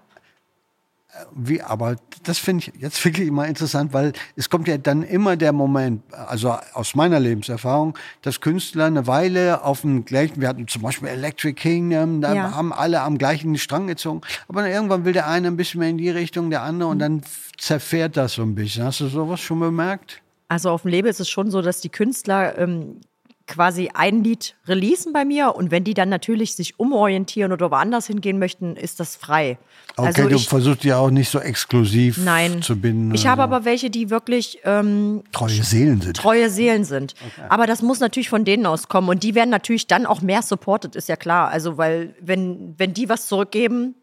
wie, 1.34 1.62
aber 1.62 1.96
das 2.24 2.38
finde 2.38 2.64
ich 2.66 2.80
jetzt 2.80 3.02
wirklich 3.04 3.30
mal 3.30 3.46
interessant, 3.46 3.92
weil 3.92 4.12
es 4.36 4.50
kommt 4.50 4.68
ja 4.68 4.78
dann 4.78 5.02
immer 5.02 5.36
der 5.36 5.52
Moment, 5.52 6.02
also 6.12 6.56
aus 6.74 6.94
meiner 6.94 7.18
Lebenserfahrung, 7.18 7.96
dass 8.22 8.40
Künstler 8.40 8.84
eine 8.86 9.06
Weile 9.06 9.64
auf 9.64 9.80
dem 9.80 10.04
gleichen, 10.04 10.40
wir 10.40 10.48
hatten 10.48 10.68
zum 10.68 10.82
Beispiel 10.82 11.08
Electric 11.08 11.54
Kingdom, 11.54 12.20
da 12.20 12.34
Ja. 12.34 12.54
haben 12.54 12.72
alle 12.72 13.00
am 13.00 13.18
gleichen 13.18 13.56
Strang 13.56 13.86
gezogen, 13.86 14.20
aber 14.48 14.62
dann 14.62 14.70
irgendwann 14.70 15.04
will 15.04 15.12
der 15.12 15.26
eine 15.28 15.48
ein 15.48 15.56
bisschen 15.56 15.80
mehr 15.80 15.88
in 15.88 15.98
die 15.98 16.10
Richtung, 16.10 16.50
der 16.50 16.62
andere 16.62 16.90
und 16.90 16.98
dann 16.98 17.22
zerfährt 17.56 18.16
das 18.16 18.34
so 18.34 18.42
ein 18.42 18.54
bisschen. 18.54 18.84
Hast 18.84 19.00
du 19.00 19.08
sowas 19.08 19.40
schon 19.40 19.60
bemerkt? 19.60 20.22
also 20.50 20.70
auf 20.70 20.82
dem 20.82 20.90
Label 20.90 21.10
ist 21.10 21.20
es 21.20 21.28
schon 21.28 21.50
so, 21.50 21.60
dass 21.60 21.80
die 21.82 21.90
Künstler 21.90 22.56
ähm, 22.56 23.00
quasi 23.48 23.90
ein 23.92 24.22
Lied 24.22 24.54
releasen 24.66 25.12
bei 25.12 25.24
mir 25.24 25.56
und 25.56 25.72
wenn 25.72 25.82
die 25.82 25.94
dann 25.94 26.08
natürlich 26.08 26.54
sich 26.54 26.78
umorientieren 26.78 27.50
oder 27.50 27.70
woanders 27.70 28.06
hingehen 28.06 28.38
möchten, 28.38 28.76
ist 28.76 29.00
das 29.00 29.16
frei. 29.16 29.58
Okay, 29.96 30.06
also 30.06 30.28
du 30.28 30.36
ich, 30.36 30.48
versuchst 30.48 30.84
ja 30.84 30.98
auch 30.98 31.10
nicht 31.10 31.28
so 31.28 31.40
exklusiv 31.40 32.18
Nein. 32.18 32.62
zu 32.62 32.80
binden. 32.80 33.12
Ich 33.14 33.26
habe 33.26 33.40
so. 33.40 33.44
aber 33.44 33.64
welche, 33.64 33.90
die 33.90 34.10
wirklich 34.10 34.60
ähm, 34.64 35.24
treue 35.32 35.64
Seelen 35.64 36.00
sind. 36.00 36.16
treue 36.16 36.50
Seelen 36.50 36.84
sind. 36.84 37.14
Aber 37.48 37.66
das 37.66 37.82
muss 37.82 37.98
natürlich 37.98 38.28
von 38.28 38.44
denen 38.44 38.66
auskommen. 38.66 39.10
Und 39.10 39.24
die 39.24 39.34
werden 39.34 39.50
natürlich 39.50 39.88
dann 39.88 40.06
auch 40.06 40.20
mehr 40.20 40.42
supported, 40.42 40.94
ist 40.94 41.08
ja 41.08 41.16
klar. 41.16 41.48
Also, 41.48 41.76
weil, 41.78 42.14
wenn, 42.20 42.74
wenn 42.78 42.94
die 42.94 43.08
was 43.08 43.26
zurückgeben, 43.26 43.94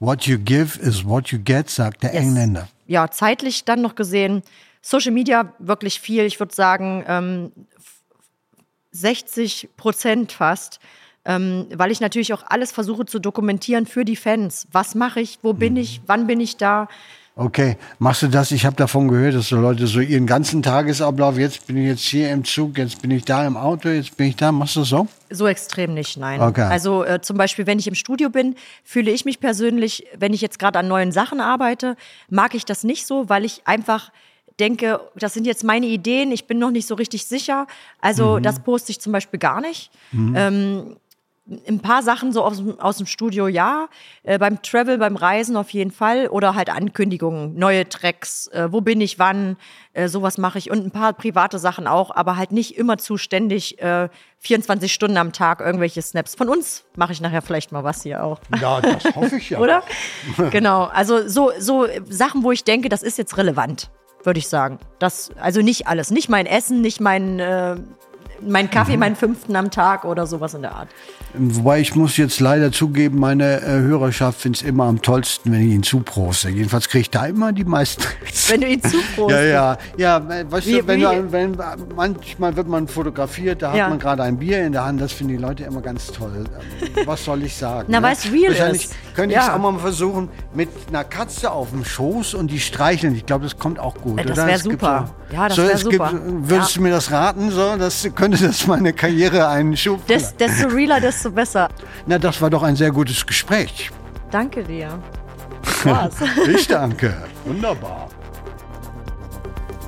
What 0.00 0.22
you 0.26 0.38
give 0.38 0.78
is 0.80 1.04
what 1.04 1.28
you 1.28 1.38
get, 1.42 1.68
sagt 1.70 2.02
der 2.04 2.14
Yes. 2.14 2.22
Engländer. 2.22 2.68
ja, 2.86 3.10
zeitlich 3.10 3.64
dann 3.64 3.82
noch 3.82 3.94
gesehen, 3.96 4.42
Social 4.80 5.10
Media 5.12 5.52
wirklich 5.58 6.00
viel. 6.00 6.22
Ich 6.24 6.38
würde 6.38 6.54
sagen, 6.54 7.04
ähm, 7.08 7.52
60 8.92 9.70
Prozent 9.76 10.32
fast 10.32 10.80
ähm, 11.28 11.66
weil 11.74 11.90
ich 11.90 12.00
natürlich 12.00 12.32
auch 12.32 12.42
alles 12.48 12.72
versuche 12.72 13.04
zu 13.04 13.18
dokumentieren 13.18 13.86
für 13.86 14.04
die 14.04 14.16
Fans. 14.16 14.66
Was 14.72 14.94
mache 14.94 15.20
ich, 15.20 15.38
wo 15.42 15.52
bin 15.52 15.74
mhm. 15.74 15.80
ich, 15.80 16.00
wann 16.06 16.26
bin 16.26 16.40
ich 16.40 16.56
da? 16.56 16.88
Okay, 17.36 17.76
machst 18.00 18.22
du 18.22 18.26
das? 18.26 18.50
Ich 18.50 18.66
habe 18.66 18.74
davon 18.74 19.06
gehört, 19.06 19.34
dass 19.34 19.48
so 19.48 19.56
Leute 19.60 19.86
so 19.86 20.00
ihren 20.00 20.26
ganzen 20.26 20.60
Tagesablauf, 20.60 21.38
jetzt 21.38 21.68
bin 21.68 21.76
ich 21.76 21.86
jetzt 21.86 22.02
hier 22.02 22.32
im 22.32 22.44
Zug, 22.44 22.78
jetzt 22.78 23.00
bin 23.00 23.12
ich 23.12 23.24
da 23.24 23.46
im 23.46 23.56
Auto, 23.56 23.90
jetzt 23.90 24.16
bin 24.16 24.26
ich 24.26 24.36
da. 24.36 24.50
Machst 24.50 24.74
du 24.74 24.80
das 24.80 24.88
so? 24.88 25.06
So 25.30 25.46
extrem 25.46 25.94
nicht, 25.94 26.16
nein. 26.16 26.40
Okay. 26.40 26.62
Also 26.62 27.04
äh, 27.04 27.20
zum 27.20 27.36
Beispiel, 27.36 27.68
wenn 27.68 27.78
ich 27.78 27.86
im 27.86 27.94
Studio 27.94 28.28
bin, 28.28 28.56
fühle 28.82 29.12
ich 29.12 29.24
mich 29.24 29.38
persönlich, 29.38 30.06
wenn 30.18 30.32
ich 30.32 30.40
jetzt 30.40 30.58
gerade 30.58 30.80
an 30.80 30.88
neuen 30.88 31.12
Sachen 31.12 31.40
arbeite, 31.40 31.94
mag 32.28 32.54
ich 32.54 32.64
das 32.64 32.82
nicht 32.82 33.06
so, 33.06 33.28
weil 33.28 33.44
ich 33.44 33.62
einfach 33.66 34.10
denke, 34.58 35.00
das 35.14 35.34
sind 35.34 35.46
jetzt 35.46 35.64
meine 35.64 35.86
Ideen, 35.86 36.32
ich 36.32 36.46
bin 36.46 36.58
noch 36.58 36.70
nicht 36.70 36.86
so 36.86 36.94
richtig 36.94 37.26
sicher. 37.26 37.66
Also 38.00 38.38
mhm. 38.38 38.42
das 38.42 38.60
poste 38.60 38.92
ich 38.92 39.00
zum 39.00 39.12
Beispiel 39.12 39.38
gar 39.38 39.60
nicht. 39.60 39.90
Mhm. 40.12 40.34
Ähm, 40.36 40.96
ein 41.66 41.80
paar 41.80 42.02
Sachen 42.02 42.32
so 42.32 42.44
aus, 42.44 42.62
aus 42.78 42.98
dem 42.98 43.06
Studio 43.06 43.48
ja, 43.48 43.88
äh, 44.22 44.38
beim 44.38 44.60
Travel, 44.60 44.98
beim 44.98 45.16
Reisen 45.16 45.56
auf 45.56 45.70
jeden 45.70 45.90
Fall 45.90 46.28
oder 46.28 46.54
halt 46.54 46.68
Ankündigungen, 46.68 47.58
neue 47.58 47.88
Tracks, 47.88 48.48
äh, 48.48 48.70
wo 48.70 48.80
bin 48.80 49.00
ich, 49.00 49.18
wann, 49.18 49.56
äh, 49.94 50.08
sowas 50.08 50.36
mache 50.36 50.58
ich 50.58 50.70
und 50.70 50.84
ein 50.84 50.90
paar 50.90 51.14
private 51.14 51.58
Sachen 51.58 51.86
auch, 51.86 52.14
aber 52.14 52.36
halt 52.36 52.52
nicht 52.52 52.76
immer 52.76 52.98
zuständig 52.98 53.78
24 54.40 54.90
äh, 54.90 54.92
Stunden 54.92 55.16
am 55.16 55.32
Tag 55.32 55.60
irgendwelche 55.60 56.02
Snaps. 56.02 56.34
Von 56.34 56.48
uns 56.48 56.84
mache 56.96 57.12
ich 57.12 57.20
nachher 57.20 57.40
vielleicht 57.40 57.72
mal 57.72 57.84
was 57.84 58.02
hier 58.02 58.22
auch. 58.22 58.40
Ja, 58.60 58.80
das 58.80 59.04
hoffe 59.14 59.36
ich 59.36 59.50
ja. 59.50 59.58
oder? 59.60 59.82
genau, 60.50 60.84
also 60.84 61.26
so, 61.28 61.52
so 61.58 61.86
Sachen, 62.08 62.42
wo 62.42 62.52
ich 62.52 62.64
denke, 62.64 62.88
das 62.88 63.02
ist 63.02 63.16
jetzt 63.16 63.38
relevant, 63.38 63.90
würde 64.24 64.38
ich 64.38 64.48
sagen. 64.48 64.78
Das, 64.98 65.30
also 65.40 65.60
nicht 65.62 65.86
alles, 65.86 66.10
nicht 66.10 66.28
mein 66.28 66.46
Essen, 66.46 66.80
nicht 66.80 67.00
mein 67.00 67.38
äh, 67.38 67.76
mein 68.40 68.70
Kaffee, 68.70 68.94
mhm. 68.94 69.00
meinen 69.00 69.16
fünften 69.16 69.56
am 69.56 69.70
Tag 69.70 70.04
oder 70.04 70.26
sowas 70.26 70.54
in 70.54 70.62
der 70.62 70.74
Art. 70.74 70.88
Wobei 71.34 71.80
ich 71.80 71.94
muss 71.94 72.16
jetzt 72.16 72.40
leider 72.40 72.72
zugeben, 72.72 73.18
meine 73.18 73.60
äh, 73.60 73.80
Hörerschaft 73.80 74.40
findet 74.40 74.62
es 74.62 74.68
immer 74.68 74.84
am 74.84 75.02
tollsten, 75.02 75.52
wenn 75.52 75.60
ich 75.60 75.74
ihn 75.74 75.82
zuproste. 75.82 76.48
Jedenfalls 76.48 76.88
kriege 76.88 77.02
ich 77.02 77.10
da 77.10 77.26
immer 77.26 77.52
die 77.52 77.64
meisten. 77.64 78.02
Wenn 78.48 78.62
du 78.62 78.68
ihn 78.68 78.82
zuprostest? 78.82 79.30
ja, 79.30 79.42
ja. 79.42 79.78
Ja, 79.96 80.50
weißt 80.50 80.66
wie, 80.66 80.78
du, 80.78 80.86
wenn, 80.86 81.00
du, 81.00 81.32
wenn, 81.32 81.56
manchmal 81.94 82.56
wird 82.56 82.68
man 82.68 82.88
fotografiert, 82.88 83.62
da 83.62 83.74
ja. 83.74 83.84
hat 83.84 83.90
man 83.90 83.98
gerade 83.98 84.22
ein 84.22 84.38
Bier 84.38 84.64
in 84.64 84.72
der 84.72 84.84
Hand, 84.84 85.00
das 85.00 85.12
finden 85.12 85.34
die 85.34 85.42
Leute 85.42 85.64
immer 85.64 85.82
ganz 85.82 86.06
toll. 86.08 86.44
Ähm, 86.80 87.06
was 87.06 87.24
soll 87.24 87.42
ich 87.42 87.54
sagen? 87.54 87.88
Na, 87.90 88.00
ne? 88.00 88.06
weil 88.06 88.12
es 88.14 88.30
real 88.32 88.50
Wahrscheinlich 88.50 88.84
ist. 88.84 88.94
könnte 89.14 89.34
ich 89.34 89.40
es 89.40 89.48
auch 89.48 89.58
mal 89.58 89.78
versuchen 89.78 90.28
mit 90.54 90.68
einer 90.88 91.04
Katze 91.04 91.50
auf 91.50 91.70
dem 91.70 91.84
Schoß 91.84 92.34
und 92.34 92.50
die 92.50 92.60
streicheln. 92.60 93.14
Ich 93.14 93.26
glaube, 93.26 93.44
das 93.44 93.58
kommt 93.58 93.78
auch 93.78 93.94
gut. 93.96 94.18
Ja, 94.18 94.24
das 94.24 94.36
wäre 94.36 94.58
super. 94.58 95.14
So, 95.28 95.34
ja, 95.34 95.48
das 95.48 95.56
so, 95.56 95.62
wäre 95.62 95.78
super. 95.78 96.10
Gibt, 96.12 96.50
würdest 96.50 96.70
ja. 96.70 96.76
du 96.76 96.82
mir 96.82 96.90
das 96.90 97.10
raten? 97.10 97.50
So, 97.50 97.76
das 97.76 98.08
könnte 98.14 98.27
das 98.30 98.66
meine 98.66 98.92
Karriere 98.92 99.48
einen 99.48 99.76
Schub. 99.76 100.06
desto 100.06 100.68
realer, 100.68 101.00
desto 101.00 101.30
besser. 101.30 101.68
Na, 102.06 102.18
das 102.18 102.40
war 102.40 102.50
doch 102.50 102.62
ein 102.62 102.76
sehr 102.76 102.90
gutes 102.90 103.26
Gespräch. 103.26 103.90
Danke 104.30 104.62
dir. 104.64 104.98
Spaß. 105.62 106.14
ich 106.48 106.66
danke. 106.66 107.14
Wunderbar. 107.44 108.08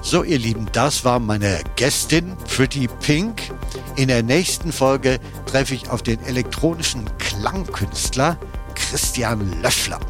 So, 0.02 0.24
ihr 0.24 0.38
Lieben, 0.38 0.66
das 0.72 1.04
war 1.04 1.18
meine 1.18 1.60
Gästin 1.76 2.34
Pretty 2.48 2.88
Pink. 3.00 3.42
In 3.96 4.08
der 4.08 4.22
nächsten 4.22 4.72
Folge 4.72 5.18
treffe 5.44 5.74
ich 5.74 5.90
auf 5.90 6.02
den 6.02 6.22
elektronischen 6.24 7.04
Klangkünstler 7.18 8.38
Christian 8.74 9.60
Löffler. 9.62 10.00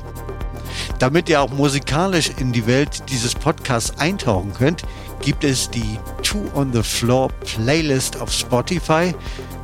Damit 1.01 1.28
ihr 1.28 1.41
auch 1.41 1.51
musikalisch 1.51 2.31
in 2.39 2.53
die 2.53 2.66
Welt 2.66 3.03
dieses 3.09 3.35
Podcasts 3.35 3.99
eintauchen 3.99 4.53
könnt, 4.55 4.85
gibt 5.21 5.45
es 5.45 5.71
die 5.71 5.99
Two 6.23 6.45
on 6.55 6.73
the 6.73 6.83
Floor 6.83 7.29
Playlist 7.45 8.21
auf 8.21 8.33
Spotify. 8.33 9.14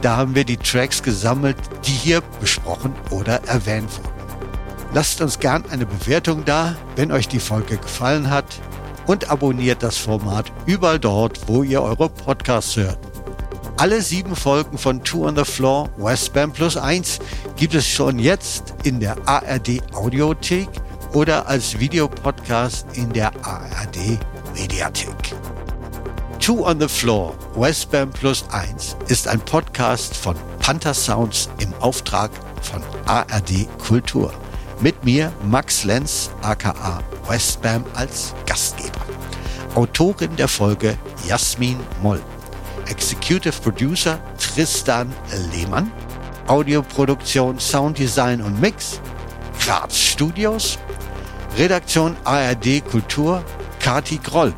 Da 0.02 0.16
haben 0.16 0.34
wir 0.34 0.44
die 0.44 0.56
Tracks 0.56 1.02
gesammelt, 1.02 1.56
die 1.86 1.92
hier 1.92 2.20
besprochen 2.40 2.94
oder 3.10 3.42
erwähnt 3.46 3.90
wurden. 3.98 4.16
Lasst 4.94 5.20
uns 5.20 5.38
gern 5.38 5.64
eine 5.70 5.86
Bewertung 5.86 6.44
da, 6.44 6.76
wenn 6.94 7.12
euch 7.12 7.28
die 7.28 7.40
Folge 7.40 7.76
gefallen 7.76 8.30
hat 8.30 8.46
und 9.06 9.30
abonniert 9.30 9.82
das 9.82 9.96
Format 9.96 10.52
überall 10.66 10.98
dort, 10.98 11.48
wo 11.48 11.62
ihr 11.62 11.82
eure 11.82 12.08
Podcasts 12.08 12.76
hört. 12.76 12.98
Alle 13.78 14.00
sieben 14.00 14.34
Folgen 14.34 14.78
von 14.78 15.04
Two 15.04 15.26
on 15.26 15.36
the 15.36 15.44
Floor 15.44 15.90
Westbam 15.98 16.50
Plus 16.50 16.78
1 16.78 17.18
gibt 17.56 17.74
es 17.74 17.86
schon 17.86 18.18
jetzt 18.18 18.74
in 18.84 19.00
der 19.00 19.16
ARD 19.26 19.82
Audiothek 19.92 20.68
oder 21.12 21.46
als 21.46 21.78
Videopodcast 21.78 22.86
in 22.94 23.12
der 23.12 23.32
ARD 23.44 24.18
Mediathek. 24.56 25.34
Two 26.40 26.64
on 26.64 26.80
the 26.80 26.88
Floor, 26.88 27.34
Westbam 27.54 28.10
Plus 28.10 28.44
1 28.50 28.96
ist 29.08 29.28
ein 29.28 29.40
Podcast 29.40 30.16
von 30.16 30.34
Panther 30.60 30.94
Sounds 30.94 31.50
im 31.58 31.72
Auftrag 31.80 32.30
von 32.62 32.82
ARD 33.04 33.68
Kultur. 33.78 34.32
Mit 34.80 35.04
mir 35.04 35.30
Max 35.44 35.84
Lenz, 35.84 36.30
aka 36.42 37.02
Westbam, 37.28 37.84
als 37.94 38.34
Gastgeber. 38.46 39.00
Autorin 39.74 40.34
der 40.36 40.48
Folge 40.48 40.96
Jasmin 41.26 41.78
Moll. 42.02 42.22
Executive 42.88 43.60
Producer 43.60 44.18
Tristan 44.38 45.12
Lehmann. 45.52 45.92
Audioproduktion, 46.46 47.58
Sounddesign 47.58 48.40
und 48.40 48.58
Mix 48.60 49.00
Graz 49.60 49.98
Studios. 49.98 50.78
Redaktion 51.58 52.16
ARD 52.24 52.84
Kultur 52.90 53.42
Kati 53.86 54.20
Groll. 54.20 54.52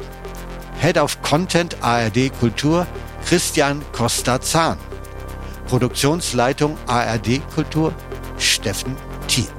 Head 0.79 0.97
of 0.97 1.21
Content 1.21 1.77
ARD 1.83 2.33
Kultur 2.41 2.87
Christian 3.27 3.85
Costa-Zahn. 3.93 4.79
Produktionsleitung 5.67 6.79
ARD 6.87 7.43
Kultur 7.55 7.93
Steffen 8.39 8.97
Thiel. 9.27 9.58